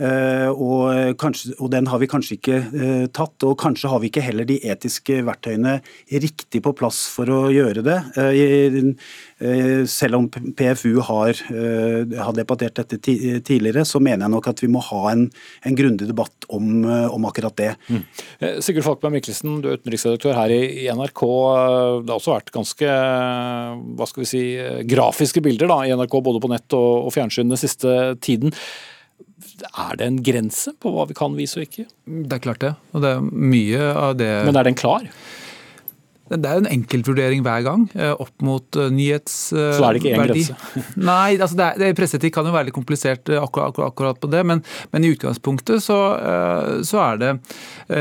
Og, 0.02 1.16
kanskje, 1.22 1.54
og 1.62 1.70
den 1.74 1.88
har 1.92 2.00
vi 2.02 2.10
kanskje 2.10 2.38
ikke 2.38 2.58
eh, 2.58 3.06
tatt. 3.14 3.36
Og 3.46 3.58
kanskje 3.60 3.92
har 3.92 4.02
vi 4.02 4.10
ikke 4.12 4.24
heller 4.26 4.48
de 4.48 4.58
etiske 4.72 5.22
verktøyene 5.28 5.78
riktig 6.12 6.62
på 6.66 6.74
plass 6.78 7.04
for 7.12 7.30
å 7.32 7.40
gjøre 7.54 7.84
det. 7.86 7.98
Eh, 8.20 8.78
eh, 9.42 9.84
selv 9.90 10.20
om 10.20 10.28
PFU 10.30 11.02
har, 11.08 11.42
eh, 11.54 12.18
har 12.18 12.36
debattert 12.38 12.82
dette 12.82 13.00
tidligere, 13.02 13.86
så 13.88 14.02
mener 14.02 14.26
jeg 14.26 14.36
nok 14.36 14.52
at 14.52 14.64
vi 14.64 14.72
må 14.72 14.84
ha 14.90 15.02
en, 15.12 15.28
en 15.66 15.78
grundig 15.78 16.10
debatt 16.10 16.48
om, 16.50 16.84
eh, 16.86 17.08
om, 17.12 17.26
akkurat 17.30 17.56
det. 17.58 17.72
Mm. 17.90 18.04
Eh, 18.40 18.60
Sigurd 18.64 18.88
Falkberg 18.88 19.18
Mikkelsen, 19.18 19.60
du 19.62 19.70
er 19.70 19.80
utenriksredaktør 19.80 20.38
her 20.38 20.56
i, 20.56 20.88
NRK. 20.92 21.26
Det 22.06 22.12
har 22.12 22.18
også 22.18 22.36
vært 22.36 22.54
ganske 22.54 22.96
hva 23.98 24.08
skal 24.10 24.24
vi 24.24 24.30
si, 24.30 24.46
grafiske 24.90 25.44
bilder 25.44 25.70
da, 25.72 25.82
i 25.86 25.94
NRK, 25.96 26.18
både 26.24 26.42
på 26.44 26.52
nett 26.52 26.78
og, 26.78 27.08
og 27.08 27.14
fjernsyn 27.16 27.52
den 27.52 27.60
siste 27.60 28.16
tiden. 28.24 28.56
Er 29.72 29.98
det 30.00 30.08
en 30.08 30.20
grense 30.26 30.74
på 30.80 30.92
hva 30.94 31.08
vi 31.10 31.18
kan 31.18 31.38
vise 31.38 31.60
og 31.60 31.68
ikke? 31.68 31.88
Det 32.06 32.38
er 32.38 32.44
klart 32.44 32.64
det. 32.64 32.74
Og 32.96 33.04
det 33.04 33.14
er 33.18 33.30
mye 33.30 33.92
av 33.92 34.18
det 34.20 34.32
Men 34.48 34.60
er 34.60 34.70
den 34.70 34.78
klar? 34.80 35.08
Det 36.32 36.48
er 36.48 36.58
jo 36.58 36.64
en 36.64 36.70
enkeltvurdering 36.72 37.42
hver 37.44 37.64
gang, 37.66 37.86
eh, 37.98 38.14
opp 38.14 38.44
mot 38.46 38.78
eh, 38.80 38.92
nyhetsverdi. 38.94 39.78
Så 39.78 39.84
er 39.88 39.98
det 39.98 40.02
ikke 40.02 40.14
én 40.16 40.30
grense? 40.30 40.56
Nei, 41.12 41.36
altså 41.36 41.58
det, 41.60 41.70
er, 41.76 41.96
presseetikk 41.98 42.38
kan 42.38 42.48
jo 42.48 42.54
være 42.56 42.70
litt 42.70 42.78
komplisert 42.78 43.32
eh, 43.32 43.42
akkurat, 43.42 43.74
akkurat, 43.74 43.92
akkurat 43.92 44.22
på 44.22 44.30
det, 44.32 44.44
men, 44.48 44.64
men, 44.94 45.04
i 45.04 45.12
utgangspunktet 45.12 45.84
så, 45.84 45.98
så, 46.86 47.00
er 47.02 47.18
det 47.20 47.32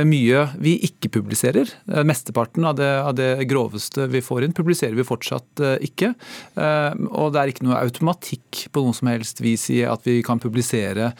mye 0.07 0.43
vi 0.61 0.77
ikke 0.87 1.09
publiserer. 1.15 1.71
Mesteparten 2.07 2.67
av 2.69 2.77
det, 2.79 2.91
av 3.01 3.15
det, 3.19 3.31
groveste 3.51 4.07
vi 4.13 4.21
får 4.23 4.47
inn, 4.47 4.55
publiserer 4.55 4.95
vi 4.99 5.07
fortsatt 5.07 5.63
ikke. 5.87 6.13
Og 6.61 7.33
det 7.33 7.41
er 7.41 7.53
ikke 7.53 7.67
noe 7.67 7.81
automatikk 7.81 8.67
på 8.75 8.85
noe 8.85 8.97
som 8.97 9.11
helst 9.11 9.41
vis 9.43 9.65
i 9.73 9.81
at 9.89 10.05
vi 10.07 10.21
kan 10.27 10.43
publisere 10.43 11.11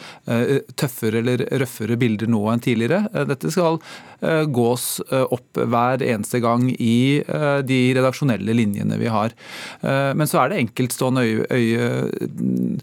tøffere 0.77 1.23
eller 1.23 1.43
røffere 1.63 1.97
bilder 1.99 2.29
nå 2.31 2.43
enn 2.53 2.63
tidligere. 2.63 3.03
Dette 3.31 3.51
skal 3.51 3.81
gås 4.53 4.85
opp 5.09 5.57
hver 5.57 6.03
eneste 6.05 6.41
gang 6.43 6.67
i 6.77 7.21
Eh, 7.41 7.59
de 7.65 7.79
redaksjonelle 7.97 8.55
linjene 8.55 8.99
vi 9.01 9.09
har. 9.11 9.33
Eh, 9.81 10.11
men 10.17 10.29
så 10.29 10.41
er 10.41 10.51
det 10.51 10.61
enkeltstående 10.61 11.25
øye, 11.25 11.45
øye 11.51 11.89
eh, 12.21 12.79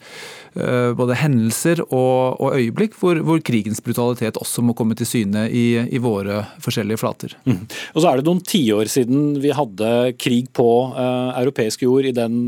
både 0.99 1.17
hendelser 1.19 1.81
og, 1.87 2.39
og 2.43 2.57
øyeblikk 2.59 2.97
hvor, 2.99 3.19
hvor, 3.25 3.41
krigens 3.45 3.81
brutalitet 3.85 4.39
også 4.41 4.63
må 4.67 4.75
komme 4.77 4.97
til 4.99 5.09
syne 5.09 5.45
i, 5.51 5.67
i 5.95 6.01
våre 6.03 6.43
forskjellige 6.65 7.01
flater. 7.01 7.35
Mm. 7.47 7.61
Og 7.95 8.01
så 8.03 8.11
er 8.11 8.19
det 8.19 8.27
noen 8.27 8.43
tiår 8.45 8.91
siden 8.91 9.39
vi 9.43 9.53
hadde 9.55 9.91
krig 10.21 10.51
på 10.57 10.69
eh, 10.91 11.31
europeisk 11.43 11.85
jord 11.87 12.09
i 12.09 12.15
den 12.17 12.39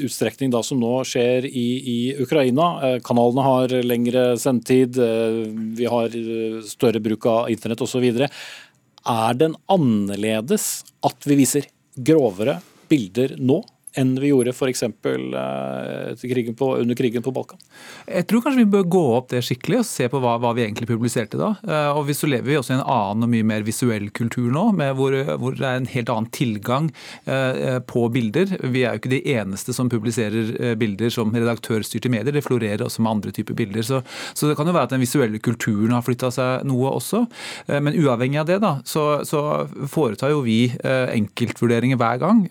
utstrekning 0.00 0.52
da 0.52 0.62
som 0.66 0.80
nå 0.80 1.00
skjer 1.08 1.46
i, 1.48 1.66
i 1.94 1.98
Ukraina. 2.22 2.70
Eh, 2.86 2.98
kanalene 3.04 3.46
har 3.46 3.76
lengre 3.86 4.24
sendetid, 4.40 4.98
eh, 5.00 5.42
vi 5.78 5.88
har 5.90 6.16
større 6.68 7.02
bruk 7.02 7.28
av 7.30 7.50
internett 7.52 7.84
osv. 7.84 8.06
Er 8.10 9.36
den 9.40 9.56
annerledes 9.70 10.70
at 11.06 11.28
vi 11.28 11.38
viser 11.40 11.68
grovere 11.96 12.60
bilder 12.90 13.36
nå 13.38 13.60
enn 13.98 14.14
vi 14.20 14.30
gjorde 14.30 14.54
f.eks. 14.54 14.82
Eh, 14.82 14.90
under 16.70 16.94
krigen 16.94 17.22
på 17.22 17.34
Balkan? 17.34 17.58
Jeg 18.06 18.26
tror 18.30 18.44
kanskje 18.44 18.64
vi 18.64 18.72
bør 18.76 18.86
gå 18.96 19.04
opp 19.16 19.30
det 19.32 19.42
skikkelig 19.46 19.80
og 19.82 19.88
se 19.88 20.08
på 20.10 20.20
hva, 20.22 20.36
hva 20.42 20.52
vi 20.56 20.64
egentlig 20.66 20.90
publiserte 20.90 21.40
da. 21.40 21.54
Og 21.94 22.04
vi, 22.08 22.14
Så 22.14 22.28
lever 22.30 22.48
vi 22.50 22.58
også 22.58 22.74
i 22.74 22.78
en 22.78 22.84
annen 22.84 23.26
og 23.26 23.32
mye 23.32 23.46
mer 23.46 23.64
visuell 23.66 24.10
kultur 24.14 24.50
nå, 24.52 24.66
hvor, 24.98 25.14
hvor, 25.40 25.56
det 25.58 25.66
er 25.66 25.80
en 25.80 25.88
helt 25.90 26.12
annen 26.12 26.30
tilgang 26.34 26.90
eh, 27.24 27.78
på 27.86 28.06
bilder. 28.12 28.56
Vi 28.62 28.84
er 28.84 28.94
jo 28.94 29.02
ikke 29.02 29.12
de 29.12 29.22
eneste 29.34 29.74
som 29.76 29.90
publiserer 29.92 30.52
eh, 30.60 30.74
bilder 30.78 31.12
som 31.12 31.32
redaktørstyrte 31.34 32.10
medier. 32.12 32.34
Det 32.34 32.44
florerer 32.46 32.84
også 32.84 33.04
med 33.04 33.16
andre 33.16 33.34
typer 33.34 33.58
bilder. 33.58 33.84
Så, 33.86 34.02
så, 34.32 34.48
det 34.48 34.56
kan 34.58 34.68
jo 34.68 34.74
være 34.76 34.90
at 34.90 34.94
den 34.94 35.04
visuelle 35.04 35.40
kulturen 35.42 35.94
har 35.96 36.04
flytta 36.06 36.32
seg 36.34 36.66
noe 36.68 36.94
også. 36.98 37.24
Eh, 37.66 37.80
men 37.82 37.96
uavhengig 37.98 38.42
av 38.42 38.48
det, 38.50 38.60
da, 38.64 38.76
så, 38.88 39.06
så 39.28 39.42
foretar 39.90 40.34
jo 40.34 40.42
vi 40.46 40.60
eh, 40.70 41.06
enkeltvurderinger 41.16 42.00
hver 42.00 42.20
gang. 42.20 42.42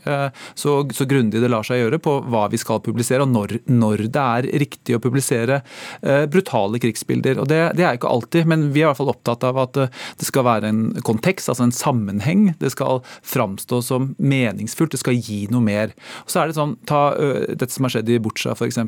så, 0.58 0.74
så 0.96 1.06
grundig 1.30 1.44
det 1.44 1.52
lar 1.52 1.66
seg 1.66 1.80
gjøre 1.84 2.00
på 2.02 2.16
hva 2.30 2.48
vi 2.50 2.58
skal 2.60 2.82
publisere, 2.82 3.24
og 3.24 3.30
når, 3.30 3.60
når 3.70 4.08
det 4.10 4.24
er 4.24 4.50
riktig 4.62 4.96
å 4.96 5.02
publisere 5.02 5.62
eh, 6.02 6.26
brutale 6.30 6.80
krigsbilder. 6.80 7.40
Og 7.40 7.48
det, 7.50 7.76
det, 7.78 7.86
er 7.86 7.98
ikke 7.98 8.10
alltid, 8.10 8.48
men 8.50 8.70
vi 8.74 8.82
er 8.82 8.88
i 8.88 8.90
hvert 8.90 9.00
fall 9.00 9.14
opptatt 9.14 9.46
av 9.48 9.60
at 9.62 9.78
eh, 9.78 9.94
det 10.20 10.28
skal 10.28 10.48
være 10.48 10.70
en 10.70 10.84
kontekst, 11.06 11.50
altså 11.50 11.68
en 11.68 11.76
sammenheng. 11.76 12.54
Det 12.60 12.74
skal 12.74 13.04
framstå 13.22 13.82
som 13.86 14.14
meningsfullt, 14.18 14.96
det 14.96 15.04
skal 15.04 15.20
gi 15.20 15.46
noe 15.52 15.64
mer. 15.64 15.96
Og 16.26 16.34
så 16.34 16.44
er 16.44 16.50
det 16.50 16.60
sånn, 16.60 16.78
Ta 16.90 17.12
uh, 17.14 17.44
dette 17.54 17.74
som 17.74 17.86
har 17.86 17.94
skjedd 17.94 18.10
i 18.10 18.22
Butsja 18.24 18.56
f.eks. 18.56 18.80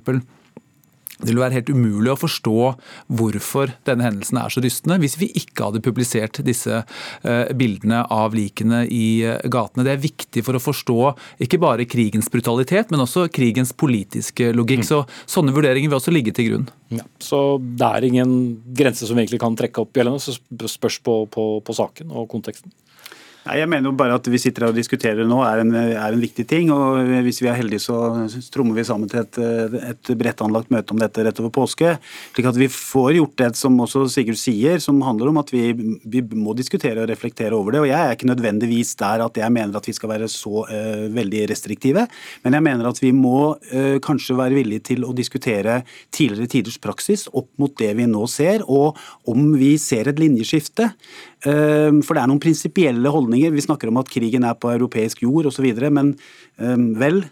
Det 1.20 1.28
ville 1.30 1.44
være 1.44 1.60
helt 1.60 1.70
umulig 1.70 2.12
å 2.14 2.20
forstå 2.20 2.56
hvorfor 3.20 3.74
denne 3.88 4.08
hendelsen 4.08 4.40
er 4.42 4.54
så 4.54 4.64
rystende, 4.64 4.98
hvis 5.04 5.18
vi 5.22 5.30
ikke 5.38 5.68
hadde 5.68 5.84
publisert 5.86 6.40
disse 6.46 6.82
eh, 6.82 7.52
bildene 7.58 8.04
av 8.10 8.36
likene 8.38 8.84
i 8.90 9.22
eh, 9.28 9.38
gatene. 9.52 9.86
Det 9.86 9.94
er 9.94 10.04
viktig 10.04 10.46
for 10.48 10.58
å 10.58 10.64
forstå 10.64 11.00
ikke 11.46 11.62
bare 11.62 11.88
krigens 11.90 12.32
brutalitet, 12.32 12.94
men 12.94 13.04
også 13.06 13.28
krigens 13.34 13.74
politiske 13.78 14.52
logikk. 14.56 14.86
Mm. 14.86 14.90
Så 14.92 15.02
Sånne 15.30 15.54
vurderinger 15.56 15.92
vil 15.92 16.00
også 16.00 16.14
ligge 16.14 16.34
til 16.36 16.50
grunn. 16.50 16.70
Ja, 16.92 17.06
så 17.24 17.60
det 17.62 17.88
er 17.88 18.08
ingen 18.08 18.34
grense 18.76 19.08
som 19.08 19.20
egentlig 19.20 19.40
kan 19.44 19.56
trekke 19.60 19.86
opp 19.86 19.96
gjeldende, 19.96 20.22
så 20.22 20.36
spørs 20.72 21.00
på, 21.06 21.22
på, 21.32 21.46
på 21.66 21.76
saken 21.78 22.12
og 22.12 22.28
konteksten? 22.32 22.74
Nei, 23.42 23.56
jeg 23.58 23.70
mener 23.72 23.90
jo 23.90 23.98
bare 23.98 24.14
at 24.20 24.28
vi 24.30 24.38
sitter 24.38 24.68
her 24.68 24.70
og 24.70 24.78
diskuterer 24.78 25.26
nå 25.26 25.40
er 25.42 25.64
en, 25.64 25.72
er 25.74 26.14
en 26.14 26.22
viktig 26.22 26.44
ting. 26.46 26.70
og 26.70 27.00
Hvis 27.26 27.40
vi 27.42 27.48
er 27.50 27.58
heldige, 27.58 27.82
så 27.82 27.98
trommer 28.54 28.78
vi 28.78 28.86
sammen 28.86 29.10
til 29.10 29.24
et, 29.24 29.40
et 29.82 30.12
bredt 30.20 30.44
anlagt 30.46 30.70
møte 30.70 30.94
om 30.94 31.02
dette 31.02 31.26
rett 31.26 31.42
over 31.42 31.50
påske. 31.56 31.96
slik 32.36 32.50
at 32.52 32.60
vi 32.62 32.68
får 32.70 33.16
gjort 33.18 33.34
det 33.42 33.50
som 33.58 33.80
også 33.82 34.04
Sigurd 34.14 34.38
sier, 34.38 34.78
som 34.84 35.02
handler 35.02 35.32
om 35.32 35.40
at 35.42 35.50
vi, 35.54 35.72
vi 35.74 36.22
må 36.38 36.54
diskutere 36.54 37.02
og 37.02 37.10
reflektere 37.10 37.58
over 37.58 37.74
det. 37.74 37.82
og 37.82 37.90
Jeg 37.90 37.98
er 37.98 38.14
ikke 38.14 38.30
nødvendigvis 38.30 38.94
der 39.02 39.26
at 39.26 39.42
jeg 39.42 39.56
mener 39.58 39.82
at 39.82 39.90
vi 39.90 39.98
skal 39.98 40.14
være 40.14 40.30
så 40.30 40.62
uh, 40.70 41.08
veldig 41.10 41.48
restriktive, 41.50 42.06
men 42.46 42.60
jeg 42.60 42.68
mener 42.70 42.92
at 42.92 43.02
vi 43.02 43.10
må 43.16 43.56
uh, 43.58 43.98
kanskje 44.06 44.38
være 44.38 44.60
villige 44.60 44.86
til 44.92 45.08
å 45.08 45.16
diskutere 45.18 45.82
tidligere 46.14 46.54
tiders 46.60 46.78
praksis 46.78 47.26
opp 47.34 47.50
mot 47.58 47.74
det 47.82 47.90
vi 47.98 48.06
nå 48.06 48.30
ser, 48.30 48.68
og 48.70 49.02
om 49.26 49.50
vi 49.58 49.74
ser 49.82 50.12
et 50.12 50.22
linjeskifte 50.22 50.92
For 51.42 52.14
det 52.14 52.22
er 52.22 52.30
noen 52.30 52.42
prinsipielle 52.42 53.10
holdninger. 53.10 53.54
Vi 53.56 53.64
snakker 53.66 53.90
om 53.90 53.98
at 54.02 54.10
krigen 54.14 54.44
er 54.46 54.58
på 54.62 54.70
europeisk 54.70 55.24
jord 55.24 55.48
osv. 55.50 55.66
Men 55.90 56.14
vel, 57.02 57.24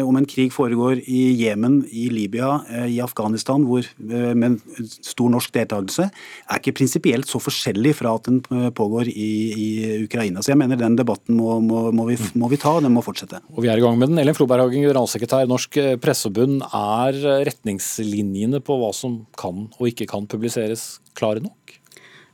om 0.00 0.16
en 0.16 0.28
krig 0.28 0.54
foregår 0.54 1.02
i 1.04 1.20
Jemen, 1.42 1.82
i 1.92 2.06
Libya, 2.12 2.54
i 2.88 2.96
Afghanistan, 3.04 3.66
hvor, 3.68 3.84
med 4.00 4.56
stor 5.04 5.28
norsk 5.34 5.52
deltakelse, 5.52 6.06
er 6.08 6.62
ikke 6.62 6.78
prinsipielt 6.80 7.28
så 7.28 7.42
forskjellig 7.42 7.92
fra 7.98 8.14
at 8.16 8.30
den 8.30 8.40
pågår 8.76 9.10
i, 9.12 9.30
i 9.52 9.68
Ukraina. 10.06 10.40
Så 10.40 10.54
jeg 10.54 10.62
mener 10.62 10.80
den 10.80 10.96
debatten 10.96 11.36
må, 11.36 11.58
må, 11.64 11.90
må, 11.92 12.08
vi, 12.08 12.16
må 12.40 12.48
vi 12.52 12.60
ta, 12.60 12.78
den 12.80 12.96
må 12.96 13.04
fortsette. 13.04 13.42
Og 13.52 13.64
vi 13.66 13.72
er 13.72 13.80
i 13.80 13.84
gang 13.84 14.00
med 14.00 14.14
den. 14.14 14.22
Ellen 14.22 14.38
Floberghagen, 14.38 14.86
generalsekretær 14.86 15.50
Norsk 15.50 15.76
Presseforbund. 16.00 16.64
Er 16.72 17.20
retningslinjene 17.50 18.62
på 18.64 18.80
hva 18.80 18.94
som 18.96 19.26
kan 19.36 19.66
og 19.76 19.92
ikke 19.92 20.08
kan 20.08 20.30
publiseres 20.30 20.94
klare 21.18 21.44
nok? 21.44 21.79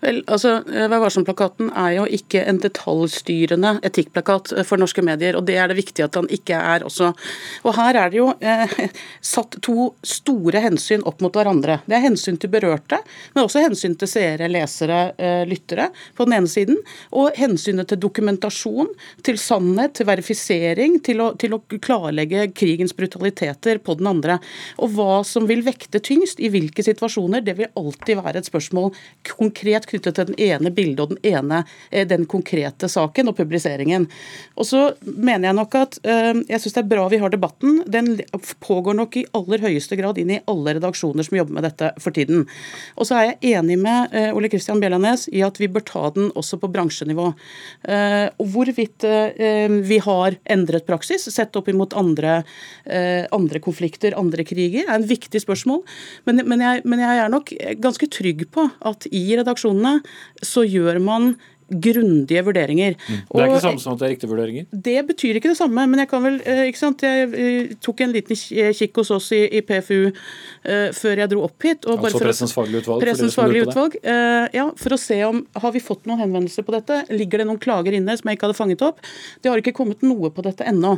Vel, 0.00 0.20
altså, 0.28 0.58
eh, 0.68 0.86
Vær 0.90 1.00
varsom-plakaten 1.00 1.70
er 1.72 1.94
jo 1.96 2.04
ikke 2.18 2.42
en 2.44 2.58
detaljstyrende 2.60 3.78
etikkplakat 3.86 4.52
eh, 4.52 4.66
for 4.66 4.80
norske 4.80 5.00
medier, 5.04 5.38
og 5.38 5.46
det 5.48 5.56
er 5.56 5.70
det 5.70 5.78
viktig 5.78 6.04
at 6.04 6.18
han 6.18 6.28
ikke 6.32 6.58
er 6.58 6.84
også. 6.84 7.12
Og 7.64 7.76
Her 7.78 7.98
er 8.02 8.12
det 8.12 8.20
jo 8.20 8.28
eh, 8.44 8.74
satt 9.34 9.56
to 9.64 9.90
store 10.06 10.60
hensyn 10.64 11.04
opp 11.08 11.24
mot 11.24 11.32
hverandre. 11.36 11.78
Det 11.88 11.96
er 11.96 12.04
hensyn 12.04 12.36
til 12.40 12.52
berørte, 12.52 13.00
men 13.34 13.46
også 13.46 13.64
hensyn 13.64 13.96
til 13.96 14.10
seere, 14.10 14.50
lesere, 14.52 15.00
eh, 15.16 15.46
lyttere 15.48 15.88
på 16.16 16.28
den 16.28 16.36
ene 16.40 16.52
siden. 16.52 16.76
Og 17.16 17.32
hensynet 17.40 17.88
til 17.88 18.00
dokumentasjon, 18.04 18.92
til 19.24 19.40
sannhet, 19.40 19.96
til 19.96 20.10
verifisering, 20.10 21.00
til 21.06 21.24
å, 21.24 21.30
til 21.40 21.56
å 21.56 21.62
klarlegge 21.72 22.50
krigens 22.56 22.92
brutaliteter 22.96 23.80
på 23.80 23.96
den 23.96 24.12
andre. 24.12 24.38
Og 24.76 24.92
hva 24.98 25.22
som 25.26 25.48
vil 25.48 25.64
vekte 25.64 26.02
tyngst 26.04 26.42
i 26.44 26.52
hvilke 26.52 26.84
situasjoner, 26.84 27.40
det 27.46 27.56
vil 27.62 27.72
alltid 27.80 28.20
være 28.20 28.44
et 28.44 28.52
spørsmål 28.52 28.92
konkret 29.32 29.85
knyttet 29.90 30.16
til 30.16 30.30
den 30.30 30.40
ene 30.42 30.72
bildet 30.74 31.02
og 31.04 31.14
den 31.14 31.20
ene 31.26 31.62
eh, 31.90 32.06
den 32.08 32.26
konkrete 32.30 32.88
saken 32.90 33.30
og 33.30 33.36
publiseringen. 33.38 34.08
Og 34.56 34.68
så 34.68 34.82
mener 35.02 35.50
jeg 35.50 35.58
nok 35.58 35.76
at 35.78 35.98
eh, 36.06 36.32
jeg 36.48 36.62
syns 36.62 36.76
det 36.76 36.82
er 36.84 36.90
bra 36.90 37.06
vi 37.12 37.20
har 37.22 37.32
debatten. 37.32 37.82
Den 37.90 38.14
pågår 38.64 38.98
nok 38.98 39.18
i 39.20 39.26
aller 39.36 39.64
høyeste 39.64 39.98
grad 39.98 40.20
inn 40.20 40.34
i 40.36 40.40
alle 40.50 40.76
redaksjoner 40.78 41.26
som 41.26 41.38
jobber 41.38 41.58
med 41.58 41.66
dette 41.68 41.92
for 42.02 42.16
tiden. 42.16 42.46
Og 42.96 43.08
så 43.08 43.18
er 43.18 43.28
jeg 43.30 43.56
enig 43.58 43.78
med 43.82 44.16
eh, 44.16 44.30
Ole 44.36 44.50
Kristian 44.52 44.82
Bjellanes 44.82 45.28
i 45.32 45.44
at 45.46 45.60
vi 45.60 45.70
bør 45.72 45.86
ta 45.86 46.04
den 46.16 46.30
også 46.36 46.58
på 46.60 46.70
bransjenivå. 46.72 47.26
Og 47.86 48.48
hvorvidt 48.52 49.04
vi 49.86 49.98
har 50.02 50.36
endret 50.52 50.86
praksis 50.88 51.26
sett 51.32 51.56
opp 51.58 51.68
imot 51.70 51.94
andre, 51.98 52.38
andre 53.34 53.60
konflikter, 53.62 54.16
andre 54.18 54.44
kriger, 54.46 54.86
er 54.86 54.96
en 54.96 55.06
viktig 55.08 55.40
spørsmål. 55.42 55.82
Men, 56.28 56.42
men, 56.48 56.62
jeg, 56.64 56.82
men 56.88 57.02
jeg 57.02 57.22
er 57.22 57.32
nok 57.32 57.52
ganske 57.82 58.08
trygg 58.12 58.46
på 58.54 58.66
at 58.88 59.06
i 59.10 59.22
redaksjonen 59.38 59.75
organisasjonene, 59.76 60.02
så 60.42 60.64
gjør 60.64 61.00
man 61.00 61.36
grundige 61.68 62.42
vurderinger. 62.46 62.94
Mm. 62.96 63.22
Det 63.26 63.40
er 63.40 63.46
ikke 63.46 63.58
det 63.58 63.64
samme 63.64 63.82
som 63.82 63.94
at 63.94 64.02
det 64.02 64.06
er 64.06 64.12
riktige 64.14 64.30
vurderinger? 64.30 64.66
Det 64.70 64.96
betyr 65.08 65.40
ikke 65.40 65.52
det 65.52 65.58
samme. 65.58 65.86
Men 65.90 66.02
jeg 66.02 66.10
kan 66.10 66.24
vel, 66.24 66.40
eh, 66.44 66.62
ikke 66.70 66.80
sant, 66.80 67.02
jeg 67.02 67.30
eh, 67.34 67.74
tok 67.82 68.02
en 68.04 68.14
liten 68.14 68.38
kikk 68.76 69.00
hos 69.02 69.10
oss 69.16 69.30
i, 69.36 69.42
i 69.58 69.62
PFU 69.66 70.08
uh, 70.08 70.88
før 70.94 71.22
jeg 71.22 71.30
dro 71.32 71.42
opp 71.46 71.66
hit. 71.66 71.86
Og 71.90 72.04
altså 72.04 72.22
Pressens 72.22 72.54
faglige 72.54 72.84
utvalg? 72.84 73.04
Pressens 73.04 73.36
faglige 73.38 73.66
utvalg, 73.68 73.96
uh, 74.06 74.46
ja, 74.54 74.66
For 74.78 74.96
å 74.96 75.00
se 75.00 75.18
om 75.26 75.42
har 75.56 75.74
vi 75.74 75.82
fått 75.82 76.06
noen 76.08 76.22
henvendelser 76.24 76.66
på 76.66 76.74
dette. 76.74 77.02
Ligger 77.14 77.42
det 77.42 77.48
noen 77.50 77.60
klager 77.62 77.96
inne 77.96 78.16
som 78.18 78.30
jeg 78.30 78.38
ikke 78.38 78.48
hadde 78.48 78.58
fanget 78.58 78.84
opp? 78.86 79.02
Det 79.42 79.50
har 79.50 79.62
ikke 79.62 79.74
kommet 79.76 80.04
noe 80.06 80.30
på 80.34 80.44
dette 80.46 80.66
ennå. 80.66 80.96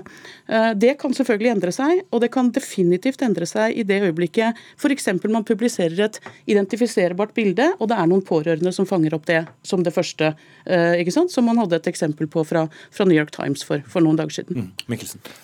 Uh, 0.50 0.72
det 0.78 0.96
kan 1.00 1.16
selvfølgelig 1.16 1.54
endre 1.56 1.74
seg, 1.74 2.04
og 2.12 2.24
det 2.24 2.32
kan 2.34 2.52
definitivt 2.54 3.24
endre 3.24 3.48
seg 3.48 3.76
i 3.78 3.86
det 3.88 4.02
øyeblikket 4.04 4.58
f.eks. 4.78 5.08
man 5.28 5.46
publiserer 5.46 6.04
et 6.08 6.20
identifiserbart 6.50 7.34
bilde, 7.36 7.72
og 7.78 7.90
det 7.90 7.98
er 7.98 8.10
noen 8.10 8.24
pårørende 8.26 8.72
som 8.74 8.88
fanger 8.88 9.16
opp 9.16 9.26
det 9.28 9.44
som 9.66 9.82
det 9.84 9.94
første 9.94 10.32
ikke 10.68 11.14
sant? 11.14 11.32
som 11.32 11.46
man 11.48 11.58
hadde 11.60 11.78
et 11.78 11.88
eksempel 11.90 12.28
på 12.30 12.44
fra, 12.48 12.66
fra 12.94 13.06
New 13.08 13.16
York 13.16 13.32
Times 13.34 13.64
for, 13.66 13.82
for 13.88 14.04
noen 14.04 14.18
dager 14.18 14.40
siden. 14.40 14.68
Mm. 14.68 14.98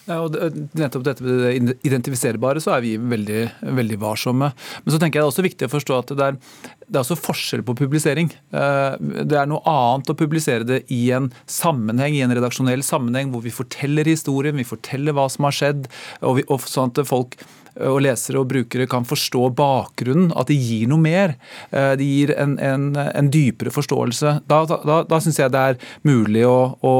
Ja, 0.08 0.20
og 0.20 0.36
nettopp 0.76 1.06
dette 1.06 1.24
med 1.24 1.42
det 1.44 1.76
identifiserbare 1.86 2.62
så 2.62 2.76
er 2.76 2.84
vi 2.84 2.94
veldig, 3.00 3.42
veldig 3.78 3.98
varsomme. 4.02 4.50
Men 4.84 4.94
så 4.94 5.00
tenker 5.00 5.18
jeg 5.18 5.24
det 5.24 5.28
er 5.28 5.32
også 5.32 5.46
viktig 5.46 5.68
å 5.68 5.72
forstå 5.72 5.98
at 5.98 6.14
det 6.18 6.28
er, 6.28 6.38
det 6.84 6.98
er 6.98 7.02
også 7.02 7.18
forskjell 7.20 7.64
på 7.66 7.76
publisering. 7.78 8.30
Eh, 8.54 8.96
det 9.24 9.40
er 9.40 9.50
noe 9.50 9.62
annet 9.70 10.12
å 10.12 10.18
publisere 10.18 10.68
det 10.68 10.82
i 10.94 11.02
en 11.16 11.30
sammenheng, 11.50 12.16
i 12.16 12.24
en 12.26 12.34
redaksjonell 12.34 12.84
sammenheng, 12.86 13.32
hvor 13.32 13.44
vi 13.44 13.54
forteller 13.54 14.08
historien, 14.10 14.58
vi 14.60 14.68
forteller 14.68 15.16
hva 15.16 15.28
som 15.32 15.48
har 15.48 15.56
skjedd, 15.56 15.88
og, 16.22 16.40
vi, 16.40 16.48
og 16.48 16.64
sånn 16.68 16.92
at 16.92 17.04
folk 17.08 17.38
og 17.82 18.02
lesere 18.04 18.38
og 18.38 18.48
brukere 18.50 18.86
kan 18.90 19.06
forstå 19.06 19.48
bakgrunnen, 19.58 20.30
at 20.38 20.50
det 20.50 20.58
gir 20.60 20.88
noe 20.90 21.02
mer. 21.02 21.34
Eh, 21.74 21.94
det 21.98 22.06
gir 22.06 22.32
en, 22.38 22.56
en, 22.62 22.86
en 22.94 23.30
dypere 23.32 23.72
forståelse. 23.74 24.36
Da, 24.50 24.60
da, 24.70 25.00
da 25.08 25.20
syns 25.22 25.40
jeg 25.40 25.52
det 25.54 25.64
er 25.72 25.80
mulig 26.06 26.44
å, 26.46 26.58
å, 26.78 26.94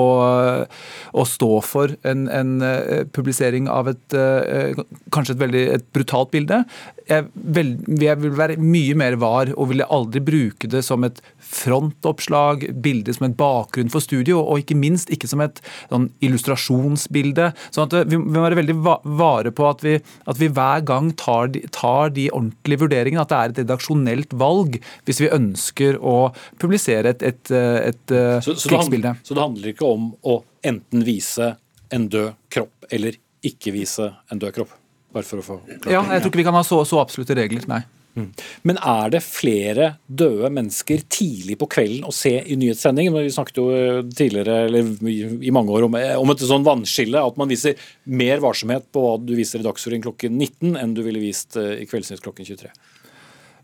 å 1.15 1.27
stå 1.29 1.53
for 1.65 1.95
en, 2.03 2.27
en, 2.27 2.57
eh, 2.67 3.05
publisering 3.15 3.69
av 3.71 3.93
et 3.93 4.19
eh, 4.19 4.75
kanskje 5.15 5.37
et 5.37 5.45
veldig 5.45 5.65
et 5.77 5.87
brutalt 5.95 6.33
bilde. 6.35 6.65
Jeg, 7.09 7.29
vel, 7.35 7.75
jeg 8.01 8.19
vil 8.23 8.35
være 8.35 8.59
mye 8.59 8.97
mer 8.99 9.19
var 9.21 9.53
og 9.55 9.71
ville 9.71 9.87
aldri 9.93 10.23
bruke 10.25 10.71
det 10.71 10.83
som 10.87 11.05
et 11.07 11.21
frontoppslag, 11.55 12.67
bilde 12.83 13.15
som 13.15 13.29
en 13.29 13.37
bakgrunn 13.39 13.93
for 13.93 14.03
studio, 14.03 14.41
og 14.41 14.65
ikke 14.65 14.79
minst 14.79 15.13
ikke 15.13 15.29
som 15.31 15.43
et 15.45 15.61
sånn 15.93 16.09
illustrasjonsbilde. 16.25 17.53
sånn 17.75 17.87
at 17.91 18.11
Vi 18.11 18.19
må 18.19 18.43
være 18.43 18.59
veldig 18.63 18.79
vare 19.21 19.53
på 19.55 19.69
at 19.69 19.85
vi, 19.85 19.99
at 20.01 20.41
vi 20.41 20.49
hver 20.49 20.64
gang 20.89 21.11
tar 21.21 21.51
de, 21.55 21.65
tar 21.75 22.13
de, 22.17 22.29
ordentlige 22.35 22.85
vurderingene. 22.85 23.25
At 23.25 23.33
det 23.33 23.41
er 23.41 23.55
et 23.55 23.61
redaksjonelt 23.65 24.37
valg 24.41 24.79
hvis 25.09 25.23
vi 25.25 25.33
ønsker 25.35 25.99
å 26.01 26.17
publisere 26.63 27.15
et, 27.15 27.25
et, 27.25 27.53
et, 27.55 28.15
et 28.15 28.45
så, 28.45 28.57
så 28.57 28.73
krigsbilde. 28.73 29.17
Det 29.19 29.29
så 29.29 29.37
det 29.37 29.45
handler 29.47 29.75
ikke 29.75 29.91
om 29.91 30.13
å 30.23 30.41
enten 30.65 31.05
vise 31.07 31.55
en 31.95 32.09
død 32.11 32.35
kropp 32.53 32.89
eller 32.91 33.19
ikke 33.45 33.75
vise 33.75 34.11
en 34.33 34.41
død 34.41 34.57
kropp? 34.57 34.79
Bare 35.15 35.27
for 35.29 35.39
å 35.39 35.45
få 35.47 35.61
Ja, 35.87 36.01
jeg 36.01 36.25
tror 36.25 36.31
ikke 36.33 36.41
vi 36.41 36.47
kan 36.49 36.57
ha 36.57 36.65
så, 36.67 36.81
så 36.89 36.99
absolutte 37.03 37.37
regler, 37.39 37.67
nei. 37.71 37.85
Mm. 38.15 38.29
Men 38.63 38.79
er 38.79 39.11
det 39.11 39.21
flere 39.27 39.89
døde 40.07 40.51
mennesker 40.55 41.03
tidlig 41.11 41.57
på 41.59 41.67
kvelden 41.75 42.07
å 42.07 42.15
se 42.15 42.37
i 42.39 42.57
nyhetssendingen? 42.59 43.17
Vi 43.17 43.33
snakket 43.35 43.59
jo 43.59 43.67
eh, 43.75 44.01
tidligere, 44.07 44.59
eller 44.69 44.91
i 45.11 45.55
mange 45.55 45.75
år 45.75 45.89
om, 45.89 45.97
eh, 45.99 46.15
om 46.21 46.31
et 46.31 46.45
sånn 46.47 46.67
vannskille. 46.67 47.19
At 47.19 47.41
man 47.41 47.51
viser 47.51 47.81
mer 48.07 48.43
varsomhet 48.45 48.87
på 48.95 49.03
hva 49.03 49.17
du 49.19 49.35
viser 49.39 49.63
i 49.63 49.67
Dagsrevyen 49.67 50.05
klokken 50.07 50.39
19 50.39 50.79
enn 50.79 50.95
du 50.95 51.03
ville 51.07 51.23
vist 51.23 51.59
eh, 51.59 51.81
i 51.83 51.89
Kveldsnytt 51.91 52.23
klokken 52.25 52.47
23. 52.47 52.71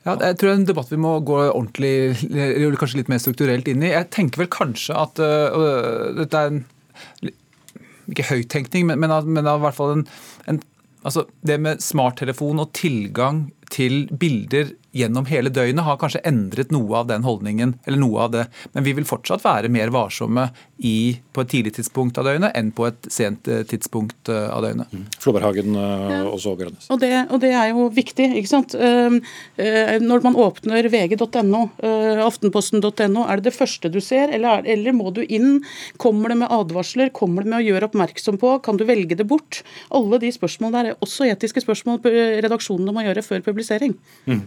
Ja, 0.01 0.14
jeg 0.16 0.38
tror 0.40 0.48
det 0.48 0.53
er 0.55 0.59
en 0.59 0.68
debatt 0.70 0.90
vi 0.90 0.98
må 0.98 1.12
gå 1.28 1.36
ordentlig, 1.44 2.16
kanskje 2.80 3.03
litt 3.03 3.11
mer 3.12 3.20
strukturelt 3.20 3.68
inn 3.68 3.84
i. 3.84 3.92
Jeg 3.92 4.09
tenker 4.14 4.42
vel 4.42 4.51
kanskje 4.51 4.96
at 4.96 5.20
øh, 5.20 6.16
dette 6.16 6.40
er 6.40 6.55
en 6.55 6.62
ikke 8.11 8.30
høyttenkning, 8.32 8.88
men, 8.88 8.98
men, 8.98 9.12
men 9.30 9.46
i 9.46 9.59
hvert 9.62 9.76
fall 9.76 9.98
en, 9.98 10.07
en 10.51 10.59
altså 11.07 11.24
Det 11.46 11.57
med 11.61 11.80
smarttelefon 11.80 12.61
og 12.61 12.72
tilgang 12.76 13.46
til 13.70 14.08
bilder 14.20 14.72
gjennom 14.97 15.26
hele 15.30 15.53
døgnet 15.55 15.86
har 15.86 15.99
kanskje 16.01 16.22
endret 16.26 16.72
noe 16.74 17.03
av 17.03 17.11
den 17.11 17.24
holdningen. 17.26 17.76
eller 17.86 17.99
noe 17.99 18.20
av 18.26 18.30
det, 18.30 18.47
Men 18.72 18.84
vi 18.84 18.93
vil 18.93 19.05
fortsatt 19.05 19.45
være 19.45 19.68
mer 19.68 19.91
varsomme 19.91 20.51
i, 20.78 21.20
på 21.32 21.43
et 21.45 21.51
tidlig 21.53 21.74
tidspunkt 21.76 22.18
av 22.18 22.24
døgnet 22.24 22.57
enn 22.57 22.70
på 22.72 22.86
et 22.88 23.09
sent 23.12 23.49
eh, 23.49 23.62
tidspunkt 23.68 24.30
eh, 24.32 24.49
av 24.49 24.64
døgnet. 24.64 24.93
Mm. 24.93 25.07
Floberhagen 25.20 25.76
eh, 25.76 26.12
ja. 26.14 26.20
også 26.30 26.55
Grønnes. 26.59 26.88
Og 26.91 27.01
det, 27.03 27.12
og 27.30 27.41
det, 27.43 27.53
er 27.57 27.70
jo 27.74 27.88
viktig. 27.95 28.30
ikke 28.41 28.51
sant? 28.51 28.74
Når 28.80 30.24
man 30.24 30.36
åpner 30.41 30.86
vg.no, 30.91 31.62
aftenposten.no, 32.24 33.24
er 33.26 33.41
det 33.41 33.51
det 33.51 33.57
første 33.57 33.91
du 33.93 34.01
ser, 34.05 34.32
eller, 34.34 34.61
er, 34.61 34.70
eller 34.76 34.97
må 34.97 35.12
du 35.14 35.22
inn? 35.22 35.61
Kommer 36.01 36.32
det 36.32 36.41
med 36.43 36.53
advarsler? 36.53 37.12
Kommer 37.16 37.45
det 37.45 37.53
med 37.53 37.61
å 37.61 37.66
gjøre 37.66 37.91
oppmerksom 37.91 38.41
på? 38.41 38.57
Kan 38.64 38.80
du 38.80 38.86
velge 38.88 39.18
det 39.18 39.28
bort? 39.28 39.62
Alle 39.95 40.20
de 40.22 40.32
spørsmålene 40.34 40.76
der 40.80 40.93
er 40.93 41.05
også 41.05 41.28
etiske 41.28 41.64
spørsmål 41.64 42.01
redaksjonene 42.45 42.95
må 42.95 43.05
gjøre 43.05 43.24
før 43.26 43.45
publisering. 43.45 43.97
Mm. 44.26 44.43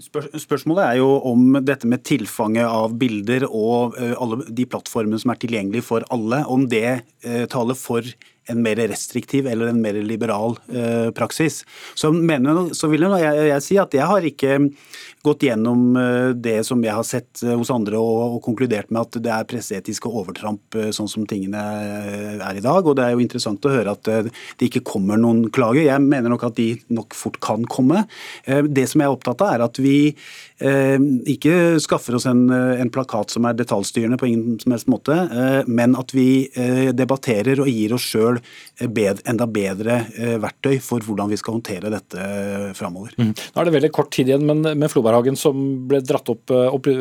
Spør 0.00 0.26
spørsmålet 0.36 0.84
er 0.84 0.98
jo 1.00 1.14
om 1.30 1.56
dette 1.64 1.88
med 1.88 2.04
tilfanget 2.04 2.66
av 2.68 2.92
bilder 3.00 3.46
og 3.48 3.96
uh, 3.96 4.12
alle 4.20 4.44
de 4.48 4.66
plattformene 4.68 5.20
som 5.20 5.32
er 5.32 5.40
tilgjengelige 5.40 5.86
for 5.86 6.04
alle, 6.12 6.42
om 6.44 6.66
det 6.68 7.00
uh, 7.24 7.46
taler 7.50 7.78
for 7.78 8.04
en 8.48 8.62
mer 8.62 8.76
restriktiv 8.76 9.46
eller 9.46 9.70
en 9.70 9.80
mer 9.82 9.94
liberal 10.02 10.56
eh, 10.72 11.10
praksis. 11.10 11.64
Så, 11.94 12.12
mener, 12.12 12.74
så 12.74 12.88
vil 12.90 13.04
jeg, 13.06 13.22
jeg, 13.22 13.46
jeg, 13.50 13.64
si 13.66 13.78
at 13.80 13.94
jeg 13.94 14.08
har 14.10 14.26
ikke 14.26 14.56
gått 15.24 15.44
gjennom 15.44 15.96
eh, 16.00 16.30
det 16.34 16.60
som 16.66 16.80
jeg 16.84 16.96
har 16.96 17.06
sett 17.06 17.42
eh, 17.44 17.54
hos 17.58 17.72
andre 17.74 18.00
og, 18.00 18.36
og 18.36 18.42
konkludert 18.44 18.90
med 18.90 19.02
at 19.02 19.20
det 19.22 19.32
er 19.34 19.48
presseetiske 19.50 20.10
overtramp 20.10 20.78
eh, 20.78 20.90
sånn 20.96 21.10
som 21.10 21.26
tingene 21.28 21.60
er 22.40 22.58
i 22.58 22.64
dag. 22.64 22.84
Og 22.84 22.96
det 22.98 23.06
er 23.06 23.14
jo 23.14 23.24
interessant 23.24 23.66
å 23.68 23.74
høre 23.74 23.94
at 23.96 24.08
det 24.10 24.68
ikke 24.70 24.84
kommer 24.86 25.20
noen 25.20 25.46
klager. 25.52 25.84
Jeg 25.84 26.04
mener 26.04 26.32
nok 26.32 26.48
at 26.50 26.58
de 26.58 26.72
nok 26.90 27.16
fort 27.16 27.38
kan 27.44 27.66
komme. 27.70 28.04
Det 28.46 28.86
som 28.88 29.02
jeg 29.02 29.08
er 29.08 29.14
opptatt 29.14 29.44
av, 29.44 29.54
er 29.54 29.64
at 29.66 29.80
vi 29.82 29.96
eh, 30.10 30.49
ikke 30.60 31.80
skaffer 31.80 32.16
oss 32.18 32.26
en, 32.28 32.42
en, 32.50 32.90
plakat 32.92 33.32
som 33.32 33.46
er 33.48 33.56
detaljstyrende 33.56 34.18
på 34.20 34.28
ingen 34.28 34.58
som 34.60 34.74
helst 34.74 34.90
måte, 34.90 35.14
eh, 35.14 35.68
men 35.70 35.94
at 35.98 36.12
vi 36.14 36.50
eh, 36.52 36.90
debatterer 36.96 37.62
og 37.62 37.70
gir 37.70 37.94
oss 37.96 38.04
sjøl 38.10 38.40
bed, 38.92 39.22
enda 39.30 39.46
bedre 39.50 40.02
eh, 40.16 40.36
verktøy 40.42 40.76
for 40.84 41.04
hvordan 41.04 41.30
vi 41.32 41.38
skal 41.40 41.56
håndtere 41.56 41.92
dette 41.92 42.26
framover. 42.76 43.14
Mm. 43.16 43.32
Nå 43.32 43.62
er 43.62 43.68
det 43.68 43.74
veldig 43.78 43.92
kort 43.96 44.12
tid 44.14 44.32
igjen, 44.32 44.46
men 44.48 44.62
med 44.64 44.92
Floberhagen 44.92 45.38
som 45.38 45.62
ble 45.88 46.02
dratt 46.04 46.28
opp, 46.32 46.52
opp 46.52 46.90
i 46.90 46.96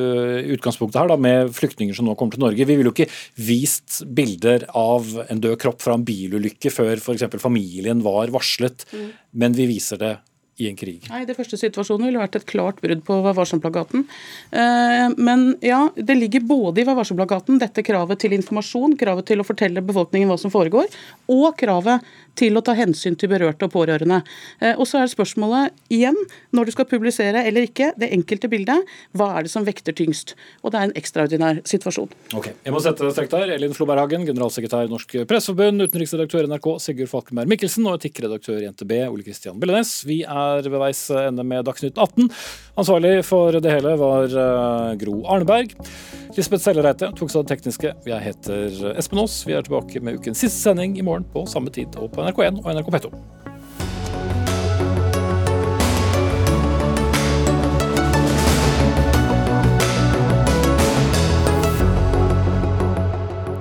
utgangspunktet 0.56 1.02
her, 1.02 1.12
da, 1.12 1.20
med 1.20 1.54
flyktninger 1.56 1.98
som 1.98 2.08
nå 2.08 2.16
kommer 2.20 2.38
til 2.38 2.46
Norge. 2.46 2.64
Vi 2.70 2.80
ville 2.80 2.92
jo 2.92 2.96
ikke 2.96 3.10
vist 3.50 4.02
bilder 4.06 4.70
av 4.78 5.10
en 5.28 5.44
død 5.44 5.60
kropp 5.62 5.84
fra 5.84 5.98
en 5.98 6.08
bilulykke 6.08 6.72
før 6.74 6.96
f.eks. 7.02 7.28
familien 7.42 8.04
var 8.06 8.32
varslet, 8.34 8.88
mm. 8.94 9.08
men 9.42 9.58
vi 9.58 9.70
viser 9.74 10.02
det 10.02 10.16
i 10.60 10.70
en 10.70 10.78
krig? 10.80 11.08
Nei, 11.10 11.24
Det 11.26 11.36
første 11.38 11.58
situasjonen 11.60 12.10
ville 12.10 12.22
vært 12.22 12.38
et 12.40 12.48
klart 12.50 12.82
brudd 12.84 13.04
på 13.08 13.20
Vær 13.24 13.38
varsom-plakaten. 13.38 14.06
Eh, 14.52 15.08
men 15.18 15.46
ja, 15.66 15.86
det 15.96 16.18
ligger 16.20 16.46
både 16.48 16.84
i 16.84 16.88
Vær 16.88 17.00
varsom-plakaten 17.00 17.62
dette 17.62 17.84
kravet 17.86 18.20
til 18.22 18.36
informasjon, 18.38 18.98
kravet 19.00 19.30
til 19.32 19.42
å 19.42 19.48
fortelle 19.48 19.84
befolkningen 19.86 20.32
hva 20.32 20.40
som 20.42 20.54
foregår, 20.54 20.92
og 21.32 21.50
kravet 21.60 22.06
til 22.40 22.58
å 22.58 22.64
ta 22.66 22.76
hensyn 22.78 23.18
til 23.20 23.32
berørte 23.32 23.68
og 23.68 23.74
pårørende. 23.74 24.22
Eh, 24.64 24.76
og 24.78 24.88
så 24.90 25.02
er 25.02 25.12
spørsmålet 25.12 25.76
igjen, 25.94 26.18
når 26.56 26.70
du 26.70 26.76
skal 26.76 26.88
publisere 26.90 27.44
eller 27.48 27.68
ikke, 27.68 27.92
det 28.00 28.12
enkelte 28.16 28.50
bildet, 28.52 28.88
hva 29.18 29.32
er 29.38 29.46
det 29.46 29.54
som 29.54 29.66
vekter 29.68 29.96
tyngst? 29.96 30.36
Og 30.64 30.74
det 30.74 30.80
er 30.80 30.90
en 30.90 30.96
ekstraordinær 31.00 31.62
situasjon. 31.68 32.12
Ok, 32.38 32.52
Jeg 32.64 32.76
må 32.76 32.82
sette 32.84 33.12
strekk 33.14 33.32
der. 33.34 33.56
Elin 33.56 33.76
Floberghagen, 33.76 34.26
generalsekretær 34.28 34.88
i 34.88 34.92
Norsk 34.92 35.18
Presseforbund, 35.30 35.84
utenriksredaktør 35.88 36.46
i 36.46 36.52
NRK 36.52 36.70
Sigurd 36.84 37.12
Falkenberg 37.12 37.50
Mikkelsen 37.50 37.88
og 37.90 37.98
etikkredaktør 38.00 38.62
i 38.64 38.70
NTB 38.72 38.96
Ole 39.10 39.26
Kristian 39.26 39.60
Billenes. 39.62 39.94
Vi 40.08 40.22
er 40.24 40.64
ved 40.66 40.80
veis 40.82 41.04
ende 41.14 41.46
med 41.48 41.66
Dagsnytt 41.68 41.98
18. 41.98 42.30
Ansvarlig 42.80 43.20
for 43.28 43.60
det 43.60 43.74
hele 43.74 43.96
var 44.00 44.40
eh, 44.46 44.96
Gro 45.02 45.22
Arneberg. 45.28 45.76
Lisbeth 46.38 46.64
Sellereite 46.64 47.10
tok 47.18 47.32
seg 47.32 47.42
av 47.42 47.48
det 47.48 47.56
tekniske. 47.56 47.94
Jeg 48.08 48.24
heter 48.24 48.76
Espen 49.00 49.20
Aas. 49.24 49.40
Vi 49.48 49.56
er 49.58 49.66
tilbake 49.66 50.00
med 50.06 50.20
ukens 50.22 50.40
siste 50.44 50.62
sending 50.62 50.96
i 51.00 51.06
morgen 51.06 51.26
på 51.34 51.44
samme 51.50 51.74
tid 51.74 51.98
og 52.00 52.14
på 52.14 52.24
NRK1 52.30 52.64
og 52.64 52.72
NRK 52.78 52.90
P2. 52.96 53.14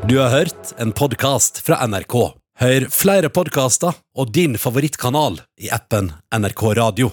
Du 0.08 0.16
har 0.16 0.30
hørt 0.32 0.70
en 0.80 0.94
podkast 0.96 1.60
fra 1.66 1.82
NRK. 1.84 2.14
Hør 2.58 2.88
flere 2.90 3.28
podkaster 3.28 3.92
og 4.16 4.32
din 4.32 4.56
favorittkanal 4.58 5.42
i 5.60 5.68
appen 5.74 6.14
NRK 6.32 6.64
Radio. 6.80 7.12